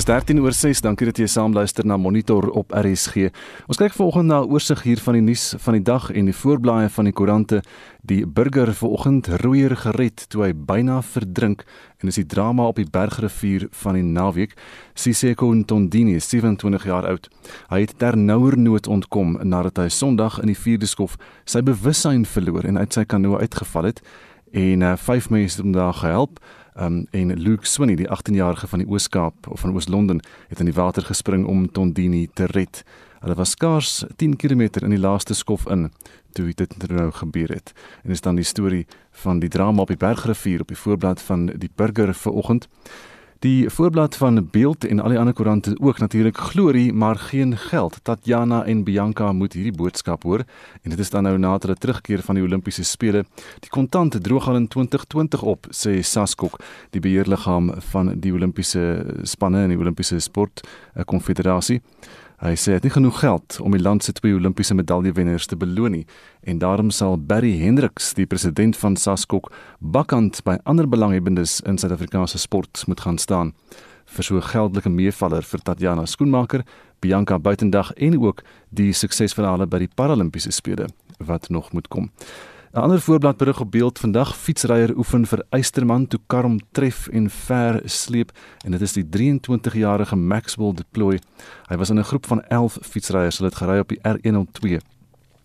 Dis 0.00 0.06
13 0.08 0.38
oor 0.40 0.54
6. 0.56 0.80
Dankie 0.80 1.04
dat 1.10 1.18
jy 1.20 1.26
saam 1.28 1.52
luister 1.52 1.84
na 1.84 1.98
Monitor 2.00 2.46
op 2.56 2.70
RSG. 2.72 3.26
Ons 3.68 3.76
kyk 3.76 3.92
vanoggend 3.92 4.30
na 4.30 4.38
'n 4.40 4.48
oorsig 4.48 4.82
hier 4.82 4.96
van 4.96 5.12
die 5.12 5.20
nuus 5.20 5.54
van 5.58 5.74
die 5.74 5.82
dag 5.82 6.10
en 6.10 6.24
die 6.24 6.32
voorblaaie 6.32 6.88
van 6.88 7.04
die 7.04 7.12
koerante. 7.12 7.60
Die 8.00 8.24
burger 8.26 8.72
vanoggend 8.72 9.28
roeier 9.44 9.76
gered 9.76 10.24
toe 10.30 10.44
hy 10.44 10.52
byna 10.54 11.02
verdrink 11.02 11.64
en 12.00 12.08
is 12.08 12.14
die 12.14 12.26
drama 12.26 12.62
op 12.62 12.76
die 12.76 12.88
Bergrivier 12.90 13.68
van 13.70 13.94
die 13.94 14.02
naweek. 14.02 14.56
Siseko 14.94 15.52
Ntondini, 15.52 16.18
27 16.18 16.84
jaar 16.84 17.06
oud. 17.06 17.28
Hy 17.68 17.80
het 17.80 17.98
ternouernood 17.98 18.86
ontkom 18.86 19.38
nadat 19.42 19.76
hy 19.76 19.88
Sondag 19.88 20.40
in 20.40 20.46
die 20.46 20.56
vierde 20.56 20.86
skof 20.86 21.18
sy 21.44 21.60
bewussyn 21.60 22.24
verloor 22.24 22.64
en 22.64 22.78
uit 22.78 22.92
sy 22.92 23.04
kanoe 23.04 23.38
uitgeval 23.38 23.84
het 23.84 24.00
en 24.52 24.82
uh, 24.82 24.96
vyf 24.96 25.30
mense 25.30 25.56
het 25.56 25.64
hom 25.64 25.72
daar 25.72 25.94
gehelp. 25.94 26.40
Um, 26.78 27.06
en 27.10 27.34
Luke 27.34 27.66
Swinney, 27.66 27.96
die 27.96 28.08
18-jarige 28.08 28.66
van 28.66 28.78
die 28.78 28.88
Oos-Kaap 28.88 29.48
of 29.48 29.60
van 29.60 29.72
Oos-London, 29.74 30.20
het 30.48 30.60
in 30.60 30.70
die 30.70 30.74
water 30.74 31.02
gespring 31.02 31.46
om 31.46 31.72
Tondini 31.72 32.28
te 32.34 32.46
red. 32.46 32.84
Hulle 33.20 33.34
was 33.34 33.50
skaars 33.50 34.04
10 34.16 34.36
km 34.36 34.60
in 34.80 34.94
die 34.94 35.00
laaste 35.00 35.34
skof 35.34 35.66
in 35.68 35.90
toe 36.32 36.52
dit 36.54 36.74
nou 36.88 37.10
gebeur 37.12 37.48
het. 37.48 37.72
En 38.02 38.10
is 38.10 38.20
dan 38.20 38.38
die 38.38 38.44
storie 38.44 38.86
van 39.10 39.40
die 39.42 39.48
drama 39.48 39.82
op 39.82 39.90
die 39.92 39.98
Bergrivier 40.00 40.60
op 40.60 40.68
die 40.68 40.78
voorblad 40.78 41.22
van 41.22 41.46
die 41.46 41.70
Burger 41.74 42.14
vanoggend. 42.14 42.68
Die 43.40 43.70
voorblad 43.70 44.16
van 44.16 44.48
Beeld 44.50 44.84
en 44.84 44.98
al 45.00 45.14
die 45.14 45.18
ander 45.18 45.32
koerante 45.34 45.72
ook 45.80 45.98
natuurlik 45.98 46.36
glorie, 46.36 46.92
maar 46.92 47.16
geen 47.16 47.56
geld. 47.56 47.96
Tatjana 48.02 48.64
en 48.64 48.82
Bianca 48.84 49.32
moet 49.32 49.52
hierdie 49.56 49.72
boodskap 49.72 50.22
hoor 50.22 50.44
en 50.82 50.90
dit 50.90 50.98
is 50.98 51.10
dan 51.10 51.24
nou 51.24 51.38
na 51.38 51.54
hulle 51.56 51.74
terugkeer 51.74 52.20
van 52.20 52.36
die 52.36 52.44
Olimpiese 52.44 52.84
spele. 52.84 53.24
Die 53.64 53.72
kontante 53.72 54.20
droog 54.20 54.48
al 54.48 54.60
in 54.60 54.68
2020 54.68 55.42
op, 55.42 55.70
sê 55.72 56.02
Saskok, 56.04 56.60
die 56.92 57.00
beheerliggaam 57.00 57.72
van 57.94 58.12
die 58.20 58.34
Olimpiese 58.36 58.84
spanne 59.24 59.64
en 59.64 59.72
die 59.72 59.80
Olimpiese 59.80 60.20
sport 60.20 60.60
konfederasie. 61.08 61.80
Hy 62.40 62.54
sê 62.56 62.72
dit 62.72 62.86
is 62.86 62.88
nie 62.88 62.92
genoeg 62.94 63.18
geld 63.20 63.58
om 63.60 63.74
die 63.76 63.82
land 63.82 64.00
se 64.00 64.14
twee 64.16 64.32
Olimpiese 64.32 64.72
medaljewenners 64.72 65.44
te 65.50 65.58
beloon 65.60 65.92
nie 65.92 66.06
en 66.48 66.62
daarom 66.62 66.88
sal 66.88 67.18
Barry 67.20 67.50
Hendricks, 67.60 68.14
die 68.16 68.24
president 68.24 68.78
van 68.80 68.96
SASKOK, 68.96 69.50
bakkant 69.80 70.40
by 70.46 70.54
ander 70.64 70.88
belanghebbendes 70.88 71.58
in 71.68 71.76
Suid-Afrikaanse 71.76 72.40
sport 72.40 72.86
moet 72.88 73.04
gaan 73.04 73.20
staan 73.20 73.52
vir 74.06 74.24
so 74.24 74.36
'n 74.36 74.48
geldelike 74.52 74.88
meevaller 74.88 75.42
vir 75.42 75.60
Tatjana 75.60 76.06
Skoenmaker, 76.06 76.64
Bianca 77.00 77.38
Buitendag 77.38 77.92
en 77.92 78.16
ook 78.18 78.42
die 78.70 78.92
suksesverhale 78.92 79.66
by 79.66 79.78
die 79.78 79.94
Paralimpiese 79.94 80.50
spele 80.50 80.88
wat 81.18 81.50
nog 81.50 81.72
moet 81.72 81.88
kom. 81.88 82.10
'n 82.72 82.78
Ander 82.78 83.00
voorblad 83.00 83.36
berig 83.36 83.60
op 83.60 83.70
beeld 83.70 83.98
vandag 83.98 84.36
fietsryer 84.36 84.96
oefen 84.96 85.26
vir 85.26 85.42
Eysterman 85.50 86.06
toe 86.06 86.20
kar 86.26 86.46
hom 86.46 86.58
tref 86.70 87.08
en 87.08 87.30
ver 87.30 87.80
sleep 87.84 88.30
en 88.64 88.70
dit 88.70 88.80
is 88.80 88.92
die 88.92 89.04
23-jarige 89.04 90.16
Maxwell 90.16 90.74
Deploy. 90.74 91.18
Hy 91.66 91.76
was 91.76 91.90
in 91.90 91.98
'n 91.98 92.04
groep 92.04 92.26
van 92.26 92.42
11 92.42 92.78
fietsryers, 92.82 93.38
hulle 93.38 93.48
het 93.48 93.58
gery 93.58 93.78
op 93.78 93.88
die 93.88 93.98
R102 93.98 94.78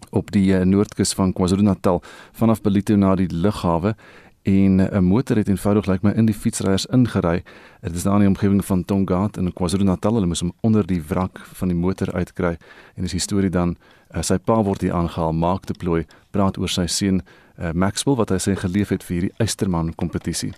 op 0.09 0.31
die 0.31 0.53
uh, 0.53 0.61
noordkus 0.61 1.13
van 1.13 1.33
KwaZulu-Natal 1.33 2.03
vanaf 2.31 2.61
Ballito 2.61 2.95
na 2.95 3.15
die 3.15 3.27
lughawe 3.27 3.95
en 4.43 4.75
'n 4.77 5.03
motor 5.03 5.37
het 5.37 5.47
eenvoudig 5.47 5.85
lyk 5.85 6.03
like 6.03 6.07
my 6.07 6.13
in 6.13 6.25
die 6.25 6.35
fietsryers 6.35 6.85
ingery. 6.85 7.43
Dit 7.81 7.95
is 7.95 8.03
daar 8.03 8.13
in 8.13 8.19
die 8.19 8.27
omgewing 8.27 8.65
van 8.65 8.85
Tongaat 8.85 9.37
in 9.37 9.53
KwaZulu-Natal. 9.53 10.13
Hulle 10.13 10.25
moes 10.25 10.39
hom 10.39 10.53
onder 10.61 10.85
die 10.85 11.01
wrak 11.07 11.39
van 11.39 11.67
die 11.67 11.77
motor 11.77 12.13
uitkry 12.13 12.57
en 12.95 13.01
dis 13.01 13.11
die 13.11 13.19
storie 13.19 13.49
dan 13.49 13.77
uh, 14.15 14.21
sy 14.21 14.37
pa 14.37 14.63
word 14.63 14.81
hier 14.81 14.93
aangehaal, 14.93 15.33
Mark 15.33 15.67
Deploy, 15.67 16.05
praat 16.31 16.57
oor 16.57 16.71
sy 16.71 16.87
seun 16.87 17.21
uh, 17.59 17.71
Maxwell 17.73 18.17
wat 18.19 18.31
hy 18.33 18.39
sê 18.41 18.55
geleef 18.59 18.91
het 18.93 19.03
vir 19.03 19.15
hierdie 19.15 19.33
Eysterman 19.43 19.93
kompetisie. 19.99 20.53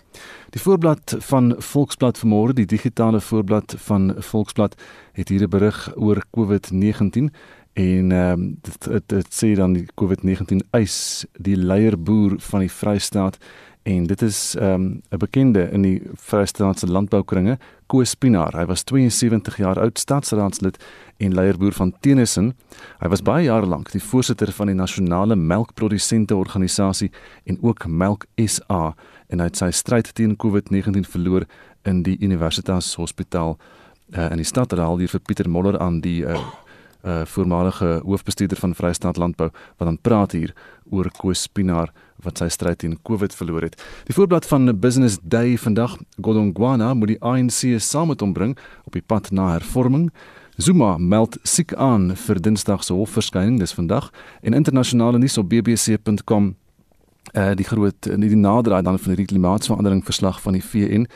Die 0.54 0.62
voorblad 0.62 1.18
van 1.30 1.54
Volksblad 1.58 2.18
vanmôre, 2.22 2.56
die 2.56 2.68
digitale 2.68 3.20
voorblad 3.20 3.76
van 3.88 4.14
Volksblad 4.18 4.76
het 5.18 5.28
hier 5.28 5.46
'n 5.46 5.50
berig 5.50 5.88
oor 5.96 6.22
COVID-19 6.36 7.30
en 7.78 8.12
ehm 8.12 8.32
um, 8.32 8.58
dit, 8.62 8.84
dit, 8.84 9.08
dit 9.08 9.34
sê 9.34 9.54
dan 9.54 9.72
die 9.72 9.86
COVID-19 9.94 10.66
eis 10.70 11.26
die 11.38 11.56
leierboer 11.56 12.38
van 12.38 12.60
die 12.60 12.72
Vrystaat 12.72 13.38
en 13.82 14.06
dit 14.06 14.22
is 14.22 14.54
ehm, 14.58 14.82
'n 14.82 15.02
um, 15.10 15.18
bekende 15.18 15.70
in 15.70 15.82
die 15.82 16.02
Vrystaatse 16.14 16.86
landboukringe, 16.86 17.58
Koos 17.88 18.12
Pinaar. 18.20 18.52
Hy 18.52 18.66
was 18.68 18.84
72 18.84 19.56
jaar 19.56 19.78
oud, 19.80 19.98
stadsraadslid 19.98 20.76
en 21.24 21.34
leierboer 21.34 21.72
van 21.72 21.94
Tennyson. 22.04 22.52
Hy 23.00 23.08
was 23.08 23.24
baie 23.24 23.46
jare 23.46 23.66
lank 23.66 23.92
die 23.94 24.02
voorsitter 24.02 24.52
van 24.52 24.68
die 24.68 24.76
nasionale 24.76 25.36
melkprodusente 25.36 26.36
organisasie 26.36 27.08
en 27.48 27.58
ook 27.64 27.86
Melk 27.88 28.26
SA 28.44 28.92
en 29.28 29.40
hy 29.40 29.48
het 29.48 29.60
sy 29.60 29.70
stryd 29.72 30.12
teen 30.14 30.36
COVID-19 30.36 31.08
verloor 31.08 31.48
in 31.88 32.04
die 32.04 32.18
Universiteitshospitaal 32.20 33.56
uh, 33.56 34.28
in 34.28 34.40
die 34.42 34.48
stad. 34.48 34.76
Hy 34.76 34.84
haal 34.84 35.00
hier 35.00 35.12
vir 35.12 35.24
Pieter 35.24 35.48
Moller 35.48 35.80
aan 35.80 36.02
die 36.04 36.20
uh, 36.28 36.36
uh 37.06 37.22
voormalige 37.24 38.00
hoofbestuurder 38.04 38.58
van 38.58 38.74
Vrystaat 38.74 39.16
Landbou 39.16 39.50
wat 39.76 39.88
dan 39.88 39.98
praat 40.00 40.32
hier 40.32 40.54
oor 40.90 41.10
Koos 41.10 41.46
Pinaar 41.46 41.92
wat 42.22 42.38
sy 42.38 42.48
stryd 42.48 42.78
teen 42.78 42.96
COVID 43.02 43.34
verloor 43.34 43.62
het. 43.62 43.78
Die 44.08 44.14
voorblad 44.14 44.46
van 44.46 44.80
Business 44.80 45.18
Day 45.22 45.58
vandag, 45.58 45.96
Godongwana 46.20 46.94
moet 46.94 47.14
die 47.14 47.20
ANC 47.22 47.78
saam 47.78 48.08
met 48.10 48.20
hom 48.20 48.32
bring 48.32 48.58
op 48.84 48.92
die 48.92 49.04
pad 49.06 49.30
na 49.30 49.52
hervorming. 49.52 50.10
Zuma 50.56 50.96
meld 50.98 51.38
siek 51.42 51.74
aan 51.74 52.16
vir 52.16 52.40
Dinsdag 52.42 52.82
se 52.84 52.92
hofverskyning 52.92 53.60
dis 53.60 53.72
vandag 53.72 54.10
en 54.42 54.58
internasionale 54.58 55.18
nuus 55.18 55.38
op 55.38 55.48
bbc.com 55.48 56.56
uh 57.36 57.52
die 57.54 57.66
groot 57.68 58.08
die 58.08 58.36
naderdraai 58.36 58.82
dan 58.82 58.98
van 58.98 59.14
die 59.14 59.28
klimaatsverandering 59.28 60.04
verslag 60.04 60.40
van 60.42 60.56
die 60.58 60.64
VN 60.64 61.06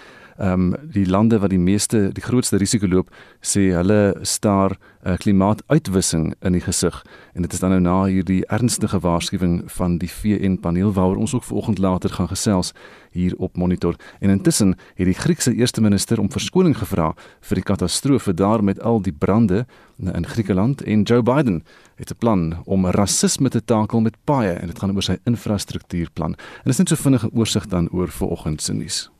ehm 0.42 0.72
um, 0.72 0.74
die 0.82 1.06
lande 1.06 1.38
wat 1.38 1.50
die 1.50 1.58
meeste 1.58 2.08
die 2.12 2.22
grootste 2.22 2.58
risiko 2.58 2.88
loop 2.90 3.10
sê 3.40 3.68
hulle 3.76 4.14
staar 4.26 4.72
uh, 5.06 5.14
klimaatuitwissing 5.14 6.32
in 6.40 6.56
die 6.56 6.62
gesig. 6.64 6.96
En 7.34 7.46
dit 7.46 7.52
is 7.52 7.60
dan 7.62 7.70
nou 7.70 7.80
na 7.80 7.98
hierdie 8.10 8.40
ernstige 8.46 8.98
waarskuwing 9.04 9.62
van 9.76 10.00
die 10.02 10.10
VN 10.10 10.56
paneel 10.64 10.90
waaroor 10.92 11.20
ons 11.22 11.34
ook 11.34 11.46
vanoggend 11.46 11.78
later 11.78 12.10
gaan 12.10 12.28
gesels 12.28 12.72
hier 13.12 13.36
op 13.38 13.56
monitor. 13.56 13.94
En 14.18 14.30
intussen 14.30 14.74
het 14.94 15.06
die 15.06 15.14
Griekse 15.14 15.54
eerste 15.54 15.80
minister 15.80 16.20
om 16.20 16.32
verskoning 16.32 16.74
gevra 16.78 17.12
vir 17.40 17.62
die 17.62 17.68
katastrofe 17.70 18.34
daar 18.34 18.64
met 18.64 18.80
al 18.80 18.98
die 19.02 19.14
brande 19.14 19.66
in 19.98 20.26
Griekeland. 20.26 20.82
En 20.82 21.02
Joe 21.02 21.22
Biden 21.22 21.62
het 21.96 22.10
'n 22.10 22.18
plan 22.18 22.62
om 22.64 22.86
rasisme 22.86 23.48
te 23.48 23.64
takel 23.64 24.00
met 24.00 24.16
paaie 24.24 24.52
en 24.52 24.66
dit 24.66 24.78
gaan 24.78 24.94
oor 24.94 25.02
sy 25.02 25.16
infrastruktuurplan. 25.24 26.34
En 26.34 26.64
dit 26.64 26.72
is 26.72 26.78
net 26.78 26.88
so 26.88 26.96
vinnige 26.96 27.30
oorsig 27.32 27.66
dan 27.66 27.90
oor 27.90 28.08
vanoggend 28.08 28.62
se 28.62 28.72
nuus 28.72 29.10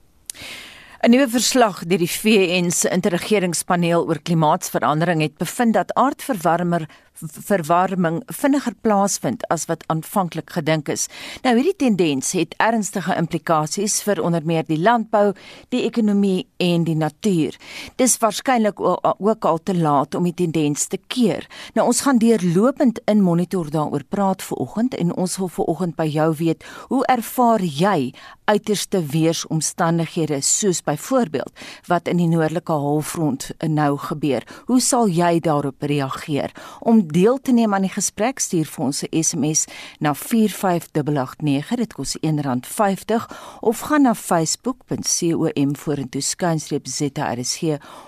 'n 1.03 1.11
Nuwe 1.11 1.27
verslag 1.27 1.81
deur 1.91 1.99
die 1.99 2.07
VN 2.07 2.69
se 2.71 2.87
interregeringspaneel 2.95 4.05
oor 4.07 4.21
klimaatsverandering 4.23 5.25
het 5.25 5.35
bevind 5.41 5.75
dat 5.75 5.91
aardverwarmer 5.99 6.85
verwarming 7.21 8.23
vinniger 8.27 8.75
plaasvind 8.81 9.45
as 9.53 9.67
wat 9.71 9.85
aanvanklik 9.93 10.51
gedink 10.51 10.89
is. 10.89 11.09
Nou 11.45 11.55
hierdie 11.57 11.77
tendens 11.77 12.33
het 12.37 12.55
ernstige 12.63 13.15
implikasies 13.19 14.01
vir 14.07 14.23
onder 14.23 14.45
meer 14.45 14.67
die 14.67 14.81
landbou, 14.81 15.33
die 15.75 15.85
ekonomie 15.87 16.47
en 16.63 16.87
die 16.89 16.97
natuur. 16.97 17.57
Dis 18.01 18.19
waarskynlik 18.23 18.81
ook 18.81 19.45
al 19.45 19.63
te 19.63 19.77
laat 19.77 20.15
om 20.15 20.27
die 20.29 20.35
tendens 20.35 20.87
te 20.87 20.99
keer. 21.07 21.47
Nou 21.75 21.87
ons 21.87 22.03
gaan 22.07 22.19
deurlopend 22.23 23.01
in 23.11 23.23
monitor 23.23 23.71
daaroor 23.71 24.05
praat 24.09 24.43
vanoggend 24.43 24.95
en 24.95 25.15
ons 25.15 25.37
wil 25.39 25.49
vanoggend 25.49 25.97
by 25.97 26.09
jou 26.11 26.29
weet, 26.39 26.65
hoe 26.89 27.05
ervaar 27.07 27.63
jy 27.63 28.13
uiterste 28.51 29.01
weeromstandighede 29.13 30.41
soos 30.43 30.83
byvoorbeeld 30.83 31.53
wat 31.87 32.09
in 32.11 32.19
die 32.21 32.29
noordelike 32.31 32.73
halfrond 32.73 33.51
nou 33.67 33.97
gebeur? 33.99 34.47
Hoe 34.67 34.81
sal 34.81 35.09
jy 35.09 35.39
daarop 35.41 35.83
reageer? 35.83 36.53
Om 36.81 37.02
deel 37.07 37.41
te 37.41 37.53
neem 37.53 37.75
aan 37.75 37.87
die 37.87 37.91
gesprek, 37.91 38.39
stuur 38.39 38.67
vir 38.67 38.85
ons 38.85 39.03
'n 39.03 39.23
SMS 39.23 39.65
na 39.99 40.15
45889. 40.15 41.77
Dit 41.77 41.93
kos 41.93 42.17
R1.50 42.21 43.27
of 43.61 43.81
gaan 43.81 44.03
na 44.03 44.15
facebook.com 44.15 45.77
vorentoe 45.77 46.21
skynstreep 46.21 46.87
ZRSG 46.87 47.63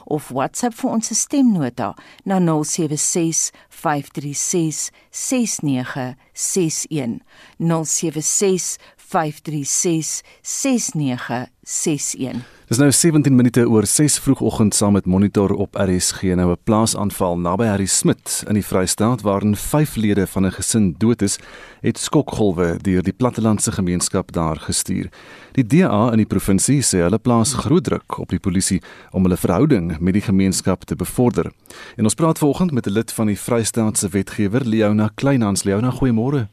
of 0.05 0.29
WhatsApp 0.29 0.75
vir 0.75 0.91
ons 0.91 1.19
stemnota 1.19 1.95
na 2.25 2.41
076 2.41 3.51
536 3.69 4.91
6961 5.11 7.21
076 7.59 8.77
536 9.09 10.23
6961 10.43 12.55
Dis 12.65 12.79
nou 12.81 12.87
17 12.89 13.35
minute 13.37 13.61
oor 13.69 13.85
6 13.87 14.15
vroegoggend 14.25 14.75
saam 14.75 14.95
met 14.97 15.07
Monitor 15.07 15.53
op 15.53 15.77
RSG 15.77 16.23
nou 16.23 16.51
'n 16.51 16.57
plaasaanval 16.65 17.39
naby 17.39 17.65
Harry 17.65 17.87
Smit 17.87 18.45
in 18.49 18.55
die 18.55 18.65
Vrystaat 18.65 19.21
waarin 19.21 19.57
5 19.57 19.97
lede 19.97 20.27
van 20.27 20.47
'n 20.47 20.53
gesin 20.53 20.95
dood 20.99 21.23
is, 21.23 21.39
het 21.81 21.99
skokgolwe 21.99 22.79
deur 22.83 23.03
die 23.03 23.13
plattelandse 23.13 23.73
gemeenskap 23.73 24.33
daar 24.33 24.57
gestuur. 24.57 25.09
Die 25.53 25.67
DA 25.67 26.11
in 26.11 26.17
die 26.17 26.27
provinsie 26.27 26.83
sê 26.83 26.99
hulle 26.99 27.19
plaas 27.19 27.53
groot 27.53 27.85
druk 27.85 28.19
op 28.19 28.29
die 28.29 28.41
polisie 28.41 28.83
om 29.11 29.23
hulle 29.23 29.37
verhouding 29.37 30.01
met 30.01 30.13
die 30.13 30.23
gemeenskap 30.23 30.85
te 30.85 30.97
bevorder. 30.97 31.53
En 31.97 32.05
ons 32.05 32.15
praat 32.15 32.39
vanoggend 32.39 32.73
met 32.73 32.87
'n 32.87 32.91
lid 32.91 33.13
van 33.13 33.27
die 33.27 33.39
Vrystaatse 33.39 34.09
wetgewer, 34.09 34.65
Leona 34.65 35.11
Kleinhans. 35.15 35.65
Leona, 35.65 35.91
goeiemôre. 35.91 36.49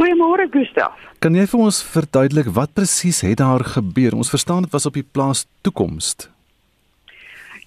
Goeiemôre 0.00 0.46
Gustaf. 0.48 0.96
Kan 1.20 1.34
jy 1.36 1.42
vir 1.44 1.60
ons 1.60 1.78
verduidelik 1.84 2.46
wat 2.56 2.70
presies 2.72 3.18
het 3.20 3.36
daar 3.36 3.60
gebeur? 3.68 4.14
Ons 4.16 4.30
verstaan 4.32 4.64
dit 4.64 4.72
was 4.72 4.86
op 4.88 4.94
die 4.96 5.04
plaas 5.04 5.42
Toekoms. 5.60 6.14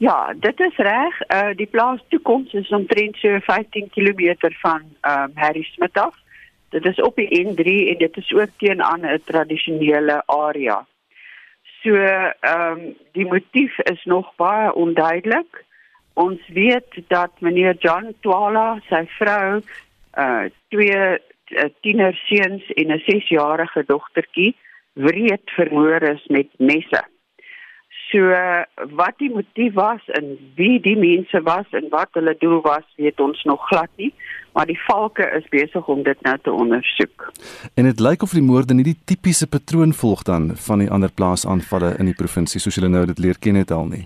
Ja, 0.02 0.34
dit 0.42 0.64
is 0.66 0.80
reg. 0.82 1.20
Uh 1.30 1.52
die 1.54 1.68
plaas 1.70 2.02
toekoms 2.10 2.56
is 2.58 2.72
omtrent 2.74 3.20
so 3.22 3.38
15 3.46 3.92
km 3.94 4.50
van 4.64 4.82
ehm 5.02 5.30
um, 5.30 5.36
Harry 5.36 5.62
Smith 5.76 5.98
af. 6.02 6.16
Dit 6.74 6.86
is 6.90 7.02
op 7.06 7.22
die 7.22 7.30
N3 7.44 7.76
en 7.92 8.02
dit 8.02 8.18
is 8.18 8.32
ook 8.34 8.50
teenoor 8.58 8.98
'n 8.98 9.22
tradisionele 9.26 10.24
area. 10.26 10.80
So 11.84 11.94
ehm 11.94 12.72
um, 12.72 12.96
die 13.12 13.26
motief 13.26 13.78
is 13.80 14.02
nog 14.06 14.34
baie 14.36 14.74
onduidelik. 14.74 15.66
Ons 16.14 16.42
weet 16.48 16.98
dat 17.08 17.32
meneer 17.40 17.76
John 17.80 18.16
Twala, 18.20 18.82
sy 18.90 19.06
vrou, 19.20 19.62
uh 20.18 20.50
twee 20.70 21.22
tienerseuns 21.82 22.64
en 22.74 22.92
'n 22.92 23.04
6-jarige 23.06 23.84
dogtertjie 23.88 24.56
wreed 24.94 25.50
vermoor 25.58 26.02
is 26.02 26.26
met 26.28 26.48
messe. 26.58 27.04
So 28.12 28.20
wat 28.94 29.18
die 29.18 29.32
motief 29.34 29.74
was 29.74 30.02
en 30.06 30.38
wie 30.56 30.80
die 30.82 30.98
mense 30.98 31.42
was 31.42 31.66
en 31.72 31.90
wat 31.90 32.10
hulle 32.12 32.36
doel 32.40 32.62
was, 32.62 32.86
weet 32.96 33.20
ons 33.20 33.44
nog 33.44 33.68
glad 33.68 33.90
nie, 33.96 34.14
maar 34.54 34.66
die 34.70 34.80
valke 34.86 35.26
is 35.38 35.48
besig 35.50 35.88
om 35.90 36.04
dit 36.04 36.22
nou 36.22 36.38
te 36.42 36.52
ondersoek. 36.52 37.32
En 37.74 37.90
dit 37.90 38.00
lyk 38.00 38.22
of 38.22 38.36
die 38.38 38.46
moorde 38.46 38.74
nie 38.78 38.86
die 38.86 39.00
tipiese 39.06 39.48
patroon 39.48 39.94
volg 39.94 40.22
dan 40.30 40.52
van 40.68 40.84
die 40.86 40.90
ander 40.90 41.12
plaasaanvalle 41.12 41.96
in 41.98 42.12
die 42.12 42.18
provinsie 42.18 42.62
soos 42.62 42.78
julle 42.78 42.92
nou 42.94 43.06
dit 43.10 43.20
leer 43.20 43.40
ken 43.40 43.58
het 43.58 43.72
al 43.72 43.90
nie. 43.90 44.06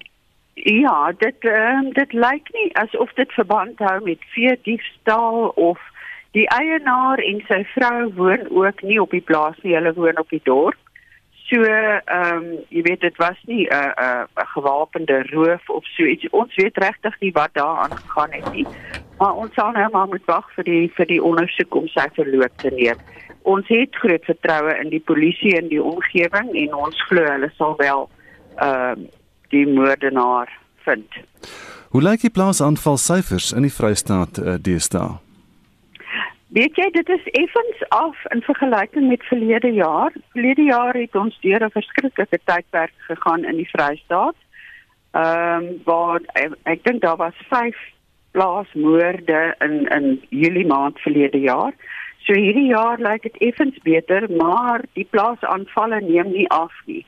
Ja, 0.68 1.12
dit 1.20 1.44
uh, 1.48 1.84
dit 2.00 2.14
lyk 2.14 2.48
nie 2.56 2.70
asof 2.80 3.12
dit 3.20 3.32
verband 3.36 3.80
hou 3.84 4.00
met 4.04 4.24
vee 4.36 4.56
diefstal 4.64 5.52
of 5.56 5.84
die 6.38 6.48
eienaar 6.54 7.22
en 7.24 7.40
sy 7.48 7.64
vrou 7.74 8.10
woon 8.18 8.50
ook 8.54 8.84
nie 8.86 9.00
op 9.02 9.14
die 9.16 9.24
plaas 9.26 9.58
nie, 9.64 9.74
hulle 9.78 9.94
woon 9.98 10.20
op 10.22 10.30
die 10.34 10.44
dorp. 10.44 10.78
So 11.48 11.64
ehm 11.64 12.04
um, 12.12 12.48
jy 12.76 12.82
weet 12.84 13.06
dit 13.06 13.18
was 13.24 13.38
nie 13.48 13.64
'n 13.66 13.74
uh, 13.74 13.92
'n 13.96 14.28
uh, 14.36 14.48
gewapende 14.54 15.24
roof 15.32 15.70
of 15.70 15.86
so 15.96 16.04
iets. 16.04 16.30
Ons 16.30 16.56
weet 16.56 16.78
regtig 16.78 17.20
nie 17.20 17.32
wat 17.32 17.54
daar 17.54 17.78
aangegaan 17.86 18.32
het 18.32 18.52
nie. 18.54 18.68
Maar 19.18 19.34
ons 19.34 19.54
sal 19.54 19.72
nou 19.72 19.90
maar 19.92 20.08
moet 20.08 20.26
wag 20.26 20.52
vir 20.56 20.64
die 20.64 20.92
vir 20.96 21.06
die 21.06 21.24
ondersoek 21.24 21.76
om 21.76 21.88
sy 21.88 22.08
verloop 22.14 22.58
te 22.58 22.70
neem. 22.70 22.98
Ons 23.42 23.68
het 23.68 23.96
groot 23.96 24.26
vertroue 24.26 24.80
in 24.84 24.90
die 24.90 25.00
polisie 25.00 25.56
en 25.58 25.68
die 25.68 25.84
omgewing 25.84 26.52
en 26.54 26.74
ons 26.74 27.04
glo 27.08 27.24
hulle 27.24 27.52
sal 27.58 27.76
wel 27.78 28.10
ehm 28.56 29.00
uh, 29.00 29.08
die 29.50 29.68
moordenaar 29.68 30.52
vind. 30.84 31.08
Hoe 31.90 32.02
lyk 32.02 32.22
die 32.22 32.30
plaasaanval 32.30 32.98
syfers 32.98 33.54
in 33.54 33.62
die 33.62 33.74
Vrystaat 33.74 34.38
uh, 34.38 34.56
deesdae? 34.60 35.27
Weet 36.48 36.78
jy, 36.80 36.86
dit 36.96 37.10
is 37.10 37.24
effens 37.36 37.80
af 37.90 38.16
in 38.32 38.42
vergelyking 38.42 39.08
met 39.08 39.24
verlede 39.28 39.72
jaar. 39.76 40.14
Verlede 40.32 40.64
jaar 40.64 40.96
het 40.96 41.16
ons 41.16 41.40
deur 41.42 41.64
'n 41.64 41.76
verskriklike 41.76 42.40
tydperk 42.44 42.94
gegaan 42.98 43.44
in 43.44 43.56
die 43.56 43.70
Vrystaat. 43.70 44.36
Ehm 45.12 45.64
um, 45.64 45.82
waar 45.84 46.22
ek, 46.34 46.56
ek 46.64 46.84
dink 46.84 47.02
daar 47.02 47.18
was 47.18 47.36
5 47.50 47.76
plaasmoorde 48.32 49.56
in 49.60 49.88
in 49.88 50.22
Julie 50.30 50.66
maand 50.66 51.00
verlede 51.00 51.40
jaar. 51.40 51.74
So 52.18 52.34
hierdie 52.34 52.68
jaar 52.68 53.00
lyk 53.00 53.22
dit 53.22 53.38
effens 53.38 53.78
beter, 53.84 54.32
maar 54.32 54.82
die 54.94 55.08
plaasaanvalle 55.10 56.02
neem 56.02 56.32
nie 56.32 56.50
af 56.50 56.74
nie. 56.86 57.06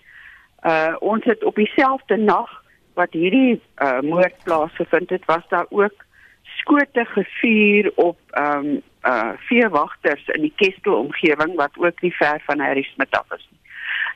Uh 0.63 0.95
ons 0.99 1.23
het 1.23 1.43
op 1.43 1.55
dieselfde 1.55 2.17
nag 2.17 2.63
wat 2.93 3.11
hierdie 3.11 3.61
uh 3.77 3.99
moord 4.01 4.35
plaasgevind 4.43 5.09
het, 5.09 5.25
was 5.25 5.47
daar 5.49 5.65
ook 5.69 6.05
skote 6.43 7.05
gevuur 7.05 7.91
op 7.95 8.17
ehm 8.31 8.65
um, 8.65 8.81
uh 9.03 9.31
veewagters 9.47 10.27
in 10.27 10.41
die 10.41 10.53
Kestel 10.55 10.93
omgewing 10.93 11.55
wat 11.55 11.77
ook 11.77 12.01
nie 12.01 12.13
ver 12.15 12.41
van 12.45 12.59
Harry 12.59 12.83
Smith 12.83 13.17
af 13.17 13.31
is 13.31 13.47
nie. 13.51 13.59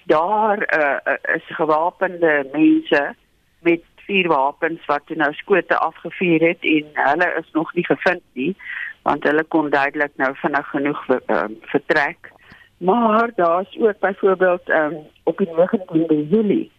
Daar 0.03 0.59
uh 0.80 1.15
is 1.35 1.56
gewapende 1.56 2.47
mense 2.51 3.15
met 3.59 3.81
vier 4.06 4.27
wapens 4.27 4.85
wat 4.85 5.01
nou 5.07 5.33
skote 5.33 5.77
afgevuur 5.77 6.47
het 6.47 6.63
en 6.63 6.89
hulle 6.94 7.33
is 7.39 7.51
nog 7.51 7.74
nie 7.74 7.85
gevind 7.85 8.24
nie 8.33 8.56
want 9.03 9.24
hulle 9.27 9.44
kon 9.44 9.69
duidelik 9.69 10.12
nou 10.15 10.31
vinnig 10.39 10.69
genoeg 10.69 11.01
uh, 11.09 11.44
vertrek. 11.71 12.31
Maar 12.77 13.31
daar's 13.36 13.77
ook 13.79 14.00
byvoorbeeld 14.00 14.69
um 14.69 14.95
op 15.24 15.38
die 15.38 15.47
19de 15.47 16.29
Julie 16.29 16.71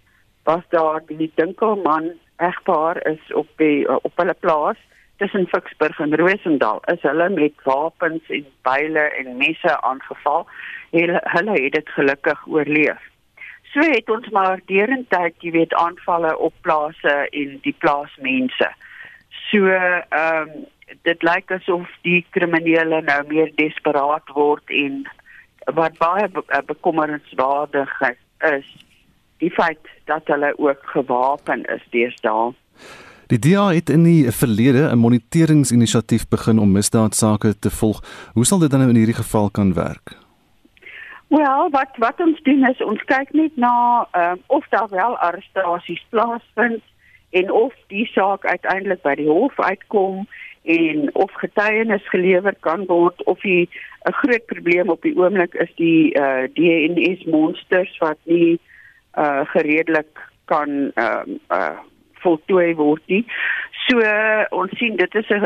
was 0.43 0.63
daar 0.69 1.03
die 1.07 1.33
Dinkelman 1.35 2.13
egpaar 2.37 3.07
is 3.07 3.33
op 3.33 3.49
die 3.57 3.89
uh, 3.89 3.97
op 4.03 4.13
hulle 4.17 4.35
plaas 4.41 4.77
tussen 5.17 5.47
Ficksburg 5.47 5.99
en 6.01 6.17
Rosendal 6.17 6.81
is 6.93 7.03
hulle 7.03 7.29
met 7.31 7.53
wapens 7.65 8.23
en 8.29 8.47
byle 8.67 9.05
en 9.21 9.37
messe 9.37 9.81
aangeval. 9.81 10.47
Hulle 10.91 11.21
hulle 11.37 11.59
het 11.63 11.73
dit 11.73 11.89
gelukkig 11.97 12.47
oorleef. 12.47 13.11
So 13.73 13.81
het 13.81 14.11
ons 14.11 14.29
maar 14.31 14.61
derentyd, 14.71 15.35
jy 15.43 15.51
weet, 15.51 15.75
aanvalle 15.75 16.37
op 16.39 16.55
plase 16.63 17.15
en 17.31 17.59
die 17.67 17.75
plaasmense. 17.79 18.71
So 19.51 19.67
ehm 19.71 20.55
um, 20.55 20.65
dit 21.03 21.23
lyk 21.25 21.51
asof 21.51 21.89
die 22.05 22.21
kriminele 22.37 23.01
nou 23.03 23.21
meer 23.27 23.49
desperaat 23.57 24.29
word 24.37 24.71
en 24.71 25.01
wat 25.79 25.97
baie 25.99 26.29
be 26.29 26.43
bekommerenswaardig 26.69 27.95
is, 28.51 28.69
die 29.43 29.51
feit 29.51 29.89
dat 30.11 30.29
hulle 30.29 30.53
ook 30.59 30.85
gewapen 30.93 31.65
is 31.73 31.83
deesdae. 31.91 32.53
Die 33.27 33.39
DA 33.39 33.73
het 33.73 33.89
in 33.91 34.03
die 34.05 34.31
verlede 34.31 34.91
'n 34.93 34.99
moniteringsinisiatief 34.99 36.29
begin 36.29 36.59
om 36.59 36.73
misdaadsake 36.73 37.59
te 37.59 37.71
volg. 37.71 38.03
Hoe 38.33 38.45
sal 38.45 38.59
dit 38.59 38.71
dan 38.71 38.81
nou 38.81 38.91
in 38.91 38.97
hierdie 38.97 39.23
geval 39.23 39.51
kan 39.51 39.75
werk? 39.75 40.17
Wel, 41.29 41.71
wat 41.71 41.91
wat 41.97 42.21
ons 42.21 42.43
doen 42.43 42.69
is 42.69 42.83
ons 42.83 43.05
kyk 43.05 43.33
net 43.33 43.57
na 43.57 44.07
um, 44.13 44.39
of 44.47 44.69
daar 44.69 44.89
wel 44.91 45.17
arrestasies 45.19 46.07
plaasvind 46.09 46.83
en 47.31 47.53
of 47.53 47.73
die 47.87 48.07
saak 48.07 48.45
uiteindelik 48.47 49.03
by 49.03 49.15
die 49.15 49.29
hof 49.29 49.61
uitkom 49.61 50.29
en 50.63 51.15
of 51.15 51.33
getuienis 51.33 52.09
gelewer 52.09 52.55
kan 52.61 52.85
word 52.87 53.25
of 53.25 53.45
'n 53.45 53.69
groot 54.03 54.47
probleem 54.47 54.89
op 54.89 55.03
die 55.03 55.17
oomblik 55.17 55.55
is 55.55 55.73
die 55.77 56.15
uh, 56.19 56.45
DNS 56.55 57.25
monsters 57.25 57.99
wat 57.99 58.19
nie 58.23 58.61
uh, 59.19 59.41
gereedelik 59.45 60.21
kan 60.45 60.93
uh, 60.95 61.23
uh, 61.51 61.79
voltooi 62.25 62.75
word 62.81 63.03
nie. 63.13 63.23
So 63.85 64.01
ons 64.57 64.75
sien 64.81 64.97
dit 64.97 65.15
is 65.21 65.31
'n 65.31 65.45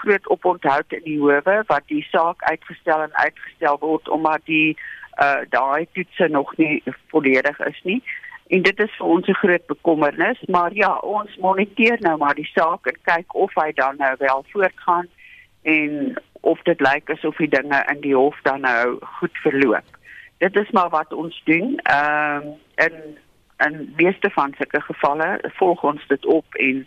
groot 0.00 0.28
oponthoud 0.34 0.92
in 0.98 1.04
die 1.04 1.20
howe 1.20 1.62
wat 1.66 1.84
die 1.86 2.02
saak 2.10 2.42
uitgestel 2.42 3.06
en 3.06 3.14
uitgestel 3.14 3.78
word 3.80 4.08
omdat 4.08 4.40
die 4.44 4.76
uh 5.22 5.42
daai 5.50 5.86
toetse 5.92 6.28
nog 6.28 6.56
nie 6.56 6.82
volledig 7.08 7.60
is 7.60 7.80
nie. 7.82 8.02
En 8.46 8.62
dit 8.62 8.80
is 8.80 8.96
vir 8.98 9.06
ons 9.06 9.26
'n 9.28 9.40
groot 9.42 9.66
bekommernis, 9.66 10.40
maar 10.46 10.72
ja, 10.74 10.96
ons 10.96 11.36
moniteer 11.36 11.96
nou 12.00 12.16
maar 12.16 12.34
die 12.34 12.50
saak 12.54 12.86
en 12.86 12.98
kyk 13.02 13.34
of 13.34 13.54
hy 13.54 13.72
dan 13.72 13.96
nou 13.96 14.14
wel 14.18 14.44
voortgaan 14.52 15.08
en 15.62 16.14
of 16.40 16.62
dit 16.62 16.80
lyk 16.80 17.10
asof 17.10 17.36
die 17.36 17.48
dinge 17.48 17.84
in 17.92 18.00
die 18.00 18.14
hof 18.14 18.36
dan 18.42 18.60
nou 18.60 18.98
goed 19.00 19.38
verloop. 19.42 19.88
Dit 20.38 20.56
is 20.56 20.70
maar 20.70 20.88
wat 20.88 21.12
ons 21.12 21.42
doen. 21.44 21.78
Ehm 21.82 22.36
um, 22.36 22.52
en 22.74 22.92
in 23.56 23.92
meeste 23.96 24.30
van 24.30 24.54
sulke 24.56 24.80
gevalle 24.80 25.38
volg 25.58 25.82
ons 25.82 26.06
dit 26.06 26.26
op 26.26 26.54
en 26.54 26.86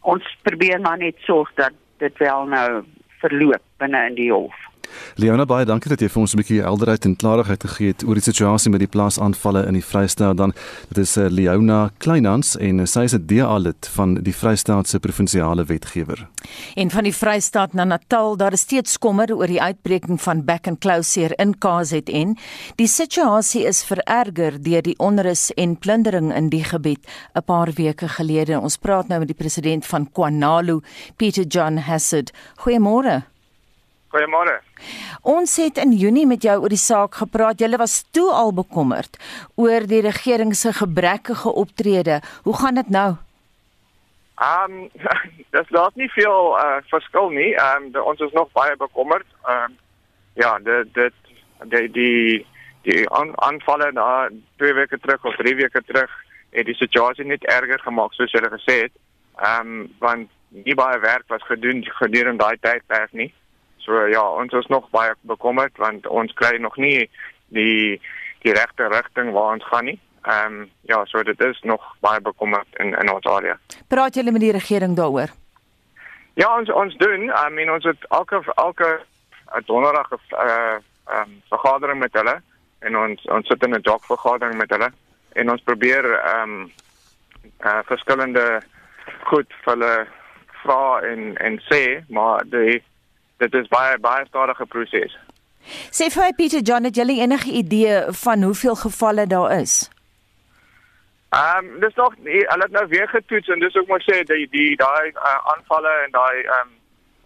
ons 0.00 0.36
probeer 0.42 0.80
maar 0.80 0.98
net 0.98 1.16
sorg 1.18 1.52
dat 1.54 1.72
dit 1.98 2.18
wel 2.18 2.46
nou 2.46 2.84
verloop 3.18 3.62
binne 3.76 4.06
in 4.06 4.14
die 4.14 4.32
hof. 4.32 4.67
Leona 5.16 5.44
baie 5.44 5.64
dankie 5.64 5.90
dat 5.90 6.00
jy 6.00 6.08
vir 6.08 6.20
ons 6.20 6.34
'n 6.34 6.38
bietjie 6.38 6.62
helderheid 6.62 7.04
en 7.04 7.16
klarigheid 7.16 7.62
gegee 7.62 7.88
het 7.88 8.04
oor 8.04 8.14
die 8.14 8.22
situasie 8.22 8.70
met 8.70 8.80
die 8.80 8.88
plaasaanvalle 8.88 9.66
in 9.66 9.74
die 9.74 9.82
Vrystaat 9.82 10.36
dan 10.36 10.52
dit 10.88 10.98
is 10.98 11.16
uh, 11.16 11.28
Leona 11.28 11.90
Kleinhans 11.98 12.56
en 12.56 12.78
uh, 12.78 12.86
sy 12.86 13.04
is 13.04 13.14
'n 13.14 13.26
DA 13.26 13.58
lid 13.58 13.88
van 13.96 14.14
die 14.14 14.34
Vrystaatse 14.34 14.98
provinsiale 14.98 15.64
wetgewer. 15.64 16.28
En 16.74 16.90
van 16.90 17.04
die 17.04 17.14
Vrystaat 17.14 17.72
na 17.74 17.84
Natal 17.84 18.36
daar 18.36 18.52
is 18.52 18.60
steeds 18.60 18.98
kommer 18.98 19.34
oor 19.34 19.46
die 19.46 19.62
uitbreking 19.62 20.20
van 20.20 20.44
back 20.44 20.66
and 20.66 20.80
closure 20.80 21.34
in 21.38 21.54
KZN. 21.58 22.36
Die 22.76 22.88
situasie 22.88 23.64
is 23.66 23.84
vererger 23.84 24.62
deur 24.62 24.82
die 24.82 24.98
onrus 24.98 25.50
en 25.56 25.76
plundering 25.76 26.34
in 26.34 26.48
die 26.48 26.64
gebied 26.64 27.06
'n 27.34 27.42
paar 27.44 27.72
weke 27.74 28.08
gelede. 28.08 28.60
Ons 28.60 28.76
praat 28.76 29.08
nou 29.08 29.18
met 29.18 29.28
die 29.28 29.36
president 29.36 29.86
van 29.86 30.08
KwaNalu, 30.12 30.80
Peter 31.16 31.44
John 31.44 31.76
Hassard. 31.76 32.32
Goeiemôre. 32.56 33.37
Goeiemôre. 34.08 34.60
Ons 35.28 35.58
het 35.60 35.76
in 35.82 35.92
Junie 35.92 36.26
met 36.26 36.42
jou 36.42 36.54
oor 36.62 36.72
die 36.72 36.80
saak 36.80 37.18
gepraat. 37.20 37.60
Jy 37.60 37.76
was 37.76 38.00
toe 38.16 38.30
al 38.32 38.54
bekommerd 38.56 39.18
oor 39.60 39.84
die 39.84 40.00
regering 40.00 40.54
se 40.56 40.72
gebrekkige 40.72 41.52
optrede. 41.52 42.20
Hoe 42.44 42.56
gaan 42.56 42.80
dit 42.80 42.88
nou? 42.88 43.10
Ehm 44.38 44.72
um, 44.72 44.90
dis 45.56 45.70
laat 45.70 45.94
nie 45.94 46.08
veel 46.14 46.56
uh, 46.56 46.78
verskil 46.92 47.28
nie. 47.34 47.50
Ehm 47.54 47.90
um, 47.90 48.02
ons 48.02 48.20
is 48.20 48.32
nog 48.32 48.52
baie 48.52 48.76
bekommerd. 48.76 49.26
Ehm 49.44 49.72
um, 49.72 49.76
ja, 50.40 50.58
dit 50.58 50.94
dit 50.94 51.14
die 51.74 51.90
die 51.92 52.46
die 52.82 53.10
aan, 53.10 53.34
aanvalle 53.42 53.90
na 53.92 54.30
2 54.56 54.72
weke 54.72 54.98
terug 54.98 55.24
of 55.24 55.36
3 55.36 55.54
weke 55.56 55.82
terug 55.84 56.10
het 56.50 56.66
die 56.66 56.78
situasie 56.78 57.24
net 57.24 57.44
erger 57.44 57.80
gemaak 57.84 58.14
soos 58.14 58.32
jy 58.32 58.40
gesê 58.40 58.78
het. 58.86 58.94
Ehm 59.36 59.60
um, 59.60 59.92
want 59.98 60.30
nie 60.48 60.74
baie 60.74 60.98
werk 60.98 61.28
was 61.28 61.44
gedoen 61.44 61.84
gedurende 62.00 62.44
daai 62.44 62.56
tydperk 62.60 63.12
nie. 63.12 63.32
So 63.88 64.04
ja, 64.12 64.20
ons 64.20 64.52
is 64.52 64.66
nog 64.68 64.90
baie 64.92 65.14
bekommerd 65.20 65.78
want 65.80 66.06
ons 66.06 66.32
kry 66.36 66.58
nog 66.60 66.76
nie 66.76 67.08
die 67.56 67.96
die 68.44 68.52
regte 68.52 68.86
rigting 68.92 69.32
waar 69.32 69.54
ons 69.56 69.64
gaan 69.70 69.88
nie. 69.88 69.96
Ehm 70.28 70.58
um, 70.58 70.70
ja, 70.90 70.98
so 71.08 71.22
dit 71.24 71.40
is 71.40 71.60
nog 71.62 71.86
baie 72.04 72.20
bekommerd 72.20 72.68
in 72.84 72.92
in 72.92 73.12
ons 73.12 73.24
area. 73.26 73.56
Praat 73.88 74.14
julle 74.20 74.34
met 74.36 74.44
die 74.44 74.52
regering 74.52 74.96
daaroor? 74.96 75.32
Ja, 76.34 76.50
ons 76.58 76.68
ons 76.70 76.96
doen. 77.00 77.30
I 77.32 77.48
mean 77.50 77.72
ons 77.72 77.88
het 77.88 78.04
elke 78.08 78.42
elke 78.56 78.90
donderdag 79.70 80.10
'n 80.12 80.20
uh, 80.32 80.76
um, 81.16 81.40
vergadering 81.48 81.98
met 81.98 82.12
hulle 82.12 82.36
en 82.78 82.98
ons 82.98 83.24
ons 83.24 83.46
sit 83.46 83.64
in 83.64 83.74
'n 83.74 83.88
job 83.88 84.04
vergadering 84.04 84.56
met 84.56 84.70
hulle 84.70 84.92
en 85.32 85.50
ons 85.50 85.62
probeer 85.62 86.04
ehm 86.12 86.50
um, 86.50 86.72
uh, 87.64 87.80
verskillende 87.84 88.60
goed 89.32 89.48
vir 89.64 89.72
hulle 89.72 90.06
vra 90.62 91.00
en 91.00 91.36
en 91.36 91.60
sê, 91.72 92.04
maar 92.08 92.44
die 92.44 92.82
dit 93.38 93.54
is 93.54 93.68
baie 93.68 93.98
baie 93.98 94.26
stadige 94.26 94.66
proses. 94.66 95.14
Sê 95.92 96.08
vir 96.12 96.22
my 96.22 96.32
Pieter 96.38 96.64
John, 96.64 96.88
het 96.88 96.96
jy 96.96 97.04
enige 97.20 97.52
idee 97.52 98.02
van 98.24 98.42
hoeveel 98.42 98.76
gevalle 98.76 99.26
daar 99.26 99.52
is? 99.60 99.90
Ehm 101.28 101.66
um, 101.66 101.80
dis 101.80 101.94
nog 101.94 102.14
hulle 102.24 102.64
het 102.64 102.72
nou 102.72 102.86
weer 102.88 103.08
getoets 103.08 103.48
en 103.48 103.60
dis 103.60 103.76
ook 103.76 103.86
maar 103.86 104.04
sê 104.06 104.22
die 104.24 104.48
die 104.50 104.76
daai 104.76 105.12
uh, 105.12 105.36
aanvalle 105.52 105.92
en 106.04 106.10
daai 106.10 106.42
ehm 106.42 106.70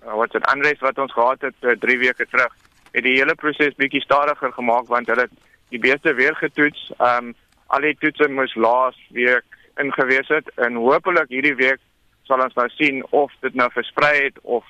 um, 0.06 0.16
wat 0.18 0.32
dit 0.32 0.44
aanreis 0.44 0.80
wat 0.80 0.98
ons 0.98 1.12
gehad 1.12 1.40
het 1.40 1.80
3 1.80 1.94
uh, 1.94 2.00
weke 2.00 2.26
terug 2.26 2.56
het 2.92 3.04
die 3.04 3.14
hele 3.16 3.34
proses 3.34 3.78
bietjie 3.78 4.02
stadiger 4.02 4.52
gemaak 4.52 4.90
want 4.90 5.06
hulle 5.06 5.28
die 5.68 5.78
beeste 5.78 6.14
weer 6.14 6.34
getoets. 6.36 6.90
Ehm 6.98 7.30
um, 7.30 7.34
al 7.66 7.86
die 7.86 7.96
toetse 8.00 8.28
moes 8.28 8.54
laas 8.54 8.98
week 9.16 9.58
ingewees 9.80 10.28
het 10.28 10.50
en 10.56 10.74
hopelik 10.74 11.30
hierdie 11.32 11.54
week 11.56 11.80
sal 12.28 12.42
ons 12.44 12.58
nou 12.58 12.68
sien 12.74 13.00
of 13.10 13.32
dit 13.40 13.54
nou 13.54 13.70
versprei 13.72 14.12
het 14.24 14.40
of 14.42 14.66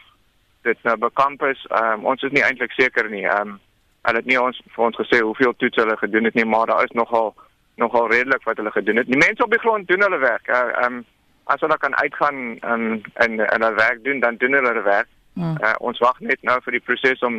dit 0.62 0.83
nou 0.83 0.97
bekamp 0.97 1.42
is. 1.42 1.66
Um, 1.83 2.04
ons 2.07 2.23
is 2.23 2.33
nie 2.33 2.45
eintlik 2.45 2.73
seker 2.78 3.11
nie. 3.11 3.25
Ehm 3.26 3.54
um, 3.54 3.61
hulle 4.02 4.19
het 4.19 4.26
nie 4.26 4.38
ons 4.40 4.57
vir 4.75 4.85
ons 4.85 4.97
gesê 4.99 5.21
hoeveel 5.23 5.52
toets 5.62 5.78
hulle 5.78 5.95
gedoen 5.97 6.25
het 6.26 6.35
nie, 6.35 6.45
maar 6.45 6.66
daar 6.66 6.85
is 6.85 6.95
nogal 6.99 7.35
nogal 7.78 8.09
redelik 8.11 8.42
wat 8.45 8.57
hulle 8.59 8.71
gedoen 8.75 8.99
het. 8.99 9.07
Die 9.07 9.21
mense 9.21 9.45
op 9.45 9.50
die 9.50 9.62
grond 9.62 9.88
doen 9.88 10.02
hulle 10.02 10.19
werk. 10.19 10.49
Ehm 10.49 10.85
um, 10.85 11.04
as 11.45 11.61
hulle 11.61 11.78
kan 11.78 11.97
uitgaan 11.97 12.59
en 12.61 13.02
en 13.14 13.40
en 13.40 13.62
hulle 13.62 13.75
werk 13.75 14.04
doen, 14.04 14.21
dan 14.21 14.37
doen 14.37 14.52
hulle 14.52 14.69
hulle 14.69 14.83
werk. 14.83 15.09
Hmm. 15.35 15.57
Uh, 15.62 15.75
ons 15.78 15.99
wag 15.99 16.21
net 16.21 16.42
nou 16.42 16.59
vir 16.64 16.78
die 16.78 16.87
proses 16.87 17.23
om 17.23 17.38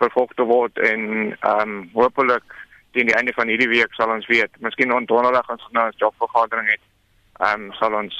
vervolg 0.00 0.32
te 0.34 0.46
word 0.48 0.78
en 0.78 1.02
ehm 1.32 1.60
um, 1.60 1.90
hopelik 1.94 2.56
teen 2.94 3.10
die 3.10 3.16
einde 3.18 3.32
van 3.34 3.48
hierdie 3.50 3.68
week 3.68 3.94
sal 3.94 4.12
ons 4.14 4.26
weet. 4.26 4.60
Miskien 4.60 4.92
on 4.94 5.06
donderdag 5.10 5.50
ons 5.50 5.68
nou 5.70 5.86
'n 5.88 6.02
jobvergadering 6.02 6.68
het, 6.70 6.84
ehm 7.40 7.68
um, 7.68 7.72
sal 7.72 7.94
ons 7.94 8.16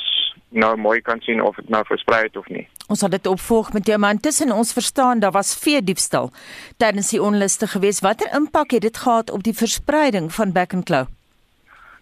nou 0.54 0.76
mooi 0.76 1.00
kan 1.00 1.20
sien 1.20 1.42
of 1.42 1.56
dit 1.56 1.68
nou 1.68 1.82
versprei 1.86 2.22
het 2.22 2.36
of 2.36 2.46
nie. 2.48 2.66
Ons 2.88 3.00
sal 3.00 3.10
dit 3.10 3.26
opvolg 3.26 3.72
met 3.72 3.86
jou 3.86 3.98
man. 3.98 4.20
Tussen 4.20 4.52
ons 4.52 4.72
verstaan 4.72 5.20
daar 5.20 5.32
was 5.34 5.54
vee 5.58 5.82
diefstal 5.82 6.30
tydens 6.76 7.10
die 7.10 7.22
onluste 7.22 7.66
geweest. 7.66 8.04
Watter 8.04 8.30
impak 8.36 8.70
het 8.70 8.82
dit 8.82 8.96
gehad 8.96 9.30
op 9.30 9.42
die 9.42 9.56
verspreiding 9.56 10.32
van 10.32 10.52
back 10.52 10.72
and 10.72 10.84
claw? 10.84 11.06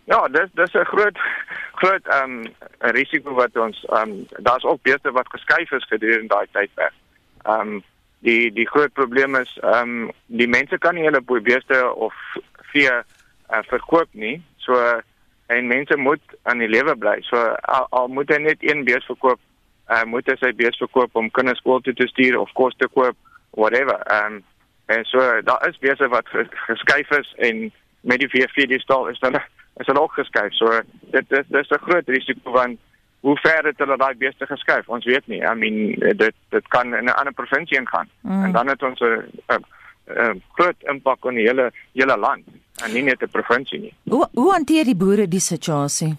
Ja, 0.05 0.29
dis 0.29 0.51
dis 0.55 0.75
'n 0.75 0.85
groot 0.85 1.19
groot 1.81 2.07
ehm 2.07 2.31
um, 2.33 2.55
risiko 2.79 3.35
wat 3.35 3.57
ons 3.57 3.85
ehm 3.89 4.11
um, 4.11 4.27
daar's 4.39 4.65
ook 4.65 4.83
beeste 4.83 5.11
wat 5.11 5.29
geskuif 5.29 5.71
is 5.71 5.87
gedurende 5.89 6.35
daai 6.35 6.47
tydperk. 6.51 6.95
Ehm 7.43 7.61
um, 7.61 7.83
die 8.19 8.53
die 8.53 8.69
groot 8.69 8.93
probleem 8.93 9.37
is 9.37 9.59
ehm 9.63 10.03
um, 10.03 10.11
die 10.27 10.49
mense 10.49 10.79
kan 10.79 10.95
nie 10.95 11.05
hulle 11.05 11.41
beeste 11.41 11.95
of 11.95 12.15
vee 12.73 12.91
uh, 13.53 13.63
verkoop 13.69 14.09
nie. 14.11 14.43
So 14.57 15.01
en 15.57 15.67
mense 15.67 15.97
moet 15.97 16.37
aan 16.43 16.59
die 16.59 16.69
lewe 16.69 16.95
bly. 16.97 17.17
So 17.29 17.37
al, 17.77 17.87
al 17.91 18.09
moet 18.09 18.31
hy 18.33 18.39
net 18.43 18.65
een 18.65 18.85
bees 18.85 19.05
verkoop, 19.11 19.41
uh, 19.89 20.05
moet 20.05 20.29
hy 20.31 20.37
sy 20.41 20.53
bees 20.59 20.79
verkoop 20.81 21.17
om 21.19 21.31
kinders 21.31 21.61
skool 21.63 21.81
toe 21.81 21.95
te 21.99 22.09
stuur 22.11 22.39
of 22.41 22.53
kos 22.59 22.77
te 22.79 22.89
koop, 22.89 23.17
whatever. 23.51 24.01
Ehm 24.07 24.41
um, 24.41 24.43
en 24.93 25.05
so 25.09 25.19
daar 25.47 25.69
is 25.69 25.79
beeste 25.79 26.09
wat 26.09 26.27
geskuif 26.69 27.11
is 27.17 27.29
en 27.39 27.73
met 28.01 28.19
die 28.21 28.29
VV 28.29 28.67
die 28.69 28.81
stal 28.83 29.07
is 29.09 29.19
dan 29.23 29.39
is 29.81 29.87
hulle 29.87 30.01
ook 30.01 30.13
geskuif. 30.13 30.53
So 30.59 30.81
dit 31.15 31.29
dis 31.29 31.47
dis 31.49 31.71
'n 31.71 31.85
groot 31.87 32.09
risiko 32.09 32.51
want 32.53 32.79
hoe 33.21 33.39
ver 33.39 33.65
het 33.65 33.79
hulle 33.79 33.97
daai 33.97 34.15
beeste 34.15 34.47
geskuif? 34.47 34.89
Ons 34.89 35.05
weet 35.05 35.27
nie. 35.27 35.41
I 35.41 35.55
mean 35.55 35.95
dit 36.17 36.35
dit 36.49 36.69
kan 36.69 36.95
in 36.95 37.05
'n 37.05 37.15
ander 37.15 37.33
provinsie 37.33 37.79
ingaan. 37.79 38.09
Mm. 38.21 38.45
En 38.45 38.53
dan 38.53 38.69
het 38.69 38.83
ons 38.83 39.01
'n 39.01 39.65
'n 40.07 40.43
groot 40.53 40.77
impak 40.83 41.25
op 41.25 41.31
die 41.31 41.47
hele 41.47 41.73
hele 41.93 42.17
land 42.17 42.45
en 42.85 42.93
nie 42.93 43.03
net 43.03 43.23
'n 43.23 43.31
provinsie 43.31 43.81
nie. 43.81 43.95
Hoe 44.05 44.29
hoe 44.35 44.53
hanteer 44.53 44.85
die 44.85 44.97
boere 44.97 45.29
die 45.29 45.41
situasie? 45.41 46.17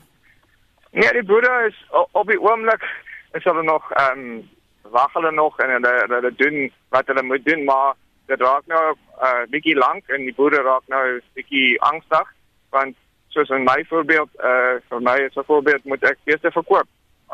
Nee, 0.91 1.11
die 1.13 1.23
boere 1.23 1.67
is 1.67 1.77
op 2.11 2.27
die 2.27 2.41
oomblik 2.41 2.83
is 3.31 3.43
hulle 3.43 3.63
nog 3.63 3.91
ehm 3.91 4.19
um, 4.19 4.49
wag 4.91 5.13
hulle 5.13 5.31
nog 5.31 5.59
en 5.59 5.69
hulle 5.69 6.05
hulle 6.07 6.33
doen 6.35 6.71
wat 6.89 7.07
hulle 7.07 7.23
moet 7.23 7.45
doen, 7.45 7.63
maar 7.63 7.93
dit 8.25 8.41
raak 8.41 8.65
nou 8.65 8.83
'n 8.91 8.97
uh, 9.21 9.43
bietjie 9.49 9.75
lank 9.75 10.07
en 10.07 10.21
die 10.21 10.33
boere 10.33 10.61
raak 10.61 10.83
nou 10.87 11.21
bietjie 11.33 11.81
angstig 11.81 12.27
want 12.69 12.95
soos 13.29 13.49
in 13.49 13.63
my 13.63 13.85
voorbeeld 13.89 14.29
uh 14.49 14.75
vir 14.89 15.01
my 15.01 15.17
as 15.25 15.35
'n 15.35 15.49
voorbeeld 15.51 15.83
moet 15.85 16.03
ek 16.03 16.17
eers 16.25 16.53
verkoop 16.57 16.87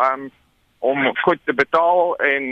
um 0.08 0.32
om 0.80 1.16
goed 1.26 1.40
te 1.44 1.54
betaal 1.54 2.16
en 2.16 2.44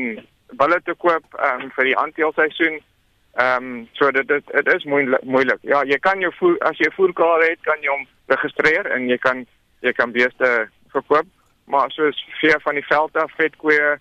bulle 0.62 0.80
te 0.84 0.94
koop 0.94 1.25
um 1.50 1.72
vir 1.75 1.84
die 1.84 1.98
aanteelseisoen. 1.98 2.82
Um 3.41 3.88
so 3.94 4.12
dit 4.12 4.27
dit 4.27 4.44
dit 4.53 4.74
is 4.74 4.84
moeilik 4.84 5.24
moeilik. 5.24 5.60
Ja, 5.62 5.84
jy 5.84 5.98
kan 6.01 6.20
jou 6.20 6.32
voer 6.39 6.58
as 6.65 6.77
jy 6.82 6.89
voerkraal 6.96 7.44
het, 7.46 7.60
kan 7.62 7.82
jy 7.82 7.91
hom 7.94 8.08
registreer 8.34 8.89
en 8.96 9.10
jy 9.10 9.17
kan 9.17 9.46
jy 9.86 9.94
kan 9.94 10.12
beeste 10.12 10.70
verkoop, 10.91 11.27
maar 11.65 11.91
soos 11.94 12.17
vee 12.41 12.56
van 12.63 12.79
die 12.79 12.86
veld 12.88 13.17
af, 13.17 13.36
vetkoeë, 13.38 13.91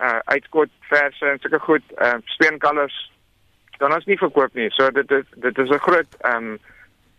uh 0.00 0.18
uitskot 0.32 0.72
verse 0.88 1.28
en 1.28 1.38
sulke 1.42 1.60
goed, 1.66 1.84
uh 2.00 2.16
speenkalvers 2.36 2.96
dan 3.78 3.92
is 3.96 4.08
nie 4.08 4.16
verkoop 4.18 4.54
nie. 4.54 4.70
So 4.72 4.88
dit 4.90 5.10
is 5.10 5.24
dit 5.44 5.58
is 5.58 5.70
'n 5.70 5.84
groot 5.88 6.16
um 6.32 6.58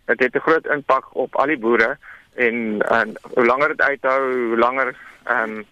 dit 0.06 0.20
het 0.20 0.34
'n 0.34 0.46
groot 0.48 0.66
impak 0.66 1.14
op 1.14 1.36
al 1.36 1.46
die 1.46 1.58
boere 1.58 1.96
en 2.34 2.82
en 2.82 3.16
hoe 3.22 3.46
langer 3.46 3.68
dit 3.68 3.80
uithou, 3.80 4.20
hoe 4.48 4.58
langer 4.58 4.96
ehm 5.24 5.58
um, 5.58 5.64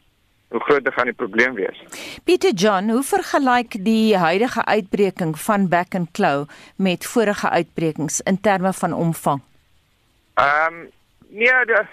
hoe 0.49 0.61
groter 0.61 0.93
gaan 0.93 1.11
die 1.11 1.15
probleem 1.15 1.55
wees. 1.55 1.83
Pieter 2.25 2.53
John, 2.53 2.91
hoe 2.91 3.03
vergelyk 3.03 3.85
die 3.85 4.17
huidige 4.17 4.65
uitbreking 4.65 5.39
van 5.39 5.69
back 5.69 5.95
and 5.95 6.11
claw 6.11 6.47
met 6.77 7.07
vorige 7.07 7.51
uitbrekings 7.51 8.21
in 8.21 8.41
terme 8.41 8.73
van 8.73 8.93
omvang? 8.93 9.43
Ehm 10.35 10.75
um, 10.75 10.91
nee, 11.29 11.65
de, 11.65 11.85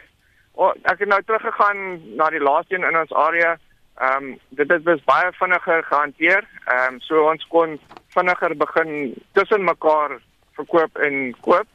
oh, 0.52 0.74
ek 0.82 1.00
het 1.00 1.10
nou 1.10 1.22
teruggegaan 1.24 2.02
na 2.16 2.30
die 2.30 2.44
laaste 2.44 2.76
een 2.76 2.90
in 2.90 3.00
ons 3.00 3.14
area. 3.14 3.58
Ehm 3.96 4.24
um, 4.24 4.40
dit 4.50 4.70
het 4.72 4.84
bes 4.84 5.04
baie 5.04 5.32
vinniger 5.32 5.84
gehanteer. 5.84 6.48
Ehm 6.66 6.94
um, 6.94 7.00
so 7.00 7.30
ons 7.30 7.48
kon 7.48 7.80
vinniger 8.16 8.58
begin 8.58 9.14
tussen 9.32 9.64
mekaar 9.64 10.20
verkoop 10.54 10.98
en 10.98 11.36
koop. 11.42 11.68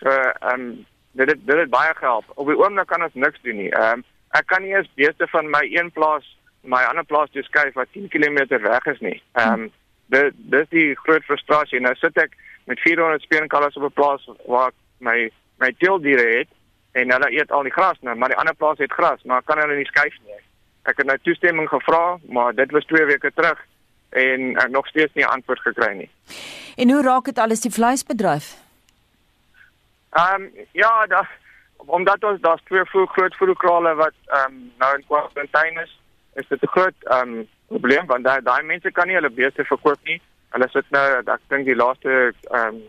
So 0.00 0.08
ehm 0.08 0.60
um, 0.60 0.86
dit 1.12 1.28
het, 1.28 1.46
dit 1.46 1.56
het 1.56 1.70
baie 1.70 1.94
gehelp. 1.94 2.24
Op 2.34 2.46
die 2.46 2.58
oomblik 2.58 2.86
kan 2.86 3.02
ons 3.02 3.14
niks 3.14 3.42
doen 3.42 3.56
nie. 3.56 3.70
Ehm 3.70 3.98
um, 3.98 4.04
ek 4.38 4.46
kan 4.46 4.62
nie 4.62 4.74
eens 4.74 4.88
beeste 4.94 5.28
van 5.28 5.50
my 5.50 5.62
een 5.70 5.90
plaas 5.92 6.26
my 6.62 6.82
ander 6.86 7.04
plaas 7.04 7.30
toe 7.30 7.42
skuif 7.42 7.74
wat 7.74 7.90
10 7.92 8.08
km 8.08 8.46
weg 8.62 8.86
is 8.94 9.00
nie. 9.00 9.18
Ehm 9.32 9.52
um, 9.52 9.70
dit 10.12 10.34
dis 10.52 10.68
die 10.68 10.88
groot 11.04 11.24
frustrasie. 11.24 11.80
Nou 11.80 11.94
sit 11.96 12.16
ek 12.20 12.36
met 12.68 12.80
400 12.80 13.22
speenkalvers 13.22 13.76
op 13.76 13.82
'n 13.88 13.98
plaas 13.98 14.28
waar 14.46 14.72
my 14.98 15.30
my 15.58 15.72
teeldiere 15.78 16.38
het 16.38 16.48
en 16.92 17.12
hulle 17.12 17.32
eet 17.32 17.50
al 17.50 17.62
die 17.62 17.72
gras 17.72 17.98
nou, 18.00 18.16
maar 18.16 18.28
die 18.28 18.38
ander 18.38 18.54
plaas 18.54 18.78
het 18.78 18.92
gras, 18.92 19.22
maar 19.22 19.42
kan 19.42 19.58
hulle 19.58 19.76
nie 19.76 19.88
skuif 19.88 20.16
nie. 20.26 20.40
Ek 20.82 20.96
het 20.96 21.06
nou 21.06 21.18
toestemming 21.22 21.68
gevra, 21.68 22.18
maar 22.28 22.54
dit 22.54 22.70
was 22.70 22.84
2 22.84 23.04
weke 23.04 23.30
terug 23.34 23.58
en 24.10 24.56
ek 24.56 24.68
nog 24.68 24.86
steeds 24.86 25.14
nie 25.14 25.26
antwoord 25.26 25.60
gekry 25.60 25.92
nie. 25.96 26.10
En 26.76 26.90
hoe 26.90 27.02
raak 27.02 27.24
dit 27.24 27.38
alles 27.38 27.60
die 27.60 27.72
vleisbedryf? 27.72 28.56
Ehm 30.12 30.42
um, 30.42 30.50
ja, 30.72 31.06
da 31.06 31.28
omdat 31.86 32.24
ons 32.24 32.40
daar's 32.40 32.62
twee 32.64 32.84
voer, 32.84 33.06
groot 33.06 33.36
voerkrale 33.36 33.94
wat 33.94 34.14
ehm 34.26 34.54
um, 34.54 34.72
nou 34.78 34.94
in 34.96 35.04
kwarantyne 35.06 35.82
is, 35.82 36.00
is 36.34 36.48
dit 36.48 36.62
'n 36.62 36.74
groot 36.76 36.98
ehm 37.02 37.28
um, 37.28 37.48
probleem 37.68 38.06
want 38.06 38.24
daai 38.24 38.40
daai 38.42 38.62
mense 38.62 38.90
kan 38.90 39.06
nie 39.06 39.14
hulle 39.14 39.30
beeste 39.30 39.64
verkoop 39.64 40.00
nie. 40.04 40.20
Hulle 40.50 40.68
sit 40.68 40.90
nou 40.90 41.06
ek 41.18 41.40
dink 41.48 41.64
die 41.66 41.76
laaste 41.76 42.32
ehm 42.50 42.66
um, 42.66 42.82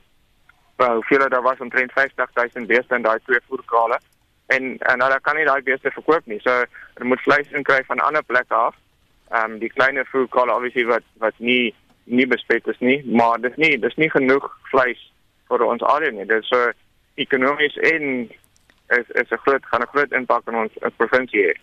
wel 0.77 1.01
veel 1.01 1.29
daar 1.29 1.41
was 1.41 1.59
omtrent 1.59 1.91
50000 1.91 2.67
beeste 2.67 2.95
in 2.95 3.01
daai 3.01 3.19
twee 3.25 3.39
voerkrale 3.47 4.00
en 4.45 4.77
en 4.77 5.01
hulle 5.01 5.19
kan 5.21 5.35
nie 5.35 5.45
daai 5.45 5.62
beeste 5.62 5.91
verkoop 5.91 6.25
nie. 6.25 6.39
So 6.39 6.51
hulle 6.93 7.09
moet 7.09 7.21
vleis 7.21 7.51
inkry 7.51 7.83
van 7.88 8.00
ander 8.00 8.23
plekke 8.23 8.53
af. 8.53 8.75
Ehm 9.31 9.51
um, 9.51 9.59
die 9.59 9.73
kleiner 9.75 10.05
voerkrale 10.05 10.55
obviously 10.55 10.85
wat 10.85 11.03
wat 11.17 11.33
nie 11.38 11.75
nie 12.05 12.27
bespek 12.27 12.67
is 12.67 12.79
nie, 12.79 13.03
maar 13.05 13.41
dis 13.41 13.55
nie 13.55 13.77
dis 13.79 13.95
nie 13.95 14.09
genoeg 14.09 14.50
vleis 14.71 15.00
vir 15.47 15.63
ons 15.65 15.83
alre 15.83 16.12
nie. 16.12 16.25
Dis 16.25 16.47
so 16.47 16.71
ekonomies 17.15 17.77
en 17.77 18.29
is 18.90 19.08
is 19.22 19.32
'n 19.32 19.42
groot 19.46 19.66
gaan 19.66 19.82
'n 19.82 19.92
groot 19.94 20.12
impak 20.12 20.48
in 20.48 20.56
ons 20.56 20.72
provinsie 20.98 21.44
hê. 21.48 21.54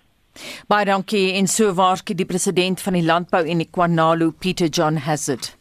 Baie 0.69 0.85
dankie 0.85 1.33
en 1.33 1.47
so 1.47 1.73
waarskynlik 1.75 2.17
die 2.17 2.33
president 2.33 2.81
van 2.81 2.93
die 2.93 3.05
landbou 3.05 3.45
en 3.47 3.59
die 3.59 3.71
KwaNalu 3.71 4.33
Peter 4.33 4.69
John 4.69 4.97
Hazard. 4.97 5.57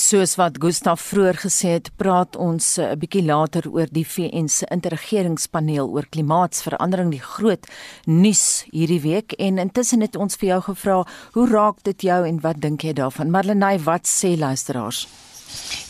Soos 0.00 0.36
wat 0.38 0.56
Gustaf 0.62 1.00
vroeër 1.00 1.36
gesê 1.42 1.72
het, 1.76 1.90
praat 2.00 2.36
ons 2.36 2.78
eh, 2.78 2.92
'n 2.94 2.98
bietjie 2.98 3.24
later 3.24 3.68
oor 3.68 3.86
die 3.90 4.06
VN 4.06 4.48
se 4.48 4.66
interregeringspaneel 4.70 5.88
oor 5.88 6.06
klimaatsverandering, 6.10 7.10
die 7.10 7.22
groot 7.22 7.66
nuus 8.06 8.64
hierdie 8.70 9.00
week 9.00 9.32
en 9.32 9.58
intussen 9.58 10.00
het 10.00 10.16
ons 10.16 10.36
vir 10.36 10.48
jou 10.48 10.60
gevra, 10.60 11.06
hoe 11.32 11.46
raak 11.48 11.82
dit 11.82 12.02
jou 12.02 12.26
en 12.26 12.40
wat 12.40 12.60
dink 12.60 12.82
jy 12.82 12.92
daarvan? 12.92 13.30
Marlenae, 13.30 13.78
wat 13.78 14.06
sê 14.06 14.38
luisteraars? 14.38 15.29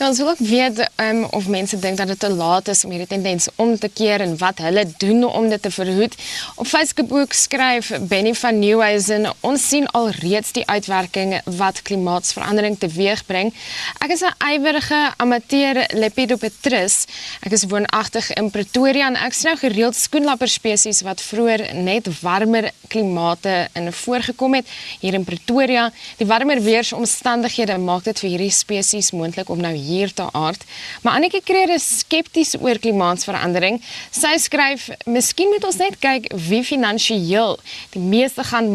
Ja, 0.00 0.08
ons 0.08 0.16
wil 0.16 0.28
ook 0.28 0.38
weet 0.38 0.78
um, 0.96 1.24
of 1.24 1.48
mense 1.48 1.78
dink 1.78 1.96
dat 2.00 2.06
dit 2.08 2.18
te 2.18 2.30
laat 2.32 2.68
is 2.68 2.84
om 2.84 2.92
hierdie 2.94 3.08
tendens 3.08 3.48
om 3.60 3.74
te 3.78 3.88
keer 3.88 4.22
en 4.24 4.30
wat 4.40 4.62
hulle 4.64 4.86
doen 4.96 5.24
om 5.28 5.48
dit 5.48 5.62
te 5.62 5.70
verhoed. 5.70 6.14
Op 6.56 6.66
Facebook 6.66 7.32
skryf 7.36 7.90
Benny 8.08 8.32
van 8.34 8.58
Nieuwhuizen, 8.58 9.28
ons 9.40 9.66
sien 9.68 9.84
al 9.86 10.08
reeds 10.22 10.54
die 10.56 10.64
uitwerking 10.66 11.34
wat 11.60 11.82
klimaatsverandering 11.82 12.78
teweegbring. 12.80 13.52
Ek 14.00 14.14
is 14.16 14.22
'n 14.24 14.32
ywerige 14.54 15.12
amateur 15.16 15.84
lepidopteris. 15.92 17.04
Ek 17.40 17.52
is 17.52 17.64
woonagtig 17.68 18.32
in 18.32 18.50
Pretoria 18.50 19.06
en 19.06 19.16
ek 19.16 19.32
sien 19.32 19.50
nou 19.50 19.58
gereeld 19.58 19.96
skoenlapper 19.96 20.48
spesies 20.48 21.02
wat 21.02 21.20
vroeër 21.20 21.74
net 21.74 22.08
warmer 22.20 22.70
klimate 22.88 23.68
in 23.72 23.92
voorgekom 23.92 24.54
het 24.54 24.66
hier 25.00 25.14
in 25.14 25.24
Pretoria. 25.24 25.92
Die 26.16 26.26
warmer 26.26 26.62
weeromstandighede 26.62 27.78
maak 27.78 28.04
dit 28.04 28.18
vir 28.18 28.30
hierdie 28.30 28.50
spesies 28.50 29.10
moontlik 29.10 29.49
om 29.50 29.60
nou 29.60 29.72
hier 29.74 30.12
te 30.14 30.26
aard. 30.32 30.64
Maar 31.02 31.18
Annetjie 31.18 31.42
Kreer 31.44 31.72
is 31.74 31.86
skepties 31.98 32.54
oor 32.60 32.78
klimaatsverandering. 32.78 33.80
Sy 34.10 34.36
skryf: 34.38 34.88
"Miskien 35.04 35.48
moet 35.48 35.64
ons 35.64 35.76
net 35.76 35.98
kyk 35.98 36.30
wie 36.48 36.62
finansiëel 36.64 37.58
die 37.90 38.02
meeste 38.02 38.44
gaan 38.44 38.70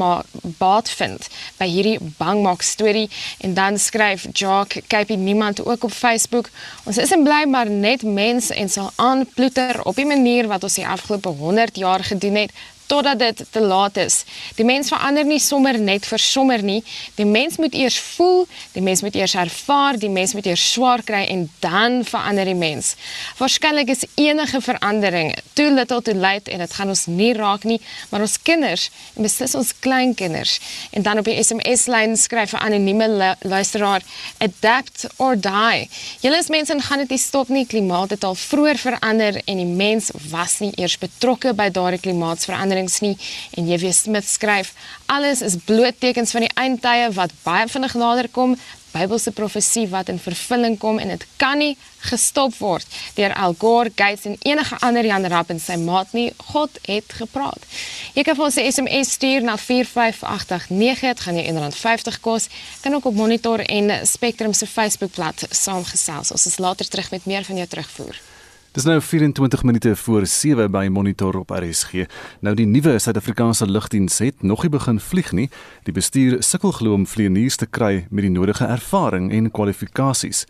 baat 0.60 0.90
vind 0.90 1.28
by 1.58 1.68
hierdie 1.68 2.00
bangmaak 2.18 2.62
storie." 2.62 3.10
En 3.40 3.54
dan 3.54 3.80
skryf 3.80 4.28
Jock 4.32 4.78
Kypie 4.88 5.18
niemand 5.18 5.66
ook 5.66 5.84
op 5.84 5.92
Facebook: 5.92 6.50
"Ons 6.84 6.98
is 6.98 7.12
en 7.12 7.24
bly 7.24 7.44
maar 7.48 7.70
net 7.70 8.04
mense 8.04 8.54
en 8.54 8.70
sal 8.70 8.92
aanploeter 8.96 9.84
op 9.84 9.96
die 9.96 10.06
manier 10.06 10.48
wat 10.48 10.64
ons 10.64 10.74
die 10.74 10.88
afgelope 10.88 11.30
100 11.30 11.76
jaar 11.76 12.04
gedoen 12.04 12.36
het." 12.36 12.52
Totdat 12.86 13.20
dit 13.20 13.44
te 13.52 13.62
laat 13.62 13.98
is. 13.98 14.24
Die 14.56 14.66
mens 14.66 14.90
verander 14.94 15.26
nie 15.26 15.40
sommer 15.40 15.80
net 15.80 16.06
vir 16.06 16.22
sommer 16.22 16.64
nie. 16.64 16.82
Die 17.16 17.26
mens 17.26 17.58
moet 17.58 17.74
eers 17.74 17.98
voel, 18.16 18.46
die 18.74 18.84
mens 18.86 19.02
moet 19.02 19.16
eers 19.16 19.36
ervaar, 19.40 20.00
die 20.00 20.10
mens 20.10 20.34
moet 20.34 20.46
eers 20.50 20.64
swaar 20.72 21.04
kry 21.04 21.24
en 21.32 21.48
dan 21.64 22.04
verander 22.06 22.46
die 22.46 22.58
mens. 22.58 22.94
Waarskynlik 23.40 23.92
is 23.94 24.06
enige 24.16 24.62
verandering 24.62 25.34
too 25.54 25.70
little 25.72 26.02
too 26.02 26.14
late 26.14 26.52
en 26.52 26.64
dit 26.64 26.74
gaan 26.78 26.92
ons 26.94 27.06
nie 27.08 27.32
raak 27.34 27.64
nie, 27.64 27.80
maar 28.10 28.26
ons 28.26 28.38
kinders 28.42 28.90
en 29.16 29.26
beslis 29.26 29.56
ons 29.58 29.74
kleinkinders. 29.86 30.58
En 30.92 31.06
dan 31.06 31.22
op 31.22 31.30
die 31.30 31.38
SMS-lyn 31.42 32.18
skryf 32.18 32.54
'n 32.54 32.64
anonieme 32.68 33.36
luisteraar: 33.42 34.02
Adapt 34.38 35.06
or 35.18 35.36
die. 35.36 35.90
Julle 36.22 36.38
is 36.38 36.50
mense 36.50 36.74
en 36.74 36.82
gaan 36.82 37.00
dit 37.00 37.10
nie 37.10 37.20
stop 37.20 37.48
nie. 37.48 37.66
Klimaat 37.66 38.10
het 38.10 38.24
al 38.24 38.36
vroeër 38.36 38.78
verander 38.78 39.42
en 39.46 39.58
die 39.58 39.66
mens 39.66 40.12
was 40.30 40.60
nie 40.60 40.72
eers 40.76 40.98
betrokke 40.98 41.54
by 41.54 41.70
daardie 41.70 42.00
klimaatsverandering 42.00 42.75
veranderings 42.76 43.02
nie 43.02 43.18
en 43.58 43.68
JW 43.70 43.92
Smith 43.94 44.28
skryf 44.28 44.74
alles 45.08 45.42
is 45.42 45.60
bloottekens 45.66 46.32
van 46.36 46.46
die 46.46 46.56
eindtye 46.56 47.12
wat 47.16 47.32
baie 47.44 47.68
vinnig 47.72 47.96
nader 47.96 48.30
kom 48.32 48.58
Bybelse 48.96 49.34
profesie 49.36 49.90
wat 49.92 50.08
in 50.08 50.20
vervulling 50.24 50.78
kom 50.80 51.02
en 51.04 51.10
dit 51.12 51.24
kan 51.36 51.60
nie 51.60 51.74
gestop 52.08 52.54
word 52.62 52.88
deur 53.18 53.34
Al 53.36 53.56
Gore, 53.60 53.92
Gates 53.92 54.24
en 54.30 54.38
enige 54.48 54.78
ander 54.88 55.04
Jan 55.04 55.28
Rapp 55.28 55.52
en 55.52 55.60
sy 55.60 55.76
maat 55.82 56.14
nie. 56.16 56.30
God 56.54 56.78
het 56.88 57.16
gepraat. 57.18 57.66
Jy 58.16 58.24
kan 58.24 58.38
vir 58.38 58.46
ons 58.46 58.56
'n 58.56 58.72
SMS 58.72 59.12
stuur 59.18 59.44
na 59.44 59.58
45889. 59.58 61.02
Dit 61.02 61.20
gaan 61.20 61.36
jou 61.36 61.46
R1.50 61.46 62.22
kos. 62.22 62.48
Kan 62.82 62.96
ook 62.96 63.06
op 63.06 63.16
Monitor 63.16 63.60
en 63.60 64.08
Spectrum 64.08 64.54
se 64.54 64.68
Facebookblad 64.68 65.44
saamgesels. 65.50 66.32
Ons 66.32 66.46
is 66.46 66.58
later 66.58 66.88
terug 66.88 67.12
met 67.12 67.26
meer 67.26 67.44
van 67.44 67.56
jou 67.56 67.68
terugvoer. 67.68 68.35
Dis 68.76 68.84
nou 68.84 69.02
24 69.02 69.64
minute 69.64 69.96
voor 69.96 70.26
7 70.26 70.72
by 70.72 70.88
Monitor 70.92 71.38
op 71.40 71.50
RSG. 71.50 72.10
Nou 72.44 72.52
die 72.60 72.66
nuwe 72.68 72.98
Suid-Afrikaanse 73.00 73.70
lugdiens 73.72 74.18
het 74.20 74.42
nog 74.44 74.66
nie 74.66 74.72
begin 74.74 75.00
vlieg 75.00 75.32
nie. 75.32 75.46
Die 75.88 75.94
bestuur 75.96 76.44
sukkel 76.44 76.74
glo 76.76 76.94
om 76.94 77.06
vlieëniers 77.08 77.56
te 77.56 77.70
kry 77.72 78.04
met 78.10 78.28
die 78.28 78.34
nodige 78.34 78.68
ervaring 78.68 79.32
en 79.32 79.48
kwalifikasies. 79.52 80.44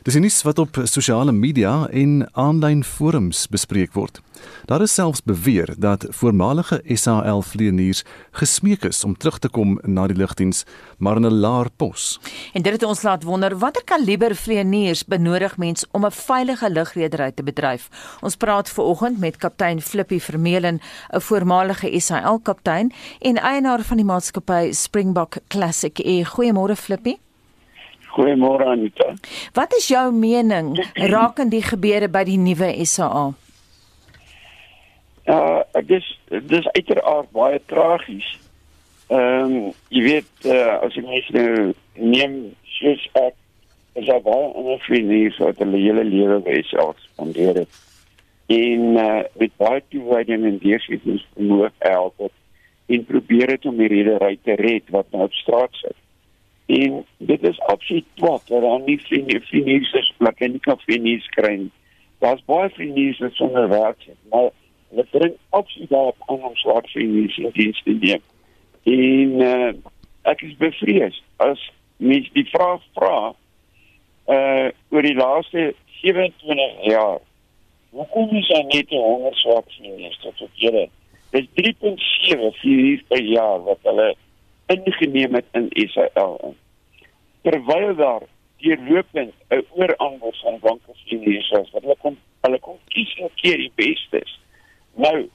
Dis 0.00 0.16
nuus 0.16 0.38
wat 0.42 0.58
op 0.58 0.78
sosiale 0.88 1.32
media 1.32 1.84
en 1.92 2.22
aanlyn 2.32 2.80
forums 2.88 3.42
bespreek 3.52 3.92
word. 3.92 4.22
Daar 4.64 4.80
is 4.80 4.94
selfs 4.96 5.20
beweer 5.28 5.74
dat 5.76 6.06
voormalige 6.16 6.80
SAL 6.88 7.42
vlieëniers 7.44 8.00
gesmeek 8.40 8.86
is 8.88 9.04
om 9.04 9.12
terug 9.16 9.38
te 9.38 9.50
kom 9.52 9.76
na 9.84 10.06
die 10.08 10.16
lugdiens, 10.16 10.64
maar 10.98 11.20
in 11.20 11.26
'n 11.26 11.40
laer 11.44 11.68
pos. 11.76 12.18
En 12.52 12.62
dit 12.62 12.72
het 12.72 12.82
ons 12.82 13.02
laat 13.02 13.22
wonder 13.22 13.58
watter 13.58 13.84
kaliber 13.84 14.34
vlieëniers 14.36 15.04
benodig 15.04 15.56
mens 15.56 15.84
om 15.90 16.06
'n 16.06 16.10
veilige 16.10 16.70
lugredery 16.70 17.32
te 17.32 17.42
bedryf. 17.42 17.88
Ons 18.20 18.36
praat 18.36 18.70
ver 18.70 18.84
oggend 18.84 19.18
met 19.18 19.36
kaptein 19.36 19.82
Flippie 19.82 20.22
Vermeulen, 20.22 20.80
'n 21.12 21.20
voormalige 21.20 22.00
SAL 22.00 22.38
kaptein 22.38 22.92
en 23.18 23.36
eienaar 23.36 23.82
van 23.82 23.96
die 23.96 24.06
maatskappy 24.06 24.72
Springbok 24.72 25.36
Classic. 25.48 26.24
Goeiemôre 26.24 26.76
Flippie. 26.76 27.20
Goeiemôre 28.10 28.66
Anita. 28.66 29.14
Wat 29.54 29.74
is 29.78 29.88
jou 29.88 30.06
mening 30.12 30.74
rakende 30.94 31.56
die 31.56 31.64
gebeure 31.64 32.08
by 32.10 32.24
die 32.26 32.38
nuwe 32.40 32.72
SAA? 32.84 33.30
Ja, 35.28 35.42
uh, 35.62 35.82
dis 35.86 36.06
dis 36.28 36.66
uiteraard 36.74 37.30
baie 37.36 37.60
tragies. 37.70 38.26
Ehm 39.10 39.44
um, 39.44 39.68
jy 39.94 40.02
weet 40.06 40.48
uh, 40.48 40.80
as 40.86 40.96
jy 40.96 41.04
mens 41.06 41.30
nou 41.34 41.52
neem 41.94 42.34
soos 42.78 43.06
ek 43.18 43.36
is 43.98 44.06
daar 44.06 44.22
baie 44.22 44.50
ander 44.54 44.82
vriende 44.86 45.22
wat 45.38 45.62
hulle 45.62 45.78
hele 45.82 46.04
lewe 46.06 46.40
by 46.46 46.60
SAA 46.70 46.92
spandeer 47.06 47.62
het. 47.62 47.80
En 48.50 48.84
uh, 48.98 49.22
met 49.38 49.56
baie 49.62 49.82
toewyding 49.94 50.46
en 50.46 50.58
deursittings 50.62 51.26
vermoë 51.34 51.70
help 51.86 52.26
het 52.26 52.36
en 52.90 53.04
probeer 53.06 53.52
het 53.54 53.66
om 53.70 53.78
hierdie 53.78 54.02
redery 54.02 54.38
te 54.42 54.56
red 54.58 54.88
wat 54.90 55.10
nou 55.14 55.28
op 55.28 55.34
straat 55.38 55.76
sit. 55.78 55.98
En 56.70 57.04
dit 57.16 57.42
is 57.42 57.60
absoluut 57.60 58.04
twak 58.14 58.46
dat 58.46 58.62
daar 58.62 58.80
nie 58.80 59.00
vriende 59.00 59.42
is 59.82 60.14
wat 60.18 60.34
kan 60.34 60.50
nie 60.50 60.60
kaffe 60.60 60.98
nie 60.98 61.22
kry. 61.34 61.68
Daar's 62.18 62.44
baie 62.44 62.68
vriende 62.70 63.16
wat 63.18 63.32
sonder 63.34 63.68
werk 63.68 63.96
sit, 63.98 64.18
maar 64.30 64.50
hulle 64.88 65.06
bring 65.10 65.34
absoluut 65.48 65.90
daarop 65.90 66.16
aan 66.26 66.44
om 66.44 66.56
swart 66.56 66.90
vriende 66.90 67.34
in 67.36 67.50
diens 67.52 67.82
te 67.82 67.96
neem. 68.00 68.22
En 68.82 69.30
uh, 69.48 69.72
ek 70.22 70.40
is 70.46 70.56
bevrees 70.56 71.22
as 71.36 71.66
mens 71.96 72.30
die 72.32 72.46
vraag 72.52 72.82
vra 72.94 73.32
uh 74.30 74.68
oor 74.94 75.02
die 75.02 75.16
laaste 75.16 75.72
27 76.02 76.86
jaar. 76.92 77.18
Hoekom 77.90 78.36
is 78.38 78.48
daar 78.48 78.64
net 78.64 78.88
100 78.94 79.36
swart 79.36 79.72
vriende 79.78 80.16
tot 80.22 80.40
op 80.40 80.50
hede? 80.62 80.88
Dis 81.30 81.46
3.7 81.58 82.50
vir 82.62 83.06
per 83.08 83.22
jaar 83.22 83.62
wat 83.66 83.82
hulle 83.90 84.12
ingeneem 84.74 85.34
het 85.34 85.48
in 85.58 85.68
Israel. 85.68 86.54
Terwyl 87.42 87.94
daar 87.96 88.22
deurlopend 88.60 89.34
'n 89.48 89.64
ooraanbod 89.70 90.36
van 90.40 90.58
bankers 90.60 91.02
in 91.04 91.22
Israel 91.22 91.68
wat 91.72 91.82
hulle 91.82 91.96
kom 91.98 92.16
hulle 92.40 92.58
kom 92.58 92.78
kies 92.88 93.14
net 93.14 93.34
keer 93.34 93.56
die 93.56 93.72
bestes. 93.74 94.40
Nou 94.94 95.28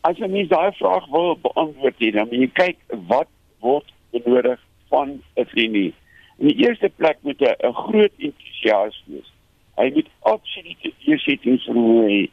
as 0.00 0.18
jy 0.18 0.26
mens 0.26 0.48
daai 0.48 0.72
vraag 0.72 1.06
wil 1.14 1.36
beantwoord 1.36 1.98
hier, 1.98 2.12
dan 2.12 2.28
moet 2.28 2.38
jy 2.38 2.50
kyk 2.52 2.78
wat 3.06 3.28
word 3.58 3.92
benodig 4.10 4.60
van 4.88 5.22
'n 5.36 5.44
vriendie. 5.44 5.94
In 6.38 6.46
die 6.48 6.66
eerste 6.66 6.88
plek 6.88 7.18
moet 7.22 7.40
'n 7.40 7.72
groot 7.72 8.12
entoesias 8.18 9.02
wees. 9.06 9.32
Hy 9.76 9.90
moet 9.94 10.08
absolute 10.20 10.92
deursettingsvermoë 11.04 12.08
hê 12.10 12.30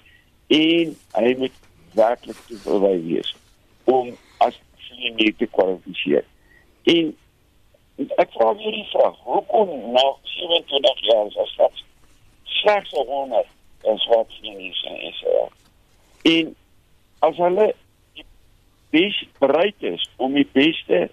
en 0.48 0.96
hy 1.14 1.36
moet 1.38 1.56
werklik 1.94 2.38
toegewy 2.48 2.98
wees 3.06 3.36
om 3.86 4.18
as 4.38 4.60
nie 5.00 5.14
meer 5.18 5.36
te 5.38 5.48
kwalifiseer. 5.56 6.26
En 6.94 7.14
ek 8.24 8.32
vra 8.36 8.54
weer 8.56 8.76
die 8.78 8.88
vraag, 8.94 9.18
hoekom 9.28 9.72
na 9.96 10.06
27 10.36 11.06
jaar 11.10 11.32
as 11.44 11.56
dit 11.58 11.84
slegs 12.60 12.92
100 12.92 13.46
is 13.94 14.06
wat 14.12 14.42
nie 14.42 14.70
is 14.70 14.82
in 14.88 15.02
Israel. 15.12 15.52
En 16.22 16.56
as 17.20 17.38
hulle 17.38 17.68
bes 18.90 19.24
bereid 19.40 19.76
is 19.80 20.10
om 20.18 20.34
die 20.34 20.48
beste 20.52 21.10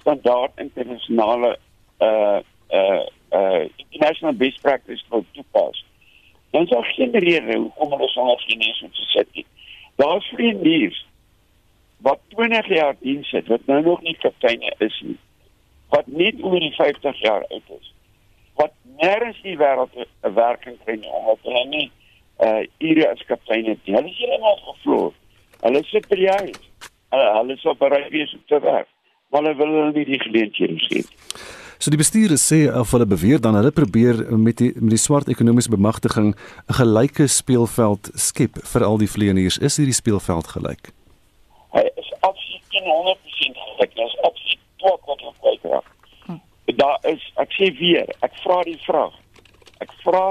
standaard 0.00 0.58
internasionale 0.60 1.56
uh 1.98 2.40
uh 2.72 3.04
uh 3.32 3.64
international 3.76 4.32
best 4.32 4.60
practice 4.60 5.04
te 5.08 5.24
toepas. 5.32 5.84
Dan 6.50 6.66
sou 6.66 6.82
geen 6.84 7.12
rede 7.12 7.56
hoekom 7.58 7.90
hulle 7.90 8.08
sonder 8.08 8.40
Chinese 8.46 8.84
moet 8.84 8.96
sit. 9.14 9.44
Daar's 9.96 10.26
vriende 10.26 10.92
wat 12.02 12.20
20 12.34 12.68
jaar 12.68 12.96
diens 13.00 13.30
het 13.30 13.46
wat 13.46 13.66
nou 13.66 13.82
nog 13.82 14.02
nie 14.02 14.16
kapteine 14.18 14.74
is 14.78 15.00
nie 15.06 15.18
wat 15.94 16.06
net 16.06 16.40
oor 16.42 16.60
die 16.60 16.74
50 16.76 17.20
jaar 17.22 17.44
oud 17.48 17.74
is 17.78 17.90
wat 18.60 18.74
nêrens 19.02 19.40
die 19.46 19.56
wêreld 19.58 19.94
'n 19.98 20.34
werking 20.34 20.78
kry 20.84 20.96
nie 21.00 21.12
omdat 21.20 21.46
hulle 21.48 21.64
nie 21.74 21.88
uh 22.46 22.62
ure 22.90 23.08
as 23.10 23.26
kaptein 23.30 23.70
het 23.70 23.78
hulle 23.84 24.08
is 24.10 24.18
heeltemal 24.18 24.60
gevloer 24.66 25.12
hulle 25.62 25.84
sit 25.90 26.08
by 26.08 26.20
die 26.24 26.32
huis 26.38 26.60
uh, 27.14 27.32
hulle 27.38 27.56
sou 27.62 27.74
bereid 27.78 28.10
wees 28.10 28.34
om 28.34 28.44
te 28.46 28.60
werk 28.60 28.88
maar 29.30 29.42
hulle 29.42 29.56
wil 29.56 29.74
hulle 29.78 29.92
nie 29.98 30.08
die 30.14 30.22
geleenthede 30.28 30.78
gee 30.86 31.04
So 31.82 31.90
die 31.90 31.98
bestuurders 31.98 32.44
sê 32.46 32.68
of 32.78 32.92
hulle 32.94 33.06
beweer 33.10 33.40
dan 33.42 33.56
hulle 33.58 33.72
probeer 33.74 34.20
met 34.38 34.60
die 34.60 34.70
met 34.78 34.92
die 34.94 35.00
swart 35.02 35.30
ekonomiese 35.32 35.70
bemagtiging 35.70 36.28
'n 36.30 36.74
gelyke 36.78 37.26
speelveld 37.26 38.10
skep 38.14 38.60
vir 38.72 38.84
al 38.86 38.98
die 38.98 39.10
vleieniers. 39.10 39.58
Is 39.58 39.76
hierdie 39.76 39.98
speelveld 39.98 40.46
gelyk? 40.46 40.92
Hy 41.72 41.84
is 41.96 42.12
absoluut 42.20 42.62
100% 42.72 43.60
gelyk. 43.64 43.94
Dit 43.94 44.06
is 44.06 44.16
absoluut 44.20 44.64
twak 44.76 45.10
wat 45.10 45.20
hy 45.20 45.34
kwyt 45.40 45.68
raak. 45.72 45.90
Hm. 46.26 46.40
Daar 46.76 46.98
is 47.12 47.24
ek 47.42 47.52
sê 47.58 47.72
weer, 47.80 48.08
ek 48.20 48.34
vra 48.44 48.62
die 48.68 48.78
vraag. 48.86 49.14
Ek 49.82 49.92
vra 50.06 50.26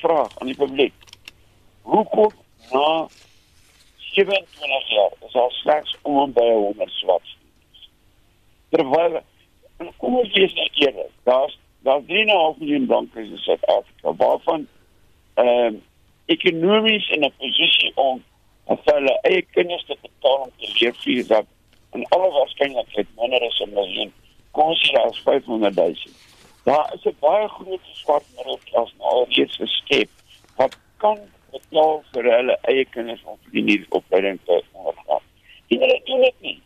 vraag 0.00 0.38
aan 0.38 0.46
die 0.46 0.56
publiek. 0.56 0.92
Hoekom 1.82 2.32
na 2.72 3.08
27 3.96 4.88
jaar 4.88 5.12
is 5.26 5.34
al 5.34 5.50
slegs 5.50 5.96
om 6.02 6.32
by 6.32 6.46
100 6.52 6.90
swart? 7.00 7.36
Terwyl 8.70 9.20
kom 9.96 10.18
ons 10.20 10.32
wees 10.36 10.54
net 10.54 10.80
eerlik, 10.84 11.12
daar's 11.28 11.56
daar's 11.86 12.04
3,5 12.08 12.58
miljoen 12.60 12.86
blankes 12.86 13.30
in 13.32 13.44
Suid-Afrika 13.46 14.12
waarvan 14.24 14.66
ehm 15.34 15.48
um, 15.48 15.78
ekonomies 16.30 17.08
in 17.10 17.24
'n 17.24 17.32
posisie 17.38 17.92
om 17.94 18.22
vir 18.76 18.94
hulle 18.94 19.16
eie 19.30 19.42
kinders 19.56 19.84
te 19.86 19.96
betaal 20.02 20.38
om 20.46 20.52
te 20.58 20.72
leef 20.78 21.02
vir 21.04 21.26
dat 21.26 21.46
en 21.96 22.06
alle 22.16 22.30
waarskynlikheid 22.38 23.08
minder 23.16 23.46
as 23.48 23.60
'n 23.60 23.74
miljoen 23.74 24.12
kom 24.52 24.72
ons 24.74 24.82
sê 24.86 24.94
daar's 24.94 25.22
500 25.26 25.74
000 25.76 25.94
daar 26.64 26.94
is 26.94 27.04
'n 27.04 27.16
baie 27.20 27.48
groot 27.48 27.84
swart 28.02 28.26
middelklas 28.36 28.92
nou 28.98 29.08
alreeds 29.16 29.56
geskep 29.56 30.10
wat 30.56 30.76
kan 30.98 31.18
betaal 31.52 32.02
vir 32.14 32.28
hulle 32.34 32.56
eie 32.72 32.84
kinders 32.94 33.22
om 33.24 33.38
die 33.54 33.64
nuwe 33.66 33.86
opleiding 33.98 34.38
te 34.46 34.60
ondergaan. 34.72 35.24
En 35.68 35.84
hulle 35.84 36.00
doen 36.04 36.24
dit 36.26 36.46
nie. 36.46 36.56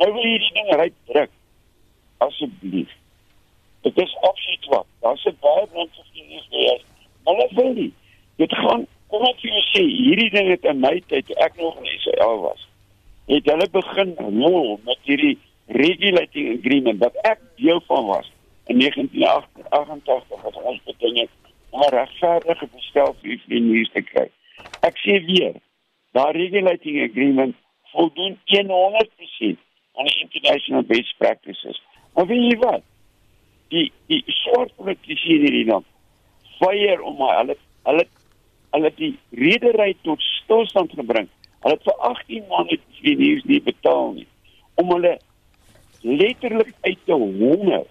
Nou 0.00 0.10
wil 0.12 0.26
hierdie 0.26 0.52
ding 0.58 0.72
reg 0.80 0.96
druk. 1.10 1.32
Asseblief. 2.26 2.92
Dit 3.86 4.00
is 4.00 4.16
absoluut 4.28 4.68
swak. 4.68 4.86
Daar's 5.04 5.24
'n 5.30 5.36
baie 5.40 5.66
mense 5.72 5.96
wat 5.96 6.12
hier 6.12 6.38
is 6.38 6.48
weer. 6.50 6.80
Hulle 7.24 7.48
wil 7.54 7.72
nie. 7.72 7.92
Dit 8.36 8.52
gaan 8.52 8.86
vir 9.40 9.50
jou 9.50 9.62
sê, 9.70 9.82
hierdie 9.84 10.30
ding 10.30 10.48
het 10.50 10.64
in 10.64 10.80
my 10.82 10.94
tyd 11.10 11.30
ek 11.44 11.56
nog 11.60 11.76
in 11.82 11.90
Israel 11.94 12.40
was. 12.42 12.62
Het 13.30 13.46
hulle 13.50 13.68
begin 13.72 14.14
rol 14.18 14.78
met 14.84 14.98
hierdie 15.08 15.36
regulating 15.66 16.58
agreement 16.58 17.00
wat 17.00 17.16
ek 17.24 17.40
deel 17.60 17.80
van 17.88 18.06
was 18.06 18.30
in 18.72 18.78
1988 18.78 20.42
wat 20.42 20.56
ons 20.62 20.80
beding 20.88 21.20
het 21.22 21.52
om 21.70 21.82
'n 21.82 21.94
regverdige 21.94 22.66
bestel 22.74 23.14
vir 23.20 23.40
die 23.46 23.60
nuus 23.60 23.90
te 23.92 24.02
kry. 24.02 24.28
Ek 24.80 24.98
sê 25.04 25.20
weer, 25.24 25.54
daardie 26.12 26.48
regulating 26.48 27.02
agreement 27.10 27.56
voldoen 27.92 28.38
100% 28.44 29.58
aan 29.94 30.04
die 30.04 30.20
international 30.20 30.82
best 30.82 31.14
practices. 31.18 31.82
Maar 32.14 32.26
jy 32.26 32.56
wat? 32.58 32.82
Die 33.68 33.92
die 34.06 34.22
swart 34.26 34.76
politici 34.76 35.38
hierdie 35.38 35.64
dan 35.64 35.84
fire 36.58 37.02
om 37.02 37.16
my 37.18 37.56
hulle 37.82 38.06
hulle 38.74 38.90
hulle 38.90 38.92
die 38.98 39.14
redery 39.38 39.94
tot 40.02 40.22
stilstand 40.22 40.92
gebring. 40.98 41.28
Hulle 41.64 41.78
het 41.78 41.86
vir 41.86 41.98
18 42.10 42.46
maande 42.50 42.78
die 43.00 43.16
nuus 43.16 43.44
nie 43.48 43.62
betaal 43.62 44.14
nie 44.18 44.28
om 44.80 44.90
hulle 44.90 45.18
letterlik 46.02 46.72
uit 46.82 46.98
te 47.06 47.12
honger 47.12 47.84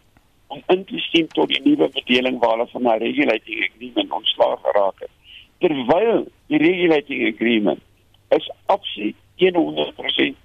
om 0.54 0.62
in 0.68 0.84
te 0.86 1.00
stem 1.00 1.28
tot 1.34 1.50
die 1.50 1.62
nuwe 1.64 1.88
bedeling 1.96 2.40
waar 2.42 2.58
hulle 2.58 2.68
van 2.72 2.88
'n 2.88 3.00
regulating 3.04 3.64
agreement 3.70 4.12
ontslaag 4.12 4.60
geraak 4.62 5.00
het. 5.00 5.14
Terwyl 5.58 6.28
die 6.48 6.58
regulating 6.58 7.34
agreement 7.34 7.82
is 8.30 8.52
absoluut 8.66 9.16
100% 9.38 10.36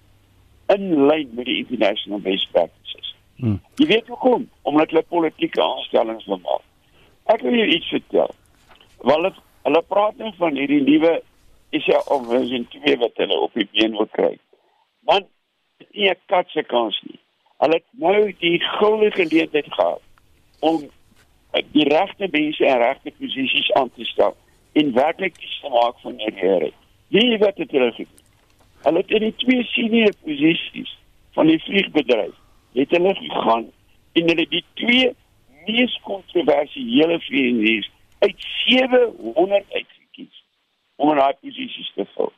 in 0.67 1.07
lyn 1.07 1.29
met 1.33 1.45
die 1.45 1.57
international 1.57 2.21
best 2.21 2.51
practices. 2.51 3.15
Hmm. 3.37 3.61
Jy 3.75 3.87
weet 3.87 4.07
hoekom? 4.07 4.49
Omdat 4.63 4.91
hulle 4.91 5.03
politieke 5.03 5.63
aanstellings 5.63 6.27
wil 6.27 6.41
maak. 6.43 6.65
Ek 7.25 7.41
wil 7.41 7.55
jou 7.55 7.69
iets 7.69 7.89
vertel. 7.89 8.31
Wel 8.99 9.15
hulle 9.15 9.33
hulle 9.63 9.83
praat 9.83 10.17
net 10.17 10.37
van 10.37 10.57
hierdie 10.57 10.83
nuwe 10.83 11.23
is 11.71 11.85
ja 11.85 11.99
of 12.07 12.27
version 12.27 12.67
2 12.69 12.97
wat 13.03 13.17
hulle 13.23 13.41
op 13.41 13.55
die 13.55 13.69
been 13.73 13.97
wil 13.97 14.09
kry. 14.13 14.39
Want 15.09 15.27
dit 15.79 15.89
is 15.89 15.97
nie 15.97 16.11
'n 16.11 16.21
katse 16.27 16.63
kans 16.63 17.01
nie. 17.07 17.19
Hulle 17.59 17.75
het 17.75 17.89
nou 17.93 18.33
die 18.39 18.59
goue 18.61 19.11
geleentheid 19.11 19.67
gehad 19.73 20.03
om 20.61 20.91
die 21.73 21.89
regte 21.89 22.29
mense 22.31 22.65
in 22.65 22.79
regte 22.79 23.13
posisies 23.19 23.73
aan 23.73 23.91
te 23.95 24.05
stel 24.05 24.37
en 24.73 24.93
werklik 24.93 25.37
iets 25.43 25.61
te 25.61 25.69
maak 25.69 26.01
van 26.01 26.17
die 26.17 26.31
regering. 26.31 26.75
Wie 27.09 27.39
wat 27.39 27.57
dit 27.57 27.73
reg 27.73 27.99
is. 27.99 28.15
Hulle 28.83 28.99
het 28.99 29.11
in 29.11 29.21
die 29.21 29.35
twee 29.37 29.63
senior 29.65 30.13
posisies 30.25 30.99
van 31.35 31.47
die 31.47 31.59
vliegbedryf 31.63 32.35
het 32.73 32.91
hulle 32.91 33.15
gegaan 33.15 33.71
en 34.13 34.29
hulle 34.29 34.47
die 34.49 34.65
twee 34.75 35.15
mees 35.67 36.01
kontroversiële 36.05 37.21
vlieëniers 37.21 37.91
uit 38.19 38.37
700 38.65 39.73
uitgekies 39.73 40.45
om 40.97 41.11
in 41.11 41.17
daai 41.17 41.35
posisies 41.41 41.93
te 41.95 42.07
vul. 42.15 42.33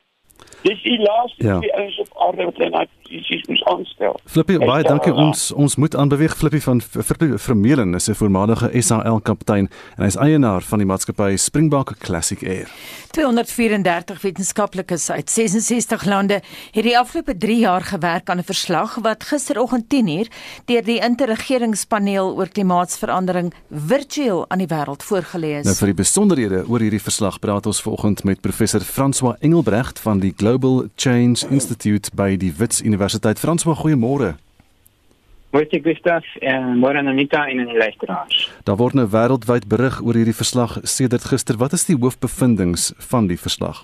Dis 0.61 0.81
die 0.83 0.99
laaste 0.99 1.43
ja. 1.43 1.57
twee 1.57 1.73
ouens 1.73 1.99
op 1.99 2.09
aarde 2.27 2.45
wat 2.45 2.57
hulle 2.61 2.87
posisies 3.11 3.47
moes 3.47 3.63
aanstel. 3.63 4.19
Flippie, 4.25 4.57
baie 4.61 4.83
dankie. 4.85 5.13
Ons 5.13 5.49
ons 5.51 5.75
moet 5.75 5.95
aanbeweeg 5.95 6.35
Flippie 6.37 6.61
van 6.63 6.81
Vermeulen 6.81 7.95
is 7.97 8.09
'n 8.09 8.15
voormalige 8.15 8.69
SAL 8.81 9.21
kaptein 9.21 9.69
en 9.97 10.03
hy 10.03 10.07
is 10.07 10.15
eienaar 10.15 10.61
van 10.61 10.77
die 10.77 10.87
maatskappy 10.87 11.35
Springbok 11.35 11.97
Classic 11.97 12.43
Air. 12.43 12.69
234 13.11 14.21
wetenskaplikes 14.21 15.09
uit 15.09 15.29
66 15.29 16.05
lande 16.05 16.41
het 16.71 16.83
die 16.83 16.97
afgelope 16.97 17.37
3 17.37 17.59
jaar 17.59 17.81
gewerk 17.81 18.29
aan 18.29 18.37
'n 18.37 18.43
verslag 18.43 18.95
wat 18.95 19.23
gisteroggend 19.23 19.89
10uur 19.89 20.27
deur 20.65 20.83
die 20.83 20.99
interregeringspaneel 20.99 22.35
oor 22.35 22.47
klimaatsverandering 22.47 23.53
virtueel 23.69 24.45
aan 24.47 24.57
die 24.57 24.67
wêreld 24.67 25.03
voorgelê 25.03 25.59
is. 25.59 25.65
Nou 25.65 25.75
vir 25.75 25.87
die 25.87 26.01
besonderhede 26.03 26.63
oor 26.67 26.79
hierdie 26.79 27.01
verslag 27.01 27.39
praat 27.39 27.65
ons 27.65 27.81
vanoggend 27.81 28.23
met 28.23 28.41
professor 28.41 28.81
François 28.81 29.35
Engelbrecht 29.39 29.99
van 29.99 30.19
die 30.19 30.30
Global 30.37 30.87
Change 30.95 31.47
Institute 31.49 32.11
by 32.15 32.37
die 32.37 32.53
Wits 32.57 32.81
Universiteit. 32.81 33.39
François, 33.39 33.77
goeiemôre. 33.77 34.35
Goeie 35.51 35.81
Gustav 35.83 36.23
en 36.39 36.77
môre 36.79 37.01
Anita 37.03 37.45
en 37.51 37.59
aan 37.59 37.71
die 37.73 37.77
luisteraars. 37.77 38.45
Daar 38.63 38.77
word 38.79 38.95
nou 38.95 39.07
wêreldwyd 39.11 39.67
berig 39.67 39.97
oor 39.99 40.15
hierdie 40.15 40.35
verslag 40.35 40.77
sedert 40.87 41.27
gister. 41.27 41.57
Wat 41.59 41.75
is 41.75 41.83
die 41.89 41.97
hoofbevindinge 41.99 42.93
van 43.11 43.27
die 43.27 43.39
verslag? 43.39 43.83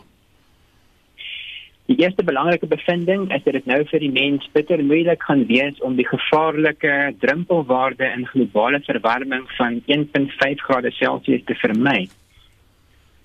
Die 1.88 1.98
eerste 2.04 2.24
belangrike 2.24 2.68
bevinding 2.68 3.28
is 3.32 3.44
dat 3.44 3.54
dit 3.56 3.68
nou 3.68 3.80
vir 3.88 4.04
die 4.04 4.12
mens 4.12 4.48
bitter 4.56 4.82
moeilik 4.84 5.22
gaan 5.24 5.46
wees 5.48 5.78
om 5.88 5.96
die 5.96 6.08
gevaarlike 6.08 6.96
drempelwaarde 7.20 8.10
in 8.16 8.26
globale 8.28 8.82
verwarming 8.84 9.46
van 9.56 9.80
1.5 9.88 10.64
grade 10.68 10.92
Celsius 10.92 11.46
te 11.48 11.56
vermy. 11.56 12.10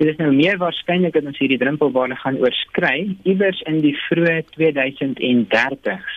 Dit 0.03 0.11
is 0.11 0.19
nou 0.19 0.33
meer 0.35 0.57
waarskynlik 0.59 1.15
dat 1.15 1.29
ons 1.31 1.37
hierdie 1.39 1.61
drempelwaarde 1.61 2.17
gaan 2.19 2.41
oorskry 2.43 3.13
iewers 3.23 3.61
in 3.71 3.77
die 3.85 3.93
vroeë 4.09 4.41
2030s. 4.51 6.17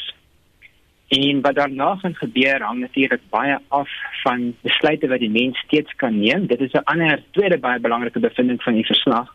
En 1.14 1.42
wat 1.46 1.60
daarna 1.60 1.92
gaan 2.02 2.16
gebeur 2.18 2.66
hang 2.66 2.80
natuurlik 2.82 3.22
baie 3.30 3.60
af 3.78 3.92
van 4.24 4.48
besluite 4.66 5.12
wat 5.12 5.22
die 5.22 5.30
mens 5.30 5.62
steeds 5.68 5.94
kan 6.02 6.18
neem. 6.18 6.48
Dit 6.50 6.64
is 6.66 6.74
'n 6.74 6.88
ander 6.94 7.22
tweede 7.38 7.60
baie 7.62 7.80
belangrike 7.80 8.20
bevinding 8.20 8.64
van 8.64 8.74
die 8.74 8.86
verslag. 8.86 9.30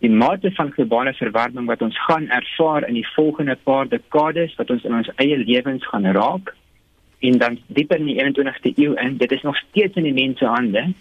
Die 0.00 0.10
mate 0.10 0.50
van 0.50 0.72
globale 0.72 1.12
verwarming 1.12 1.66
wat 1.66 1.82
ons 1.82 2.04
gaan 2.06 2.28
ervaar 2.28 2.88
in 2.88 2.94
die 2.94 3.08
volgende 3.16 3.58
paar 3.64 3.88
dekades 3.88 4.54
wat 4.54 4.70
ons 4.70 4.84
in 4.84 4.94
ons 4.94 5.10
eie 5.16 5.36
lewens 5.36 5.86
gaan 5.86 6.06
raak 6.06 6.54
en 7.18 7.38
dan 7.38 7.58
dieper 7.66 7.98
in 7.98 8.06
die 8.06 8.22
21ste 8.24 8.72
eeu 8.74 8.94
in, 8.94 9.16
dit 9.16 9.32
is 9.32 9.42
nog 9.42 9.56
steeds 9.56 9.96
in 9.96 10.02
die 10.02 10.14
mens 10.24 10.38
se 10.38 10.46
hande. 10.46 10.92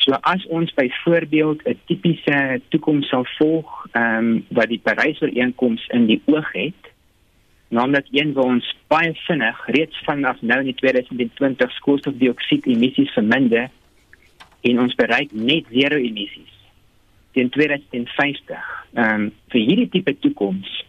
So 0.00 0.16
as 0.24 0.46
ons 0.48 0.72
byvoorbeeld 0.74 1.60
'n 1.64 1.78
tipiese 1.86 2.60
toekoms 2.68 3.08
sal 3.08 3.26
volg, 3.38 3.86
ehm 3.92 4.16
um, 4.16 4.44
wat 4.48 4.68
die 4.68 4.80
Parys-ooreenkoms 4.82 5.86
in 5.86 6.06
die 6.06 6.22
oog 6.24 6.52
het, 6.52 6.82
naamlik 7.68 8.06
een 8.10 8.32
waar 8.32 8.44
ons 8.44 8.76
baie 8.86 9.12
vinnig 9.14 9.66
reeds 9.66 9.98
vanaf 10.04 10.40
nou 10.40 10.58
in 10.58 10.70
die 10.72 10.74
2020 10.74 11.78
koolstofdioksied 11.78 12.66
emissies 12.66 13.12
verminder 13.12 13.68
en 14.60 14.80
ons 14.80 14.94
bereik 14.94 15.32
net 15.32 15.64
zero 15.70 15.96
emissies 15.96 16.56
teen 17.32 17.48
2050. 17.48 18.86
Ehm 18.94 19.14
um, 19.14 19.32
vir 19.52 19.60
hierdie 19.60 19.88
tipe 19.88 20.18
toekoms 20.18 20.84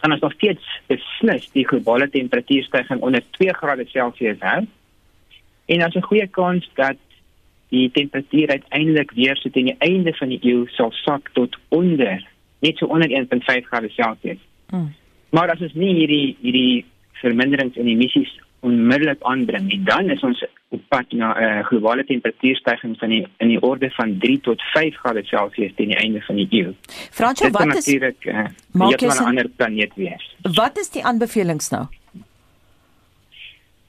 kan 0.00 0.12
ons 0.12 0.20
nog 0.22 0.32
steeds 0.32 0.64
beslis 0.86 1.50
die 1.52 1.66
globale 1.66 2.08
temperatuurstygings 2.08 3.02
onder 3.02 3.22
2 3.30 3.52
grade 3.52 3.84
Celsius 3.90 4.40
hou. 4.40 4.66
En 5.66 5.78
daar's 5.78 5.94
'n 5.94 6.08
goeie 6.10 6.26
kans 6.26 6.70
dat 6.74 6.96
die 7.68 7.90
temperatuur 7.90 8.48
uiteindelik 8.48 9.10
weer 9.10 9.36
so 9.36 9.50
teen 9.50 9.70
die 9.72 9.78
einde 9.78 10.14
van 10.16 10.28
die 10.28 10.40
eeu 10.42 10.66
sal 10.76 10.92
sak 11.04 11.30
tot 11.32 11.56
onder 11.68 12.22
net 12.64 12.76
so 12.76 12.86
onder 12.86 13.08
1.5 13.08 13.66
grade 13.68 13.88
Celsius. 13.88 14.40
Mm. 14.70 14.94
Maar 15.30 15.50
as 15.50 15.60
ons 15.60 15.74
nie 15.74 15.94
hierdie 15.94 16.36
hierdie 16.40 16.84
verminderings 17.20 17.76
in 17.76 17.90
emissies 17.90 18.30
onmiddellik 18.66 19.22
aanbring 19.22 19.68
nie, 19.68 19.78
dan 19.86 20.10
is 20.10 20.22
ons 20.26 20.40
op 20.74 20.80
pad 20.88 21.12
na 21.12 21.28
'n 21.34 21.44
uh, 21.44 21.66
globale 21.66 22.04
temperatuurstygings 22.04 22.98
van 22.98 23.08
die 23.08 23.26
in 23.38 23.48
die 23.48 23.62
orde 23.62 23.90
van 23.90 24.18
3 24.18 24.40
tot 24.40 24.62
5 24.62 24.96
grade 24.96 25.24
Celsius 25.24 25.72
teen 25.74 25.88
die 25.88 25.96
einde 25.96 26.20
van 26.20 26.36
die 26.36 26.48
eeu. 26.50 26.72
Fransjo, 27.10 27.50
wat 27.50 27.66
is 27.66 27.74
natuurlik 27.74 28.24
uh, 28.24 28.46
net 28.72 29.02
'n 29.02 29.24
ander 29.24 29.48
planeet 29.48 29.94
wees. 29.94 30.36
Wat 30.42 30.78
is 30.78 30.90
die 30.90 31.04
aanbevelings 31.04 31.70
nou? 31.70 31.86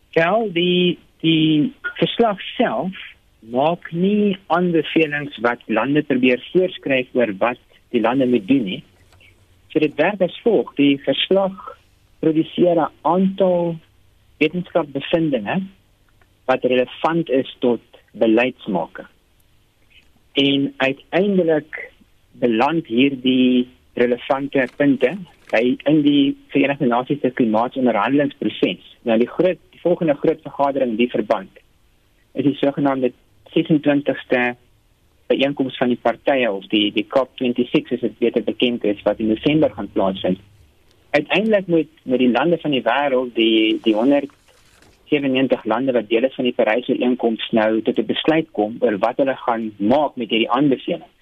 Ja, 0.10 0.38
die 0.54 0.98
die 1.22 1.74
verslag 1.98 2.42
self 2.42 3.09
maak 3.39 3.91
nie 3.91 4.38
aanbevelings 4.47 5.38
wat 5.45 5.60
lande 5.67 6.04
probeer 6.04 6.41
voorskryf 6.52 7.08
oor 7.13 7.34
wat 7.39 7.62
die 7.91 8.02
lande 8.02 8.28
moet 8.28 8.47
doen 8.47 8.63
nie. 8.63 8.84
So 9.71 9.80
dit 9.80 9.95
werk 9.95 10.21
as 10.21 10.39
volg: 10.43 10.73
die 10.75 10.97
verslag 11.06 11.54
produseer 12.19 12.75
'n 12.75 12.91
aantal 13.02 13.78
wetenskapbevindinge 14.39 15.62
wat 16.45 16.63
relevant 16.63 17.30
is 17.30 17.56
tot 17.60 17.82
beleidsmaking. 18.13 19.08
en 20.34 20.73
uiteindelik 20.78 21.91
beland 22.32 22.88
hierdie 22.88 23.67
relevante 23.93 24.67
punte 24.78 25.15
by 25.49 25.63
in 25.89 26.04
die 26.06 26.38
Verenigde 26.54 26.88
Nasies 26.88 27.21
se 27.21 27.32
klimaatonderhandelingsproses. 27.36 28.84
Nou 29.04 29.17
die 29.19 29.28
groot 29.28 29.60
die 29.73 29.82
volgende 29.82 30.15
groot 30.21 30.41
vergadering 30.45 30.93
in 30.93 31.02
die 31.02 31.10
verband 31.10 31.60
is 32.38 32.45
die 32.45 32.56
sogenaamde 32.62 33.12
26ste 33.53 34.55
byeenkoms 35.29 35.77
van 35.77 35.91
die 35.93 35.99
partye 36.01 36.49
of 36.51 36.65
die 36.73 36.89
die 36.95 37.05
COP26 37.13 37.93
is 37.97 38.05
dit 38.05 38.17
beter 38.23 38.45
bekend 38.45 38.85
is 38.89 39.01
wat 39.05 39.21
in 39.21 39.33
Desember 39.33 39.71
gaan 39.75 39.91
plaasvind. 39.93 40.41
Uiteindelik 41.12 41.67
moet 41.67 41.91
met 42.03 42.19
die 42.19 42.31
lande 42.31 42.57
van 42.62 42.73
die 42.73 42.83
wêreld 42.85 43.35
die 43.38 43.77
die 43.85 43.93
197 43.97 45.65
lande 45.73 45.93
wat 45.97 46.09
deel 46.09 46.25
is 46.29 46.35
van 46.38 46.49
die 46.49 46.55
Parys-ooreenkoms 46.57 47.51
nou 47.59 47.69
tot 47.81 47.99
'n 47.99 48.09
besluit 48.09 48.49
kom 48.51 48.77
oor 48.79 48.97
wat 49.05 49.21
hulle 49.21 49.38
gaan 49.45 49.71
maak 49.77 50.15
met 50.15 50.29
hierdie 50.29 50.51
aanbevelings. 50.51 51.15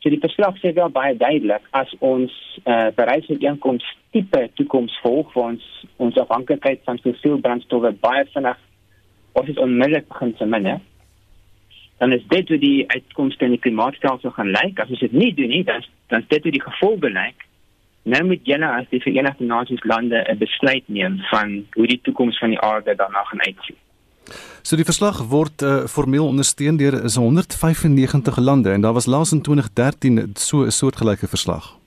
So 0.00 0.10
die 0.10 0.20
verslag 0.20 0.56
sê 0.62 0.72
wel 0.72 0.88
baie 0.88 1.16
duidelik 1.16 1.64
as 1.70 1.94
ons 1.98 2.32
uh, 2.64 2.88
Parys-ooreenkoms 2.94 3.84
tipe 4.12 4.48
toekoms 4.54 4.98
volg 5.02 5.32
vir 5.32 5.42
ons 5.42 5.64
ons 5.96 6.18
afhanklikheid 6.24 6.80
van 6.84 6.98
fossiel 6.98 7.38
brandstowwe 7.38 7.92
baie 7.92 8.24
vinnig 8.32 8.58
of 9.32 9.46
dit 9.46 9.58
onmiddellik 9.58 10.08
begin 10.08 10.36
te 10.36 10.46
minne 10.46 10.80
dan 11.98 12.12
is 12.12 12.22
dit 12.28 12.48
hoe 12.48 12.58
die 12.58 12.84
uitkomste 12.90 13.44
in 13.44 13.50
die 13.56 13.60
klimaatstelsel 13.60 14.30
gaan 14.30 14.50
lyk. 14.50 14.80
As 14.80 14.90
ons 14.92 15.00
dit 15.00 15.12
nie 15.12 15.34
doen 15.34 15.48
nie, 15.48 15.64
dan 15.64 15.84
dan 16.06 16.20
is 16.20 16.28
dit 16.28 16.42
hoe 16.42 16.52
die 16.52 16.62
gevolge 16.62 17.10
lyk. 17.10 17.46
Nou 18.06 18.22
moet 18.24 18.44
julle 18.46 18.68
as 18.70 18.86
die 18.90 19.00
Verenigde 19.02 19.44
Nasies 19.44 19.82
lande 19.84 20.24
'n 20.28 20.38
besluit 20.38 20.84
neem 20.86 21.18
van 21.30 21.64
hoe 21.74 21.86
die 21.86 22.00
toekoms 22.02 22.38
van 22.38 22.50
die 22.50 22.60
aarde 22.60 22.94
daarna 22.94 23.22
gaan 23.24 23.42
uitsien. 23.42 23.76
So 24.62 24.76
die 24.76 24.84
verslag 24.84 25.22
word 25.30 25.62
uh, 25.62 25.86
formeel 25.86 26.26
ondersteun 26.26 26.76
deur 26.76 27.04
is 27.04 27.16
195 27.16 28.36
lande 28.36 28.70
en 28.70 28.80
daar 28.80 28.92
was 28.92 29.06
laas 29.06 29.32
in 29.32 29.42
2013 29.42 30.30
so 30.34 30.64
'n 30.64 30.70
soortgelyke 30.70 31.26
verslag. 31.26 31.78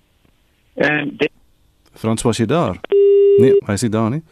Ehm 0.76 1.08
uh, 1.20 1.28
Frans 1.94 2.22
was 2.22 2.38
jy 2.38 2.46
daar? 2.46 2.80
Nee, 3.38 3.54
hy 3.66 3.74
is 3.74 3.82
daar 3.82 4.10
nie. 4.10 4.24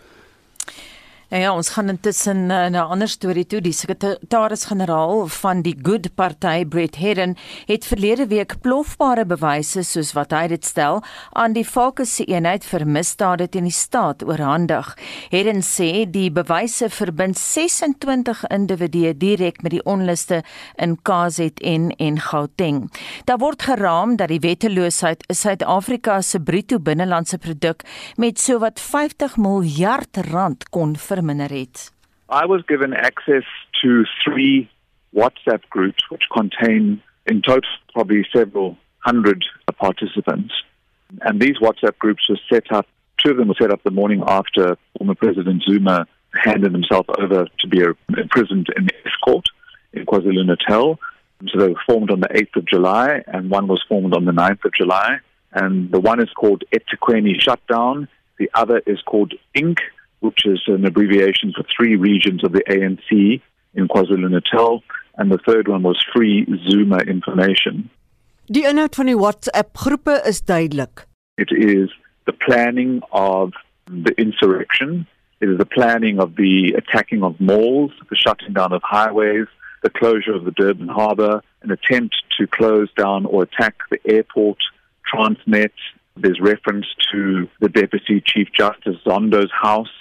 Nou 1.27 1.41
ja, 1.41 1.49
ons 1.51 1.69
gaan 1.75 1.89
intussen 1.91 2.37
uh, 2.47 2.69
na 2.71 2.85
'n 2.85 2.91
ander 2.91 3.07
storie 3.07 3.45
toe. 3.45 3.59
Die 3.61 3.73
sekretaris-generaal 3.75 5.27
van 5.27 5.61
die 5.61 5.75
Good 5.81 6.15
Party, 6.15 6.65
Brett 6.65 6.95
Herron, 6.95 7.35
het 7.65 7.85
verlede 7.85 8.27
week 8.27 8.55
plofbare 8.61 9.25
bewyse, 9.25 9.83
soos 9.83 10.13
wat 10.13 10.31
hy 10.31 10.47
dit 10.47 10.65
stel, 10.65 11.03
aan 11.31 11.51
die 11.53 11.65
Fokus 11.65 12.15
se 12.15 12.23
eenheid 12.23 12.63
vir 12.63 12.85
misdade 12.87 13.49
teen 13.49 13.67
die 13.67 13.75
staat 13.75 14.23
oorhandig. 14.23 14.93
Herron 15.29 15.59
sê 15.61 16.05
die 16.07 16.31
bewyse 16.31 16.89
verbind 16.89 17.37
26 17.37 18.45
individue 18.47 19.17
direk 19.17 19.61
met 19.63 19.71
die 19.71 19.83
onluste 19.83 20.43
in 20.77 20.95
KZN 21.03 21.91
en 21.97 22.19
Gauteng. 22.19 22.87
Daar 23.25 23.37
word 23.43 23.61
geraam 23.61 24.15
dat 24.15 24.29
die 24.29 24.39
wetteloosheid 24.39 25.27
Suid-Afrika 25.27 26.21
se 26.21 26.39
bruto 26.39 26.79
binnelandse 26.79 27.37
produk 27.37 27.83
met 28.15 28.39
sowat 28.39 28.79
50 28.79 29.37
miljard 29.37 30.17
rand 30.31 30.69
kon 30.69 30.95
ver 30.95 31.16
verminder 31.17 31.49
het. 31.49 31.91
I 32.29 32.45
was 32.45 32.61
given 32.67 32.93
access 32.93 33.45
to 33.81 34.03
three 34.23 34.69
WhatsApp 35.13 35.63
groups 35.69 36.01
which 36.09 36.25
contain 36.29 37.01
in 37.25 37.41
total 37.41 37.69
probably 37.93 38.25
several 38.31 38.77
hundred 38.99 39.45
participants. 39.77 40.53
And 41.21 41.41
these 41.41 41.57
WhatsApp 41.59 41.97
groups 41.97 42.27
were 42.29 42.39
set 42.51 42.71
up, 42.71 42.85
two 43.17 43.31
of 43.31 43.37
them 43.37 43.47
were 43.47 43.55
set 43.59 43.71
up 43.71 43.81
the 43.83 43.91
morning 43.91 44.23
after 44.27 44.77
former 44.97 45.15
President 45.15 45.63
Zuma 45.63 46.05
handed 46.43 46.71
himself 46.73 47.05
over 47.17 47.47
to 47.59 47.67
be 47.67 47.81
imprisoned 48.17 48.67
in 48.75 48.85
the 48.85 48.93
Escort 49.05 49.45
in 49.93 50.05
KwaZulu-Natal. 50.05 50.99
So 51.47 51.59
they 51.59 51.69
were 51.69 51.81
formed 51.85 52.11
on 52.11 52.19
the 52.19 52.27
8th 52.29 52.57
of 52.57 52.65
July, 52.65 53.23
and 53.27 53.49
one 53.49 53.67
was 53.67 53.83
formed 53.87 54.13
on 54.13 54.25
the 54.25 54.31
9th 54.31 54.65
of 54.65 54.73
July. 54.73 55.19
And 55.53 55.91
the 55.91 55.99
one 55.99 56.21
is 56.21 56.29
called 56.35 56.63
eThekwini 56.73 57.39
Shutdown, 57.39 58.07
the 58.37 58.49
other 58.53 58.81
is 58.85 59.01
called 59.01 59.33
INC, 59.55 59.77
which 60.19 60.45
is 60.45 60.61
an 60.67 60.85
abbreviation 60.85 61.53
for 61.55 61.63
three 61.63 61.95
regions 61.95 62.43
of 62.43 62.51
the 62.51 62.63
ANC 62.69 63.41
in 63.73 63.87
KwaZulu-Natal, 63.87 64.83
and 65.17 65.31
the 65.31 65.37
third 65.37 65.67
one 65.67 65.83
was 65.83 66.03
Free 66.13 66.45
Zuma 66.67 66.97
Information. 66.99 67.89
Die 68.49 68.63
inhoud 68.63 68.95
van 68.95 69.05
die 69.05 69.15
WhatsApp 69.15 69.75
groepe 69.75 70.21
is 70.25 70.41
duidelik. 70.41 71.05
It 71.37 71.51
is 71.51 71.91
the 72.25 72.33
planning 72.33 73.01
of 73.11 73.53
the 73.85 74.13
insurrection, 74.17 75.05
it 75.39 75.49
is 75.49 75.57
the 75.57 75.65
planning 75.65 76.19
of 76.19 76.35
the 76.35 76.73
attacking 76.77 77.23
of 77.23 77.39
malls, 77.39 77.91
the 78.09 78.15
shutting 78.15 78.53
down 78.53 78.73
of 78.73 78.81
highways, 78.83 79.47
the 79.83 79.89
closure 79.89 80.33
of 80.33 80.45
the 80.45 80.51
Durban 80.51 80.87
harbour, 80.87 81.41
an 81.61 81.71
attempt 81.71 82.15
to 82.39 82.47
close 82.47 82.89
down 82.93 83.25
or 83.25 83.43
attack 83.43 83.75
the 83.91 83.99
airport, 84.05 84.57
Transnet. 85.13 85.71
There's 86.15 86.39
reference 86.39 86.87
to 87.11 87.47
the 87.59 87.69
Deputy 87.69 88.21
Chief 88.25 88.47
Justice 88.51 88.97
Zondo's 89.05 89.51
house 89.51 89.93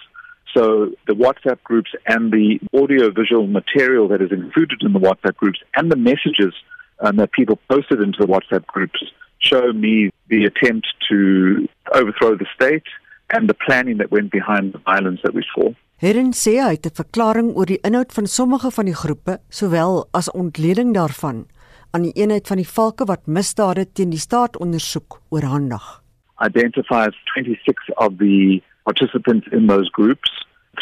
So 0.57 0.65
the 1.07 1.13
WhatsApp 1.13 1.63
groups 1.65 1.91
and 2.07 2.33
the 2.33 2.59
audio-visual 2.73 3.47
material 3.47 4.09
that 4.09 4.23
is 4.23 4.33
included 4.33 4.79
in 4.87 4.95
the 4.95 4.99
WhatsApp 4.99 5.37
groups 5.37 5.61
and 5.77 5.93
the 5.93 6.01
messages 6.11 6.55
um, 7.01 7.17
that 7.17 7.31
people 7.33 7.59
posted 7.69 8.01
into 8.01 8.19
the 8.21 8.27
WhatsApp 8.27 8.65
groups 8.67 9.01
show 9.39 9.75
me 9.75 10.11
the 10.29 10.47
attempt 10.51 10.87
to 11.11 11.69
overthrow 11.93 12.37
the 12.37 12.47
state 12.55 12.89
and 13.35 13.51
the 13.51 13.59
planning 13.67 13.99
that 13.99 14.11
went 14.11 14.31
behind 14.33 14.73
the 14.73 14.79
violence 14.79 15.21
that 15.25 15.35
we 15.35 15.45
saw. 15.55 15.75
Hierin 16.01 16.33
sê 16.37 16.55
hy 16.61 16.73
het 16.77 16.87
'n 16.89 16.97
verklaring 17.03 17.49
oor 17.57 17.69
die 17.69 17.81
inhoud 17.89 18.13
van 18.13 18.27
sommige 18.27 18.71
van 18.71 18.85
die 18.85 18.97
groepe, 19.03 19.35
sowel 19.49 20.09
as 20.13 20.31
ontleding 20.31 20.95
daarvan 20.95 21.47
aan 21.93 22.03
die 22.09 22.17
eenheid 22.17 22.47
van 22.49 22.57
die 22.57 22.69
valke 22.69 23.05
wat 23.05 23.27
misdade 23.27 23.85
teen 23.93 24.11
die 24.11 24.21
staat 24.21 24.57
ondersoek 24.57 25.21
oorhandig. 25.29 25.85
Identifies 26.41 27.17
26 27.35 27.97
of 27.97 28.17
the 28.19 28.61
participants 28.87 29.47
in 29.53 29.67
those 29.67 29.91
groups 29.91 30.31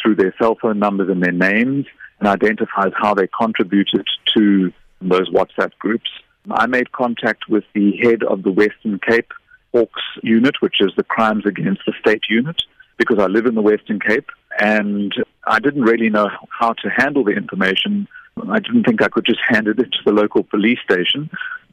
through 0.00 0.14
their 0.14 0.32
cell 0.38 0.56
phone 0.60 0.78
numbers 0.78 1.08
and 1.08 1.22
their 1.22 1.32
names 1.32 1.86
and 2.20 2.28
identifies 2.28 2.92
how 2.96 3.14
they 3.14 3.26
contributed 3.26 4.06
to 4.36 4.72
those 5.00 5.28
WhatsApp 5.30 5.72
groups. 5.78 6.10
I 6.50 6.66
made 6.66 6.92
contact 6.92 7.48
with 7.48 7.64
the 7.74 7.96
head 7.96 8.22
of 8.22 8.42
the 8.42 8.52
Western 8.52 9.00
Cape 9.00 9.32
Hawks 9.72 10.02
unit, 10.22 10.56
which 10.60 10.76
is 10.80 10.92
the 10.96 11.02
crimes 11.02 11.46
against 11.46 11.82
the 11.86 11.94
state 11.98 12.24
unit, 12.28 12.62
because 12.98 13.18
I 13.18 13.26
live 13.26 13.46
in 13.46 13.54
the 13.54 13.62
Western 13.62 13.98
Cape 13.98 14.28
and 14.60 15.12
I 15.46 15.58
didn't 15.58 15.82
really 15.82 16.10
know 16.10 16.28
how 16.50 16.74
to 16.74 16.88
handle 16.88 17.24
the 17.24 17.32
information. 17.32 18.06
I 18.48 18.60
didn't 18.60 18.84
think 18.84 19.02
I 19.02 19.08
could 19.08 19.26
just 19.26 19.40
hand 19.48 19.66
it 19.66 19.78
into 19.78 19.98
the 20.04 20.12
local 20.12 20.44
police 20.44 20.78
station. 20.84 21.30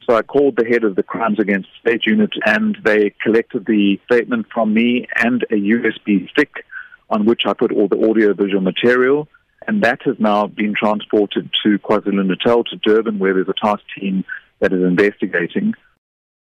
So 0.08 0.16
I 0.16 0.22
called 0.22 0.56
the 0.56 0.64
head 0.64 0.84
of 0.84 0.96
the 0.96 1.02
Crimes 1.02 1.38
Against 1.38 1.68
State 1.80 2.06
unit 2.06 2.32
and 2.44 2.76
they 2.84 3.14
collected 3.22 3.66
the 3.66 4.00
statement 4.06 4.46
from 4.52 4.74
me 4.74 5.06
and 5.16 5.44
a 5.44 5.54
USB 5.54 6.28
stick 6.30 6.64
on 7.08 7.24
which 7.24 7.42
I 7.46 7.52
put 7.52 7.72
all 7.72 7.88
the 7.88 8.08
audio 8.08 8.34
visual 8.34 8.62
material. 8.62 9.28
And 9.68 9.82
that 9.84 10.00
has 10.02 10.16
now 10.18 10.48
been 10.48 10.74
transported 10.74 11.48
to 11.62 11.78
KwaZulu 11.78 12.26
Natal, 12.26 12.64
to 12.64 12.76
Durban, 12.76 13.20
where 13.20 13.34
there's 13.34 13.48
a 13.48 13.66
task 13.66 13.82
team 13.96 14.24
that 14.58 14.72
is 14.72 14.82
investigating. 14.82 15.74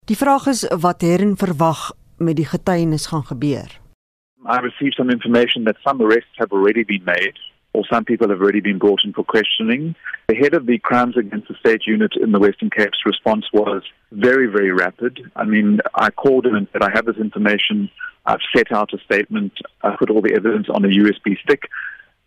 Die 0.06 0.16
vraag 0.16 0.48
is 0.48 0.66
wat 0.82 1.04
verwag 1.38 1.92
met 2.18 2.36
die 2.36 2.46
getuienis 2.46 3.06
gaan 3.06 3.24
gebeur. 3.24 3.70
I 4.46 4.58
received 4.58 4.96
some 4.96 5.12
information 5.12 5.66
that 5.66 5.78
some 5.84 6.02
arrests 6.02 6.36
have 6.38 6.52
already 6.52 6.84
been 6.84 7.04
made 7.04 7.38
or 7.74 7.84
some 7.90 8.04
people 8.06 8.30
have 8.30 8.42
already 8.42 8.60
been 8.60 8.78
brought 8.78 9.04
in 9.04 9.14
for 9.14 9.24
questioning. 9.24 9.96
The 10.28 10.36
head 10.36 10.54
of 10.54 10.66
the 10.66 10.78
Crimes 10.80 11.16
Against 11.18 11.48
the 11.48 11.56
State 11.56 11.84
unit 11.86 12.14
in 12.22 12.32
the 12.32 12.40
Western 12.40 12.70
Cape's 12.70 13.06
response 13.06 13.46
was 13.54 13.84
very, 14.12 14.48
very 14.48 14.72
rapid. 14.72 15.32
I 15.36 15.46
mean, 15.46 15.80
I 15.96 16.10
called 16.10 16.46
him 16.46 16.56
and 16.56 16.68
said, 16.74 16.84
I 16.84 16.92
have 16.94 17.06
this 17.06 17.18
information. 17.18 17.90
I've 18.26 18.42
set 18.56 18.72
out 18.72 18.94
a 18.94 18.98
statement. 19.00 19.54
I 19.84 19.96
put 19.96 20.10
all 20.10 20.22
the 20.22 20.34
evidence 20.34 20.68
on 20.70 20.84
a 20.86 20.90
USB 20.90 21.40
stick. 21.42 21.64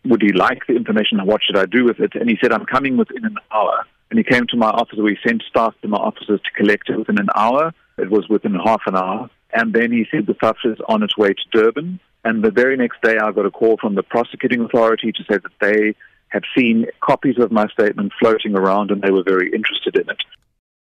Would 0.07 0.23
he 0.23 0.33
like 0.33 0.67
the 0.67 0.77
information? 0.77 1.25
What 1.25 1.43
should 1.43 1.57
I 1.57 1.67
do 1.67 1.85
with 1.85 2.01
it? 2.01 2.15
And 2.15 2.29
he 2.29 2.37
said, 2.41 2.53
I'm 2.53 2.67
coming 2.67 2.97
within 2.97 3.25
an 3.25 3.37
hour. 3.53 3.85
And 4.11 4.19
he 4.19 4.25
came 4.25 4.47
to 4.49 4.57
my 4.57 4.69
office. 4.69 4.99
We 4.99 5.19
sent 5.27 5.43
staff 5.49 5.75
to 5.83 5.89
my 5.89 5.97
offices 5.97 6.41
to 6.45 6.51
collect 6.57 6.89
it 6.89 6.99
within 6.99 7.19
an 7.19 7.29
hour. 7.35 7.73
It 7.97 8.11
was 8.11 8.29
within 8.29 8.55
half 8.55 8.83
an 8.87 8.97
hour. 8.97 9.31
And 9.53 9.73
then 9.73 9.93
he 9.93 10.07
said 10.11 10.27
the 10.27 10.35
stuff 10.35 10.57
is 10.65 10.79
on 10.89 11.03
its 11.03 11.17
way 11.17 11.29
to 11.29 11.43
Durban. 11.53 12.01
And 12.25 12.43
the 12.43 12.51
very 12.51 12.77
next 12.77 12.99
day, 13.03 13.17
I 13.19 13.33
got 13.33 13.47
a 13.47 13.51
call 13.51 13.77
from 13.77 13.95
the 13.95 14.03
prosecuting 14.03 14.61
authority 14.65 15.13
to 15.13 15.23
say 15.29 15.39
that 15.45 15.57
they 15.61 15.95
had 16.29 16.45
seen 16.57 16.87
copies 17.01 17.39
of 17.39 17.51
my 17.51 17.67
statement 17.69 18.13
floating 18.21 18.57
around 18.57 18.91
and 18.91 19.03
they 19.03 19.13
were 19.17 19.27
very 19.35 19.49
interested 19.53 19.95
in 19.97 20.09
it. 20.09 20.21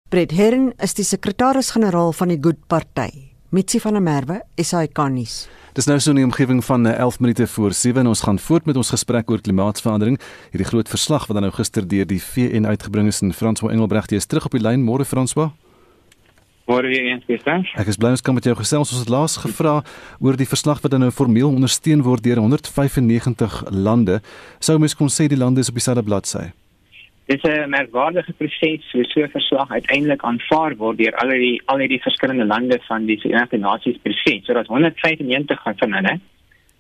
Brett 0.09 0.31
Herren 0.31 0.73
is 0.79 0.95
die 0.95 1.07
sekretaris-generaal 1.09 2.13
van 2.13 2.29
die 2.29 2.39
Good 2.41 2.67
Party. 2.67 3.33
Mitsi 3.53 3.81
van 3.81 3.97
der 3.97 4.03
Merwe, 4.05 4.39
SAK 4.57 4.99
nuus. 5.13 5.49
Dis 5.73 5.87
nou 5.89 5.99
so 6.01 6.13
'n 6.13 6.23
omgewing 6.25 6.65
van 6.65 6.87
11 6.87 7.15
eh, 7.15 7.21
minute 7.21 7.47
voor 7.47 7.73
7 7.73 8.01
en 8.01 8.07
ons 8.07 8.21
gaan 8.21 8.39
voort 8.39 8.65
met 8.65 8.77
ons 8.77 8.91
gesprek 8.91 9.31
oor 9.31 9.41
klimaatsverandering. 9.41 10.21
Hierdie 10.51 10.69
groot 10.69 10.89
verslag 10.89 11.27
wat 11.27 11.37
dan 11.37 11.43
nou 11.43 11.53
gister 11.53 11.89
deur 11.89 12.07
die 12.07 12.23
VN 12.23 12.67
uitgebring 12.67 13.07
is 13.09 13.21
en 13.21 13.33
François 13.33 13.73
Engelbrecht 13.73 14.13
is 14.13 14.27
terug 14.27 14.45
op 14.45 14.51
die 14.51 14.61
lyn. 14.61 14.85
Môre 14.85 15.05
François. 15.05 15.51
Môre 16.67 16.87
weer 16.87 17.09
eens 17.11 17.25
gestaan. 17.27 17.65
Ek 17.75 17.89
is 17.91 17.99
bly 17.99 18.13
ons 18.15 18.23
kan 18.23 18.37
met 18.37 18.47
jou 18.47 18.55
gesels. 18.55 18.93
Ons 18.95 19.03
het 19.03 19.11
laas 19.11 19.35
gevra 19.43 19.81
oor 20.23 20.39
die 20.39 20.47
verslag 20.47 20.83
wat 20.85 20.95
nou 20.95 21.11
formeel 21.11 21.51
ondersteun 21.51 22.05
word 22.07 22.23
deur 22.23 22.39
195 22.39 23.63
lande. 23.75 24.21
Sou 24.63 24.79
mens 24.79 24.95
kon 24.95 25.11
sê 25.11 25.27
die 25.27 25.41
lande 25.41 25.65
is 25.65 25.73
op 25.73 25.79
dieselfde 25.81 26.07
bladsy? 26.07 26.53
Dit 27.27 27.43
is 27.43 27.51
'n 27.51 27.71
merkwaardige 27.71 28.33
proses 28.39 28.83
so 28.91 29.03
so 29.03 29.27
verslag 29.27 29.71
uiteindelik 29.71 30.23
aanvaar 30.23 30.77
word 30.77 30.99
deur 30.99 31.15
al 31.17 31.29
die 31.29 31.63
al 31.67 31.79
die 31.79 32.03
verskillende 32.03 32.45
lande 32.45 32.79
van 32.89 33.07
die 33.07 33.19
Verenigde 33.19 33.59
Nasies 33.59 33.99
proses. 34.03 34.45
So 34.45 34.55
dat 34.55 34.67
195 34.67 35.63
van 35.63 35.93
hulle 35.93 36.21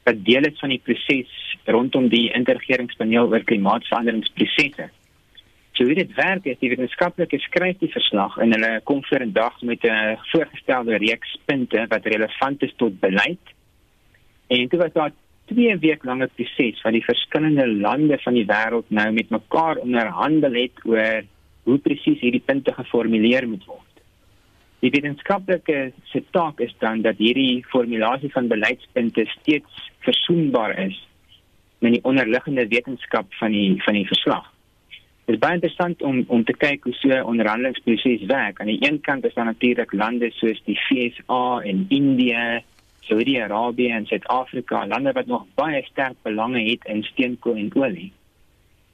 wat 0.04 0.24
deel 0.24 0.44
is 0.44 0.58
van 0.58 0.68
die 0.68 0.82
proses 0.84 1.56
rondom 1.64 2.08
die 2.08 2.32
interregeringspaneel 2.32 3.30
oor 3.30 3.44
klimaatsveranderingsprosesse. 3.44 4.90
So 5.72 5.84
hoe 5.84 5.94
dit 5.94 6.14
werk 6.14 6.44
is, 6.44 6.58
die 6.60 6.68
wetenskaplikes 6.68 7.46
skryf 7.48 7.78
die 7.80 7.92
verslag 7.92 8.36
en 8.44 8.52
hulle 8.52 8.80
kom 8.84 9.00
voor 9.08 9.24
'n 9.24 9.32
dag 9.32 9.54
met 9.62 9.84
'n 9.84 10.18
voorgestelde 10.32 10.96
reeks 10.96 11.38
punte 11.44 11.86
wat 11.88 12.04
relevant 12.04 12.62
is 12.62 12.74
tot 12.76 13.00
beleid. 13.00 13.44
En 14.48 14.68
dit 14.68 14.80
was 14.80 14.92
daar 14.92 15.12
twee 15.46 15.78
week 15.78 16.04
lange 16.04 16.28
proses 16.34 16.82
wat 16.82 16.92
die 16.92 17.04
verskillende 17.04 17.66
lande 17.66 18.18
van 18.18 18.34
die 18.34 18.46
wêreld 18.46 18.84
nou 18.88 19.12
met 19.12 19.30
mekaar 19.30 19.76
onderhandel 19.76 20.52
het 20.52 20.84
oor 20.84 21.22
hoe 21.62 21.78
presies 21.78 22.20
hierdie 22.20 22.44
punte 22.44 22.72
geformuleer 22.72 23.48
moet 23.48 23.64
word. 23.64 23.92
Die 24.80 24.90
wetenskaplike 24.90 25.92
se 26.04 26.24
taak 26.30 26.60
is 26.60 26.74
dan 26.78 27.02
dat 27.02 27.16
hierdie 27.16 27.64
formulasie 27.64 28.30
van 28.30 28.48
beleidspunte 28.48 29.24
steeds 29.26 29.90
versoenbaar 29.98 30.78
is 30.78 31.08
met 31.78 31.92
die 31.92 32.04
onderliggende 32.04 32.68
wetenskap 32.68 33.34
van 33.34 33.50
die 33.50 33.82
van 33.82 33.94
die 33.94 34.06
verslag. 34.06 34.51
Dit 35.32 35.40
is 35.40 35.46
baie 35.46 35.56
interessant 35.56 36.02
om 36.04 36.18
om 36.28 36.42
te 36.44 36.52
kyk 36.52 36.82
hoe 36.84 36.92
so 36.92 37.08
'n 37.08 37.28
onderhandelingsproses 37.30 38.24
werk. 38.28 38.60
Aan 38.60 38.66
die 38.66 38.84
een 38.88 39.00
kant 39.00 39.24
is 39.24 39.34
daar 39.34 39.44
natuurlik 39.44 39.92
lande 39.92 40.30
soos 40.30 40.60
die 40.64 40.78
VSA 40.86 41.60
en 41.60 41.86
Indië 41.88 42.60
Saudi-Arabië 43.00 43.88
en 43.88 44.06
Suid-Afrika, 44.06 44.86
lande 44.86 45.12
wat 45.12 45.26
nog 45.26 45.46
baie 45.54 45.82
sterk 45.82 46.16
belange 46.22 46.60
het 46.70 46.84
in 46.84 47.02
steenkool 47.02 47.54
en 47.54 47.74
olie. 47.74 48.12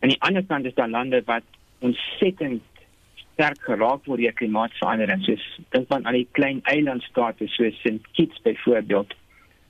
Aan 0.01 0.09
die 0.09 0.21
ander 0.21 0.45
kant 0.45 0.65
is 0.65 0.75
daar 0.75 0.89
lande 0.89 1.23
wat 1.25 1.43
ontsettend 1.79 2.63
sterk 3.15 3.61
geraak 3.61 4.05
word 4.05 4.21
deur 4.21 4.33
klimaatsverandering, 4.33 5.25
soos 5.25 5.61
dink 5.69 5.89
man 5.89 6.07
aan 6.07 6.21
die 6.21 6.29
klein 6.31 6.61
eilandstate 6.63 7.47
soos 7.47 7.81
St. 7.81 8.13
Kitts 8.13 8.41
byvoorbeeld. 8.43 9.15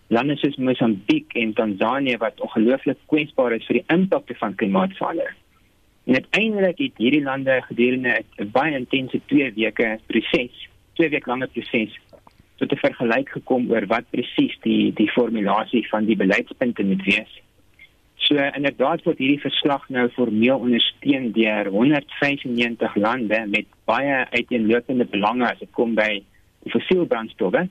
Lande 0.07 0.37
soos 0.37 0.57
Mosambiek 0.57 1.33
en 1.33 1.53
Tanzanië 1.53 2.17
wat 2.17 2.41
ongelooflik 2.41 2.99
kwesbaar 3.07 3.53
is 3.53 3.67
vir 3.67 3.81
die 3.81 3.89
impakte 3.89 4.35
van 4.35 4.55
klimaatsverandering. 4.55 5.37
En 6.09 6.15
uiteindelik 6.15 6.79
het 6.79 6.97
hierdie 6.97 7.23
lande 7.23 7.63
gedurende 7.63 8.23
'n 8.37 8.51
baie 8.51 8.77
intense 8.77 9.21
2 9.27 9.53
weke 9.53 9.99
proses, 10.07 10.69
2 10.93 11.09
week 11.09 11.27
lange 11.27 11.47
proses 11.47 11.99
tot 12.57 12.73
'n 12.73 12.77
vergelyk 12.77 13.29
gekom 13.29 13.71
oor 13.71 13.87
wat 13.87 14.11
presies 14.11 14.57
die 14.61 14.93
die 14.93 15.11
formulasie 15.11 15.89
van 15.89 16.05
die 16.05 16.17
beleidspunte 16.17 16.85
moet 16.85 17.05
wees. 17.05 17.43
So 18.15 18.35
inderdaad 18.37 19.03
word 19.03 19.19
hierdie 19.19 19.41
verslag 19.41 19.89
nou 19.89 20.09
formeel 20.09 20.59
ondersteun 20.59 21.33
deur 21.33 21.67
195 21.67 22.95
lande 22.95 23.47
met 23.47 23.67
baie 23.85 24.27
uiteenlopende 24.31 25.05
belange 25.05 25.51
as 25.51 25.59
dit 25.59 25.71
kom 25.71 25.95
by 25.95 26.23
fossielbrandstowwe. 26.67 27.69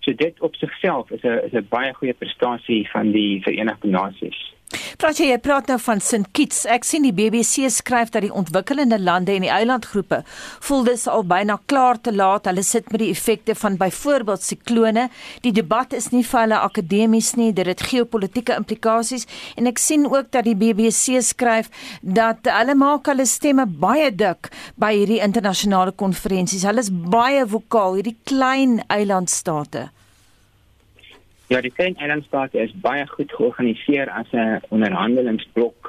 So 0.00 0.12
dit 0.12 0.40
op 0.40 0.54
sigself 0.54 1.10
is 1.10 1.22
'n 1.22 1.40
is 1.48 1.52
'n 1.52 1.66
baie 1.68 1.94
goeie 1.94 2.14
prestasie 2.14 2.88
van 2.90 3.10
die 3.10 3.42
Verenigde 3.42 3.88
Nasies. 3.88 4.52
Praat 5.00 5.16
jy, 5.16 5.30
jy 5.30 5.38
praat 5.40 5.70
nou 5.70 5.78
van 5.80 6.00
St 6.04 6.26
Kitts. 6.36 6.66
Ek 6.68 6.84
sien 6.84 7.06
die 7.06 7.14
BBC 7.16 7.70
skryf 7.72 8.10
dat 8.12 8.20
die 8.20 8.32
ontwikkelende 8.36 8.98
lande 9.00 9.32
en 9.32 9.46
die 9.46 9.48
eilandgroepe 9.48 10.18
voel 10.66 10.82
dis 10.84 11.06
al 11.08 11.22
byna 11.24 11.54
klaar 11.72 11.96
te 12.04 12.12
laat. 12.12 12.44
Hulle 12.50 12.60
sit 12.68 12.90
met 12.92 13.00
die 13.00 13.08
effekte 13.08 13.54
van 13.56 13.78
byvoorbeeld 13.80 14.44
siklone. 14.44 15.06
Die 15.40 15.54
debat 15.56 15.96
is 15.96 16.10
nie 16.12 16.20
vir 16.20 16.42
hulle 16.42 16.58
akademies 16.60 17.30
nie, 17.40 17.48
dit 17.56 17.70
het 17.70 17.80
geopolitiese 17.88 18.58
implikasies 18.60 19.24
en 19.56 19.70
ek 19.70 19.80
sien 19.80 20.04
ook 20.04 20.28
dat 20.36 20.44
die 20.44 20.56
BBC 20.60 21.22
skryf 21.24 21.72
dat 22.04 22.50
hulle 22.58 22.76
maak 22.76 23.08
hulle 23.08 23.24
stemme 23.24 23.64
baie 23.64 24.10
dik 24.12 24.52
by 24.76 24.92
hierdie 24.98 25.22
internasionale 25.24 25.96
konferensies. 25.96 26.68
Hulle 26.68 26.84
is 26.84 26.92
baie 26.92 27.48
vokaal, 27.48 27.96
hierdie 28.02 28.18
klein 28.28 28.82
eilandstate. 28.92 29.88
Ja, 31.50 31.58
die 31.60 31.72
klein 31.74 31.96
eilandstate 31.98 32.60
is 32.62 32.72
baie 32.78 33.02
goed 33.10 33.32
georganiseer 33.34 34.10
as 34.14 34.28
'n 34.32 34.60
onderhandelingsblok 34.70 35.88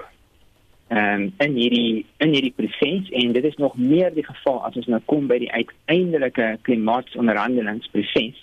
um, 0.89 1.33
in 1.37 1.53
hierdie 1.53 2.05
in 2.17 2.33
hierdie 2.33 2.53
proses 2.55 3.09
en 3.09 3.31
dit 3.31 3.43
is 3.43 3.55
nog 3.55 3.77
meer 3.77 4.09
die 4.13 4.25
geval 4.25 4.57
as 4.65 4.75
ons 4.75 4.87
nou 4.87 4.99
kom 5.05 5.27
by 5.27 5.37
die 5.37 5.51
uiteindelike 5.51 6.57
klimaatsonderhandelingsproses 6.61 8.39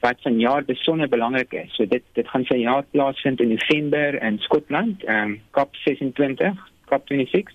wat 0.00 0.22
van 0.22 0.40
jaar 0.40 0.64
besonder 0.64 1.08
belangrik 1.08 1.52
is. 1.52 1.76
So 1.76 1.84
dit 1.84 2.02
dit 2.12 2.28
gaan 2.28 2.48
vir 2.48 2.62
jaar 2.64 2.88
plaasvind 2.96 3.40
in 3.40 3.52
November 3.52 4.22
in 4.22 4.38
Skotland, 4.38 5.04
ehm 5.04 5.36
um, 5.36 5.40
COP26, 5.52 6.64
COP26. 6.88 7.52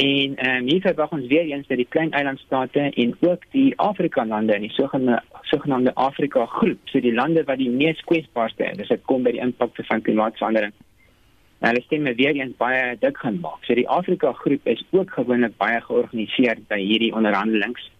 En 0.00 0.36
ehm 0.36 0.56
um, 0.56 0.68
hier 0.68 0.80
verwag 0.80 1.10
ons 1.12 1.26
weer 1.26 1.44
eens 1.44 1.66
dat 1.66 1.76
die 1.76 1.88
klein 1.88 2.10
eilandstate 2.10 2.80
en 2.80 3.16
ook 3.20 3.42
die 3.50 3.78
Afrika 3.78 4.26
lande 4.26 4.54
in 4.54 4.60
die 4.60 4.72
sogenaamde 4.72 5.22
sogenaamde 5.42 5.94
Afrika 5.94 6.46
groep, 6.46 6.78
so 6.84 7.00
die 7.00 7.12
lande 7.14 7.42
wat 7.44 7.58
die 7.58 7.70
mees 7.70 8.00
kwesbaarste 8.08 8.64
is, 8.64 8.88
dit 8.88 9.02
kom 9.04 9.26
by 9.26 9.34
die 9.36 9.42
impak 9.44 9.76
van 9.88 10.02
klimaatsverandering. 10.06 10.72
Nou, 11.58 11.72
hulle 11.72 11.82
stemme 11.84 12.14
weer 12.14 12.38
eens 12.38 12.56
baie 12.56 12.96
dik 13.00 13.20
gaan 13.20 13.40
maak. 13.42 13.60
So 13.66 13.76
die 13.76 13.88
Afrika 13.88 14.32
groep 14.32 14.70
is 14.72 14.84
ook 14.90 15.12
gewoonlik 15.18 15.58
baie 15.60 15.82
georganiseer 15.84 16.62
by 16.72 16.80
hierdie 16.80 17.12
onderhandelings. 17.12 17.90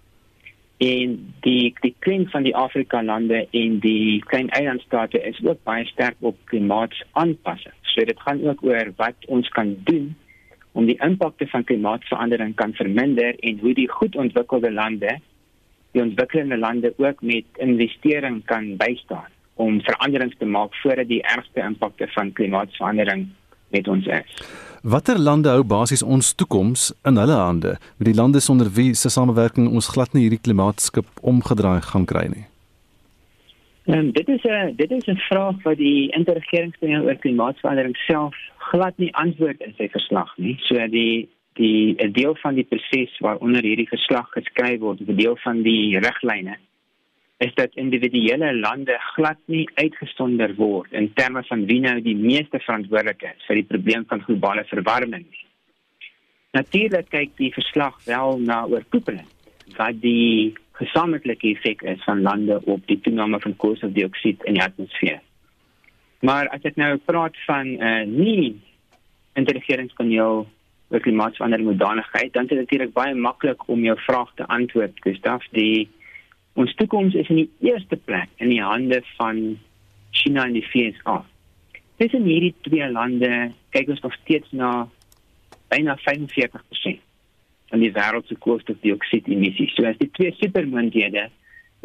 En 0.80 1.18
die 1.44 1.74
die 1.82 1.92
klem 1.98 2.24
van 2.32 2.48
die 2.48 2.56
Afrika 2.56 3.02
lande 3.02 3.42
en 3.50 3.76
die 3.84 4.24
klein 4.32 4.48
eilandstate 4.56 5.20
is 5.34 5.44
ook 5.44 5.60
baie 5.68 5.84
sterk 5.92 6.16
op 6.20 6.40
klimaatsaanpassing. 6.54 7.76
So 7.92 8.08
dit 8.08 8.24
gaan 8.24 8.40
ook 8.46 8.64
oor 8.64 8.94
wat 8.96 9.28
ons 9.28 9.52
kan 9.58 9.76
doen 9.84 10.14
om 10.72 10.86
die 10.86 10.98
impakte 11.02 11.46
van 11.50 11.64
klimaatsverandering 11.64 12.54
kan 12.54 12.72
verminder 12.78 13.34
en 13.38 13.58
hoe 13.58 13.74
die 13.74 13.88
goed 13.90 14.16
ontwikkelde 14.16 14.72
lande 14.72 15.18
die 15.92 16.02
ontwikkelende 16.02 16.58
lande 16.58 16.94
ook 16.96 17.22
met 17.22 17.44
investering 17.58 18.44
kan 18.44 18.76
bystaan 18.76 19.30
om 19.54 19.80
veranderings 19.80 20.36
te 20.38 20.44
maak 20.46 20.74
voordat 20.82 21.08
die 21.08 21.22
ergste 21.22 21.60
impakte 21.60 22.06
van 22.14 22.32
klimaatsverandering 22.32 23.28
met 23.68 23.88
ons 23.88 24.06
is. 24.06 24.42
Watter 24.82 25.18
lande 25.18 25.48
hou 25.52 25.64
basies 25.64 26.02
ons 26.02 26.32
toekoms 26.34 26.90
in 27.04 27.20
hulle 27.20 27.36
hande? 27.36 27.76
Met 27.96 28.08
die 28.08 28.16
lande 28.16 28.40
sonder 28.40 28.70
wie 28.74 28.94
se 28.94 29.10
samewerking 29.12 29.68
ons 29.68 29.90
glad 29.92 30.14
nie 30.16 30.24
hierdie 30.26 30.40
klimaatskip 30.40 31.06
omgedraai 31.20 31.80
gaan 31.90 32.08
kry 32.08 32.26
nie. 32.32 32.49
En 33.90 34.12
dit 34.12 34.28
is 34.28 34.42
'n 34.42 34.72
dit 34.76 34.90
is 34.90 35.06
'n 35.06 35.16
vraag 35.16 35.62
wat 35.62 35.76
die 35.76 36.12
interregeringspaneel 36.12 37.02
oor 37.02 37.16
klimaatsverandering 37.16 37.96
self 37.96 38.36
glad 38.56 38.96
nie 38.96 39.14
antwoord 39.14 39.60
in 39.60 39.74
sy 39.76 39.88
verslag 39.88 40.36
nie. 40.36 40.56
So 40.58 40.88
die 40.88 41.28
die 41.52 41.94
'n 41.98 42.12
deel 42.12 42.34
van 42.34 42.54
die 42.54 42.64
proses 42.64 43.18
waaronder 43.18 43.62
hierdie 43.62 43.88
verslag 43.88 44.28
geskryf 44.30 44.78
word, 44.80 45.00
'n 45.00 45.16
deel 45.16 45.36
van 45.36 45.62
die 45.62 45.98
riglyne 45.98 46.56
is 47.38 47.54
dat 47.54 47.74
individuele 47.74 48.54
lande 48.58 48.96
glad 49.14 49.38
nie 49.44 49.68
uitgesonder 49.74 50.54
word 50.54 50.92
in 50.92 51.12
terme 51.12 51.42
van 51.42 51.66
wie 51.66 51.80
nou 51.80 52.00
die 52.00 52.16
meeste 52.16 52.58
verantwoordelik 52.58 53.22
is 53.22 53.46
vir 53.46 53.56
die 53.56 53.68
probleem 53.72 54.04
van 54.08 54.22
globale 54.22 54.64
verwarming. 54.64 55.26
Natuurlik 56.52 57.08
kyk 57.08 57.36
die 57.36 57.52
verslag 57.52 58.04
wel 58.04 58.38
na 58.38 58.66
oorkoepeling 58.66 59.28
wat 59.76 60.00
die 60.00 60.52
gesamentlike 60.80 61.52
effek 61.54 61.82
is 61.82 62.04
van 62.04 62.22
lande 62.24 62.60
op 62.64 62.86
die 62.88 63.00
toename 63.04 63.40
van 63.40 63.56
koolstofdioksied 63.56 64.44
in 64.48 64.56
die 64.56 64.64
atmosfeer. 64.64 65.20
Maar 66.24 66.48
as 66.54 66.64
ek 66.68 66.76
nou 66.80 66.96
praat 67.04 67.36
van 67.46 67.66
'n 67.76 67.82
uh, 67.82 68.04
nie 68.06 68.60
interregeringspaneel 69.38 70.46
oor 70.90 71.00
klimaatsverandering 71.00 71.68
modanigheid, 71.68 72.32
dan 72.32 72.42
is 72.42 72.48
dit 72.48 72.58
natuurlik 72.58 72.92
baie 72.92 73.14
maklik 73.14 73.68
om 73.68 73.84
jou 73.84 73.96
vraag 74.06 74.30
te 74.34 74.46
antwoord, 74.46 74.96
Gustaf. 75.04 75.46
Die 75.50 75.88
ons 76.52 76.74
toekoms 76.74 77.14
is 77.14 77.28
in 77.28 77.36
die 77.36 77.50
eerste 77.60 77.96
plek 77.96 78.28
in 78.36 78.48
die 78.48 78.62
hande 78.62 79.02
van 79.16 79.58
China 80.10 80.44
en 80.44 80.52
die 80.52 80.66
VSA. 80.66 81.24
Tussen 81.96 82.24
hierdie 82.24 82.54
twee 82.60 82.90
lande 82.90 83.52
kyk 83.70 83.88
ons 83.88 84.00
nog 84.00 84.14
steeds 84.22 84.50
na 84.50 84.88
byna 85.68 85.96
45% 85.96 87.09
van 87.70 87.82
die 87.82 87.92
wêreld 87.94 88.26
se 88.28 88.36
koolstofdioksied 88.44 89.28
emissies. 89.30 89.74
So 89.74 89.86
as 89.88 89.98
die 89.98 90.10
twee 90.16 90.34
supermoondhede 90.38 91.28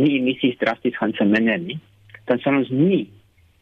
nie 0.01 0.15
emissies 0.19 0.57
drasties 0.61 0.97
gaan 0.97 1.13
verminder 1.17 1.59
nie, 1.61 1.79
dan 2.29 2.41
sal 2.43 2.57
ons 2.59 2.71
nie 2.73 3.05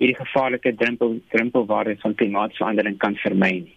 hierdie 0.01 0.17
gevaarlike 0.17 0.73
drempel 0.79 1.17
drempelwaarde 1.33 1.97
van 2.01 2.15
klimaatsverandering 2.19 2.97
kan 3.03 3.15
vermy 3.21 3.51
nie. 3.67 3.75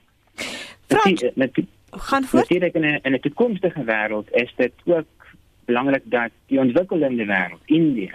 Frans, 0.91 1.25
met, 1.35 1.59
gaan 1.91 2.25
voort. 2.25 2.49
Natuurlik 2.49 2.75
in 2.75 2.85
'n 2.85 3.01
in 3.03 3.15
'n 3.15 3.21
toekomstige 3.21 3.85
wêreld 3.85 4.31
is 4.43 4.53
dit 4.57 4.73
ook 4.85 5.27
belangrik 5.65 6.03
dat 6.05 6.31
die 6.47 6.59
ontwikkelende 6.59 7.25
wêreld, 7.25 7.63
Indië, 7.67 8.13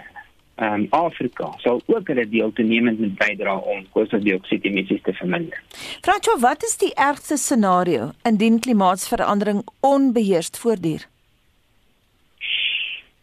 um, 0.56 0.86
Afrika, 0.90 1.52
sal 1.58 1.82
ook 1.86 2.08
hulle 2.08 2.28
deel 2.28 2.52
toenemend 2.52 3.00
moet 3.00 3.16
bydra 3.18 3.56
om 3.56 3.86
koolstofdioksied 3.94 4.64
emissies 4.64 5.02
te 5.02 5.12
verminder. 5.12 5.62
Frans, 6.02 6.28
wat 6.40 6.62
is 6.62 6.76
die 6.76 6.94
ergste 6.94 7.36
scenario 7.36 8.10
indien 8.28 8.60
klimaatsverandering 8.60 9.64
onbeheerst 9.80 10.58
voortduur? 10.58 11.06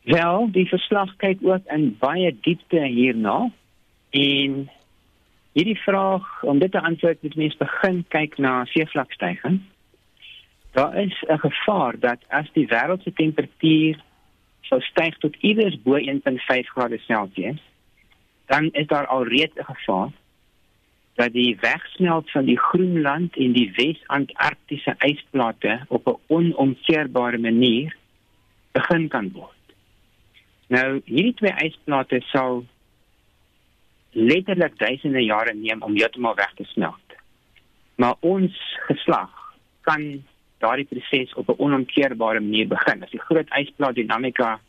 Wel, 0.09 0.49
die 0.51 0.65
verslag 0.67 1.11
kyk 1.21 1.41
ook 1.45 1.65
in 1.69 1.91
baie 2.01 2.32
diepte 2.41 2.82
hierna 2.82 3.51
en 4.09 4.61
hierdie 5.53 5.77
vraag 5.84 6.25
om 6.43 6.59
dit 6.59 6.71
te 6.71 6.82
antwoord 6.82 7.21
moet 7.21 7.36
mens 7.36 7.57
begin 7.57 8.05
kyk 8.07 8.38
na 8.38 8.63
seevlakstygings. 8.73 9.61
Daar 10.73 10.95
is 11.01 11.23
'n 11.27 11.38
gevaar 11.38 11.99
dat 11.99 12.19
as 12.27 12.49
die 12.53 12.67
wêreld 12.67 13.03
se 13.03 13.13
temperatuur 13.13 13.97
sou 14.70 14.80
styg 14.86 15.17
tot 15.24 15.36
iewers 15.45 15.78
bo 15.84 15.97
1.5 15.97 16.74
grade 16.74 16.99
Celsius, 17.05 17.61
dan 18.49 18.70
is 18.72 18.88
daar 18.88 19.07
alreeds 19.07 19.55
'n 19.57 19.70
gevaar 19.74 20.11
dat 21.20 21.34
die 21.34 21.57
wegsmelt 21.59 22.32
van 22.32 22.45
die 22.45 22.59
Groenland 22.59 23.36
en 23.36 23.51
die 23.51 23.72
Wes-Antarktiese 23.76 24.95
ysplate 24.99 25.80
op 25.88 26.07
'n 26.07 26.20
onomkeerbare 26.28 27.38
manier 27.38 27.95
begin 28.72 29.07
kan 29.07 29.32
word. 29.32 29.57
Nou, 30.67 31.01
hierdie 31.05 31.34
twee 31.34 31.55
ysplate 31.65 32.22
sal 32.22 32.65
letterlik 34.11 34.78
duisende 34.78 35.24
jare 35.24 35.53
neem 35.53 35.82
om 35.82 35.95
heeltemal 35.95 36.36
weg 36.36 36.53
te 36.55 36.63
smelt. 36.63 37.09
Maar 37.95 38.15
ons 38.20 38.78
geslag 38.88 39.32
kan 39.82 40.24
daardie 40.60 40.86
proses 40.86 41.34
op 41.34 41.49
'n 41.49 41.62
onomkeerbare 41.62 42.39
manier 42.39 42.68
begin. 42.68 43.03
As 43.03 43.12
die 43.12 43.26
groot 43.28 43.49
ysplaat 43.49 43.95
dinamika 43.95 44.60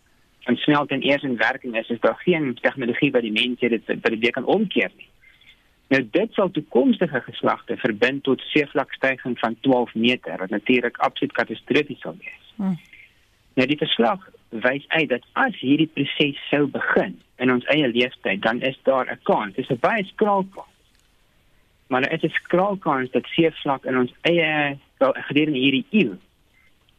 van 0.41 0.57
smelting 0.57 1.05
eers 1.05 1.23
in 1.23 1.37
werking 1.37 1.77
is, 1.77 1.89
is 1.89 2.01
daar 2.01 2.21
geen 2.25 2.55
tegnologie 2.61 3.11
wat 3.11 3.23
die 3.23 3.33
mense 3.33 3.69
dit 3.69 3.87
wat 3.87 4.21
dit 4.21 4.31
kan 4.31 4.45
omkeer 4.45 4.91
nie. 4.97 5.09
Nou 5.89 6.09
dit 6.11 6.33
sal 6.33 6.51
toekomstige 6.51 7.21
geslagte 7.21 7.77
verbind 7.77 8.23
tot 8.23 8.41
seevlakstygings 8.41 9.41
van 9.41 9.57
12 9.61 9.95
meter 9.95 10.39
wat 10.39 10.51
natuurlik 10.51 10.97
absoluut 10.97 11.33
katastrofies 11.33 12.01
sal 12.01 12.17
wees. 12.19 12.53
Hmm. 12.57 12.79
Nou 13.55 13.67
die 13.67 13.79
verslag 13.79 14.29
wys 14.49 14.85
uit 14.89 15.09
dat 15.09 15.27
as 15.33 15.59
hierdie 15.59 15.91
proses 15.95 16.39
sou 16.51 16.67
begin 16.67 17.19
in 17.43 17.53
ons 17.53 17.67
eie 17.73 17.89
lewenstyd, 17.89 18.43
dan 18.43 18.61
is 18.61 18.79
daar 18.83 19.11
'n 19.11 19.19
kans. 19.23 19.55
Dit 19.55 19.65
is 19.65 19.77
'n 19.77 19.81
baie 19.81 20.05
skraal 20.05 20.47
kans. 20.55 20.77
Maar 21.87 22.01
dit 22.01 22.23
is 22.23 22.31
'n 22.31 22.35
skraal 22.35 22.77
kans 22.77 23.11
dat 23.11 23.27
seevlak 23.27 23.85
in 23.85 23.99
ons 23.99 24.13
eie 24.21 24.79
wel 25.01 25.15
gedurende 25.29 25.59
hierdie 25.59 25.87
eeu 25.91 26.19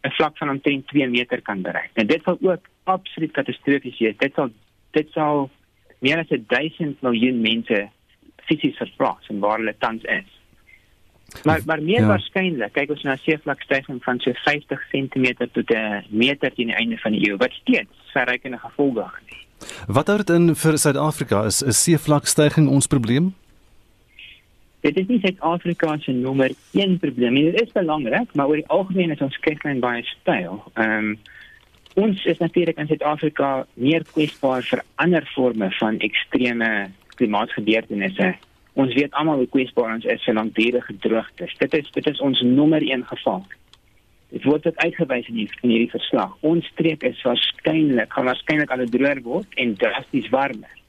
'n 0.02 0.12
vlak 0.18 0.38
van 0.38 0.50
omtrent 0.50 0.88
2 0.88 1.08
meter 1.08 1.42
kan 1.42 1.62
bereik. 1.62 1.90
En 1.94 2.08
dit 2.08 2.22
sal 2.24 2.38
ook 2.42 2.68
absoluut 2.84 3.32
katastrofies 3.32 4.00
wees. 4.00 4.18
Dit 4.18 4.34
sal 4.34 4.50
dit 4.92 5.08
sal 5.12 5.50
meer 6.00 6.18
as 6.18 6.32
1000 6.48 7.02
miljoen 7.02 7.42
mense 7.42 7.90
fisies 8.50 8.78
verplaas 8.78 9.28
en 9.30 9.40
waar 9.40 9.58
hulle 9.58 9.76
tans 9.78 10.04
is. 10.04 10.30
Maar 11.44 11.62
maar 11.66 11.82
meer 11.82 12.02
ja. 12.02 12.08
waarskynlik, 12.08 12.74
kyk 12.74 12.90
ons 12.90 13.04
na 13.04 13.14
'n 13.14 13.24
seevlakstyging 13.24 14.04
van 14.04 14.20
so 14.20 14.34
50 14.34 14.82
cm 14.90 15.26
tot 15.52 15.70
'n 15.70 16.04
meter 16.10 16.54
teen 16.54 16.68
die 16.68 16.76
einde 16.76 16.98
van 16.98 17.12
die 17.12 17.30
eeu, 17.30 17.38
wat 17.38 17.52
steeds 17.52 18.12
verrykende 18.14 18.58
gevolge 18.58 19.06
het. 19.26 19.38
Wat 19.88 20.08
hou 20.08 20.18
dit 20.18 20.30
in 20.30 20.56
vir 20.56 20.78
Suid-Afrika? 20.78 21.46
Is 21.46 21.64
'n 21.64 21.72
seevlakstyging 21.72 22.68
ons 22.68 22.88
probleem? 22.88 23.36
Dit 24.82 24.98
is 24.98 25.08
nie 25.08 25.20
Suid-Afrika 25.22 25.98
se 26.02 26.12
nommer 26.12 26.52
1 26.74 26.98
probleem 27.00 27.34
nie. 27.34 27.52
Dit 27.52 27.68
is 27.68 27.76
belangrik, 27.76 28.34
maar 28.34 28.50
oor 28.50 28.58
die 28.58 28.72
algemeen 28.74 29.14
is 29.14 29.22
ons 29.22 29.38
kyklyn 29.46 29.82
baie 29.84 30.02
styl. 30.16 30.64
Ehm 30.74 31.14
um, 31.14 31.14
ons 32.00 32.22
is 32.26 32.40
natuurlik 32.40 32.78
in 32.80 32.88
Suid-Afrika 32.88 33.66
meer 33.76 34.06
kwesbaar 34.14 34.64
vir 34.64 34.80
ander 35.04 35.26
forme 35.34 35.68
van 35.76 36.00
ekstreme 36.00 36.70
klimaatsgebeurtenisse. 37.20 38.30
Ons 38.80 38.94
weet 38.96 39.14
almal 39.20 39.44
hoe 39.44 39.50
kwesbaar 39.52 39.98
ons 39.98 40.08
is 40.08 40.24
vir 40.24 40.38
langdurige 40.40 40.96
droogtes. 41.04 41.58
Dit 41.60 41.76
is 41.82 41.92
dit 41.92 42.08
is 42.08 42.24
ons 42.24 42.42
nommer 42.48 42.82
1 42.82 43.04
geval. 43.12 43.44
Dit 44.32 44.48
word 44.48 44.64
dit 44.64 44.78
uitgewys 44.80 45.28
in 45.28 45.42
hierdie, 45.44 45.62
in 45.62 45.76
hierdie 45.76 45.92
verslag. 45.92 46.38
Ons 46.48 46.66
streek 46.72 47.04
is 47.04 47.22
waarskynlik 47.28 48.16
gaan 48.16 48.32
waarskynlik 48.32 48.72
al 48.72 48.88
droër 48.90 49.22
word 49.28 49.60
en 49.62 49.76
drasties 49.76 50.32
warmer. 50.32 50.81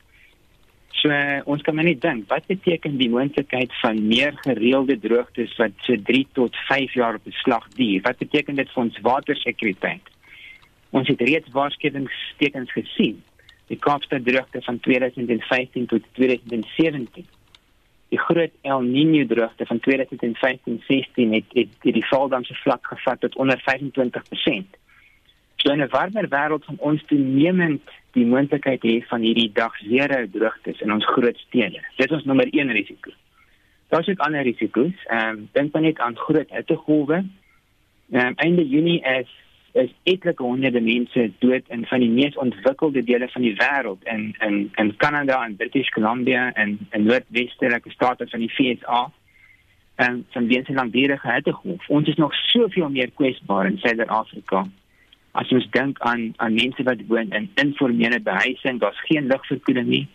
So 1.01 1.09
ons 1.45 1.63
kan 1.63 1.75
maar 1.75 1.85
net 1.85 2.01
dink, 2.01 2.29
wat 2.29 2.47
beteken 2.47 2.97
die 3.01 3.11
moontlikheid 3.11 3.73
van 3.81 4.07
meer 4.07 4.37
gereelde 4.45 4.99
droogtes 5.01 5.57
wat 5.57 5.73
so 5.87 5.97
3 5.97 6.27
tot 6.33 6.57
5 6.69 6.95
jaar 6.95 7.19
op 7.19 7.25
beslag 7.25 7.69
duur? 7.75 8.01
Wat 8.03 8.19
beteken 8.19 8.61
dit 8.61 8.71
vir 8.71 8.83
ons 8.83 9.01
watersekuriteit? 9.03 10.11
Ons 10.91 11.09
het 11.09 11.21
reeds 11.21 11.51
waarskuwingstekens 11.53 12.73
gesien. 12.73 13.23
Die 13.73 13.79
Kaapstad 13.81 14.25
droogte 14.25 14.61
van 14.63 14.81
2015 14.81 15.87
tot 15.87 16.05
2017 16.13 17.27
die 18.13 18.21
groot 18.21 18.53
El 18.61 18.83
Niño 18.85 19.25
droogte 19.27 19.65
van 19.67 19.81
2015-16 19.81 21.33
het, 21.33 21.49
het, 21.57 21.71
het 21.81 21.95
die 21.97 22.07
valdamse 22.11 22.55
vlak 22.61 22.87
gevat 22.87 23.21
tot 23.25 23.37
onder 23.41 23.57
25%. 23.65 24.77
So 25.57 25.73
in 25.73 25.81
'n 25.81 25.89
warmer 25.89 26.29
wêreld 26.29 26.65
van 26.65 26.77
ons 26.79 27.03
toenemend 27.07 27.83
die 28.13 28.27
moontlikheid 28.27 28.83
hê 28.85 28.99
van 29.09 29.25
hierdie 29.25 29.51
dagseere 29.55 30.27
droogtes 30.31 30.81
in 30.85 30.93
ons 30.93 31.07
groot 31.15 31.39
stede. 31.47 31.81
Dit 31.97 32.11
is 32.11 32.17
ons 32.17 32.29
nommer 32.29 32.49
1 32.51 32.73
risiko. 32.77 33.13
Daar 33.93 34.01
is 34.01 34.09
ook 34.09 34.25
ander 34.25 34.43
risiko's. 34.43 35.05
Ehm 35.05 35.29
um, 35.29 35.49
dink 35.53 35.73
maar 35.73 35.83
net 35.83 35.99
aan 35.99 36.17
groot 36.17 36.51
hittegolwe. 36.51 37.25
Ehm 38.11 38.27
um, 38.27 38.35
einde 38.35 38.69
Junie 38.69 39.01
is 39.01 39.29
is 39.73 39.91
etlike 40.03 40.43
honderde 40.43 40.81
mense 40.81 41.31
dood 41.39 41.69
in 41.69 41.87
van 41.87 42.01
die 42.01 42.11
mees 42.11 42.37
ontwikkelde 42.37 43.05
dele 43.05 43.29
van 43.29 43.43
die 43.43 43.55
wêreld 43.57 44.05
in 44.05 44.37
in 44.41 44.71
in 44.75 44.97
Kanada 44.97 45.45
en 45.45 45.57
British 45.57 45.89
Columbia 45.89 46.53
en 46.53 46.79
en 46.91 47.03
noordwestelike 47.03 47.91
state 47.91 48.27
van 48.29 48.41
die 48.41 48.53
VSA. 48.55 49.11
En 49.95 50.27
van 50.31 50.47
die 50.47 50.65
se 50.65 50.73
langdurige 50.73 51.33
hittegolf. 51.33 51.89
Ons 51.89 52.09
is 52.09 52.17
nog 52.17 52.35
soveel 52.35 52.89
meer 52.89 53.11
kwesbaar 53.11 53.67
in 53.67 53.79
Suid-Afrika. 53.79 54.67
As 55.33 55.53
ons 55.53 55.67
dink 55.71 56.01
aan 56.01 56.35
aan 56.37 56.55
mense 56.55 56.83
wat 56.83 57.07
woon 57.09 57.33
in 57.33 57.51
informele 57.55 58.21
behuising, 58.21 58.81
daar's 58.81 59.01
geen 59.09 59.27
ligverkoeling 59.27 59.89
nie. 59.89 60.07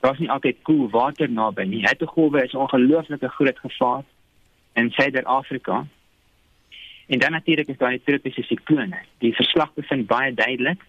Daar's 0.00 0.18
nie 0.18 0.30
altyd 0.30 0.62
koel 0.62 0.76
cool 0.76 0.90
water 0.90 1.30
naby 1.30 1.64
nie. 1.64 1.86
Hittegolwe 1.86 2.44
is 2.44 2.52
'n 2.52 2.64
ongelooflike 2.64 3.28
groot 3.28 3.58
gevaar 3.58 4.04
in 4.74 4.90
Suid-Afrika. 4.90 5.86
En 7.06 7.18
dan 7.18 7.32
natuurlik 7.32 7.68
is 7.68 7.76
daar 7.76 7.90
die 7.90 8.02
tropiese 8.04 8.42
siklone. 8.42 8.98
Die 9.18 9.34
verslag 9.34 9.74
bevind 9.74 10.06
baie 10.06 10.34
duidelik 10.34 10.80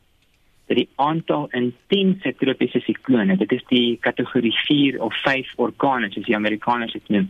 dat 0.67 0.77
die 0.77 0.89
aantal 0.95 1.47
intense 1.49 2.35
tropiese 2.37 2.79
siklone, 2.79 3.37
dit 3.37 3.51
is 3.51 3.63
die 3.67 3.97
kategorie 3.99 4.53
4 4.53 5.01
of 5.01 5.15
5 5.21 5.53
orkane 5.55 6.11
soos 6.11 6.25
die 6.25 6.35
Amerikaners 6.35 6.91
dit 6.91 7.09
noem. 7.09 7.29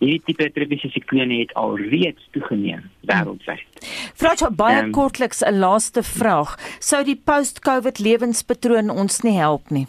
Hierdie 0.00 0.22
tipe 0.24 0.46
tropiese 0.56 0.88
siklone 0.94 1.42
het 1.42 1.50
al 1.60 1.74
reeds 1.76 2.24
toegeneem 2.32 2.86
wêreldwyd. 3.08 3.80
Vraag 4.16 4.46
baie 4.56 4.78
um, 4.80 4.92
kortliks 4.96 5.42
'n 5.44 5.60
laaste 5.60 6.02
vraag. 6.02 6.56
Sou 6.80 7.04
die 7.04 7.16
post-COVID 7.16 8.00
lewenspatroon 8.00 8.88
ons 8.90 9.20
nie 9.22 9.36
help 9.36 9.68
nie? 9.70 9.86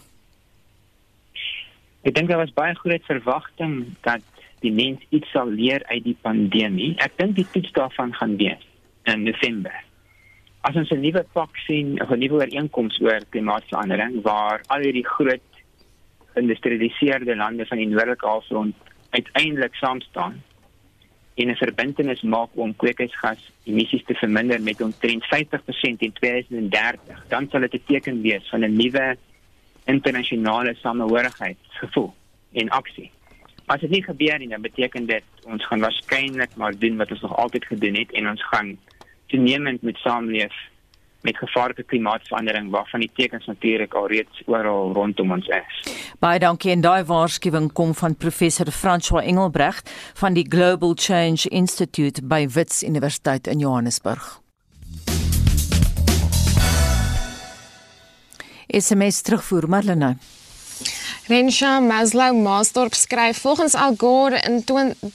Ek 2.04 2.16
dink 2.16 2.28
daar 2.28 2.42
was 2.44 2.52
baie 2.54 2.76
groot 2.76 3.04
verwagting 3.08 3.96
dat 4.02 4.26
die 4.60 4.72
mens 4.72 5.00
iets 5.10 5.32
sal 5.32 5.48
leer 5.48 5.84
uit 5.88 6.04
die 6.04 6.18
pandemie. 6.22 6.96
Ek 7.00 7.16
dink 7.18 7.36
die 7.36 7.48
toets 7.54 7.72
daarvan 7.72 8.14
gaan 8.14 8.36
wees 8.38 8.68
in 9.06 9.24
November. 9.24 9.74
As 10.62 10.76
ons 10.76 10.92
'n 10.92 11.02
nuwe 11.02 11.24
pak 11.34 11.56
sien, 11.66 11.98
'n 11.98 12.20
nuwe 12.20 12.44
ooreenkoms 12.44 13.00
oor 13.02 13.22
klimaatsverandering 13.30 14.22
waar 14.22 14.62
al 14.68 14.82
hierdie 14.82 15.08
groot 15.08 15.48
geïndustrialiseerde 16.34 17.36
lande 17.36 17.66
van 17.66 17.78
die 17.78 17.88
noordelike 17.88 18.28
halfrond 18.28 18.76
uiteindelik 19.12 19.76
saam 19.76 20.02
staan 20.02 20.44
en 21.34 21.50
'n 21.50 21.56
verbintenis 21.56 22.22
maak 22.22 22.50
om 22.54 22.76
kweekhuisgas 22.76 23.52
emissies 23.64 24.04
te 24.06 24.14
verminder 24.14 24.62
met 24.62 24.82
omtrent 24.82 25.26
50% 25.26 26.02
in 26.02 26.14
2030, 26.14 27.26
dan 27.28 27.48
sal 27.50 27.60
dit 27.60 27.74
'n 27.74 27.84
teken 27.86 28.22
wees 28.22 28.50
van 28.50 28.64
'n 28.64 28.76
nuwe 28.76 29.18
internasionale 29.86 30.76
samehorigheidsgevoel 30.76 32.14
en 32.52 32.70
aksie. 32.70 33.12
As 33.66 33.80
dit 33.80 33.90
nie 33.90 34.04
gebeur 34.04 34.38
nie, 34.38 34.48
dan 34.48 34.62
beteken 34.62 35.06
dit 35.06 35.24
ons 35.44 35.66
gaan 35.66 35.80
waarskynlik 35.80 36.56
maar 36.56 36.78
doen 36.78 36.98
wat 36.98 37.12
ons 37.12 37.22
nog 37.22 37.38
altyd 37.38 37.66
gedoen 37.66 37.96
het 37.96 38.12
en 38.12 38.30
ons 38.30 38.44
gaan 38.48 38.78
toenemend 39.26 39.82
met 39.82 39.98
saamleef 39.98 40.54
met 41.22 41.38
gevaarlike 41.38 41.84
klimaatsverandering 41.84 42.70
waarvan 42.72 43.00
die 43.00 43.12
tekens 43.16 43.46
natuurlik 43.46 43.94
al 43.94 44.08
reeds 44.08 44.42
oral 44.46 44.94
rondom 44.94 45.32
ons 45.32 45.48
is. 45.48 45.94
Baie 46.20 46.40
dankie 46.40 46.72
en 46.72 46.82
daai 46.82 47.04
waarskuwing 47.04 47.72
kom 47.74 47.94
van 47.94 48.16
professor 48.16 48.72
François 48.72 49.26
Engelbrecht 49.26 49.92
van 50.20 50.34
die 50.34 50.46
Global 50.50 50.94
Change 50.96 51.50
Institute 51.50 52.22
by 52.24 52.48
Wits 52.48 52.84
Universiteit 52.84 53.48
in 53.48 53.60
Johannesburg. 53.60 54.40
SMS 58.72 59.22
terugvoer 59.22 59.68
Marlene. 59.70 60.16
Rensha 61.32 61.80
Maslow 61.80 62.36
Maasdorp 62.36 62.94
skryf 62.94 63.38
volgens 63.38 63.74
Al 63.74 63.94
Gore 63.98 64.40
in 64.40 64.66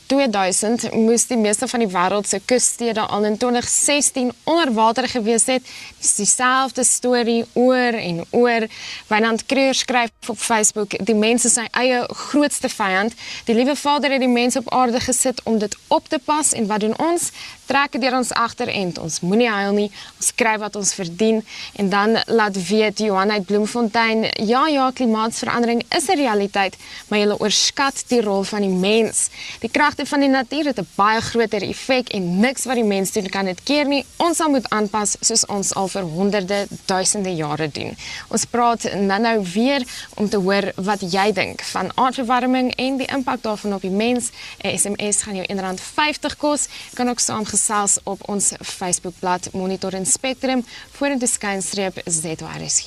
2000 0.07 0.93
moes 0.93 1.27
die 1.27 1.37
meeste 1.37 1.69
van 1.69 1.83
die 1.85 1.89
wêreld 1.93 2.25
se 2.25 2.39
kusstede 2.41 3.03
al 3.05 3.27
in 3.29 3.37
2016 3.37 4.31
onder 4.45 4.73
water 4.73 5.09
gewees 5.09 5.45
het. 5.47 5.67
Dis 6.01 6.15
dieselfde 6.17 6.85
storie 6.85 7.45
oor 7.53 7.99
en 8.01 8.23
oor. 8.31 8.65
Wynand 9.11 9.45
Kreur 9.47 9.75
skryf 9.75 10.11
op 10.29 10.39
Facebook: 10.39 10.97
"Die 11.07 11.15
mense 11.15 11.47
is 11.47 11.59
sy 11.61 11.67
eie 11.71 12.01
grootste 12.09 12.69
vyand. 12.69 13.13
Die 13.45 13.55
liewe 13.55 13.77
Vader 13.77 14.11
het 14.11 14.25
die 14.25 14.33
mense 14.33 14.59
op 14.59 14.73
aarde 14.73 15.01
gesit 15.01 15.43
om 15.45 15.59
dit 15.59 15.77
op 15.89 16.09
te 16.09 16.19
pas 16.19 16.53
en 16.53 16.67
wat 16.67 16.81
doen 16.81 16.99
ons? 16.99 17.31
Trek 17.67 18.01
deur 18.01 18.17
ons 18.17 18.33
agterend. 18.33 18.99
Ons 18.99 19.21
moenie 19.21 19.51
huil 19.51 19.73
nie. 19.73 19.91
Ons 20.17 20.33
kry 20.35 20.57
wat 20.59 20.77
ons 20.77 20.95
verdien." 20.95 21.45
En 21.75 21.89
dan 21.89 22.19
laat 22.27 22.69
weet 22.69 22.99
Johan 22.99 23.31
uit 23.31 23.45
Bloemfontein: 23.45 24.25
"Ja, 24.33 24.67
ja, 24.67 24.91
klimaatsverandering 24.91 25.85
is 25.89 26.05
'n 26.09 26.17
realiteit, 26.17 26.77
maar 27.09 27.19
jy 27.19 27.35
oorskat 27.39 28.05
die 28.09 28.21
rol 28.21 28.43
van 28.45 28.61
die 28.61 28.71
mens. 28.71 29.29
Die 29.61 29.71
kragte 29.71 30.07
van 30.07 30.21
die 30.21 30.29
natuur 30.29 30.65
het 30.65 30.79
'n 30.79 30.89
baie 30.95 31.21
groter 31.21 31.63
effek 31.63 32.09
en 32.09 32.41
niks 32.41 32.65
wat 32.65 32.75
die 32.75 32.85
mens 32.85 33.13
doen 33.13 33.29
kan 33.29 33.45
dit 33.45 33.63
keer 33.63 33.87
nie. 33.87 34.05
Ons 34.17 34.37
sal 34.37 34.51
moet 34.51 34.69
aanpas 34.71 35.17
soos 35.21 35.47
ons 35.47 35.75
al 35.75 35.89
vir 35.89 36.03
honderde, 36.03 36.67
duisende 36.85 37.35
jare 37.35 37.69
doen. 37.69 37.97
Ons 38.29 38.45
praat 38.45 38.83
nou-nou 38.95 39.45
weer 39.55 39.83
om 40.15 40.29
te 40.29 40.37
hoor 40.37 40.73
wat 40.77 41.01
jy 41.01 41.33
dink 41.33 41.63
van 41.63 41.91
aardverwarming 41.95 42.75
en 42.75 42.97
die 42.97 43.07
impak 43.07 43.43
daarvan 43.43 43.75
op 43.75 43.81
die 43.81 43.91
mens. 43.91 44.31
'n 44.63 44.79
SMS 44.79 45.23
gaan 45.23 45.35
jou 45.35 45.47
R1.50 45.47 46.37
kos. 46.37 46.67
Kan 46.95 47.09
ook 47.09 47.19
saamgesels 47.19 47.99
op 48.05 48.29
ons 48.29 48.53
Facebookblad 48.61 49.53
Monitor 49.53 49.93
en 49.93 50.07
Spectrum 50.07 50.65
vorentoe 50.91 51.29
skynstreep 51.29 52.01
ZRSG. 52.05 52.87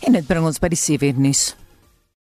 En 0.00 0.12
dit 0.12 0.26
bring 0.26 0.46
ons 0.46 0.58
by 0.58 0.68
die 0.68 0.78
7 0.78 1.20
nuus. 1.20 1.54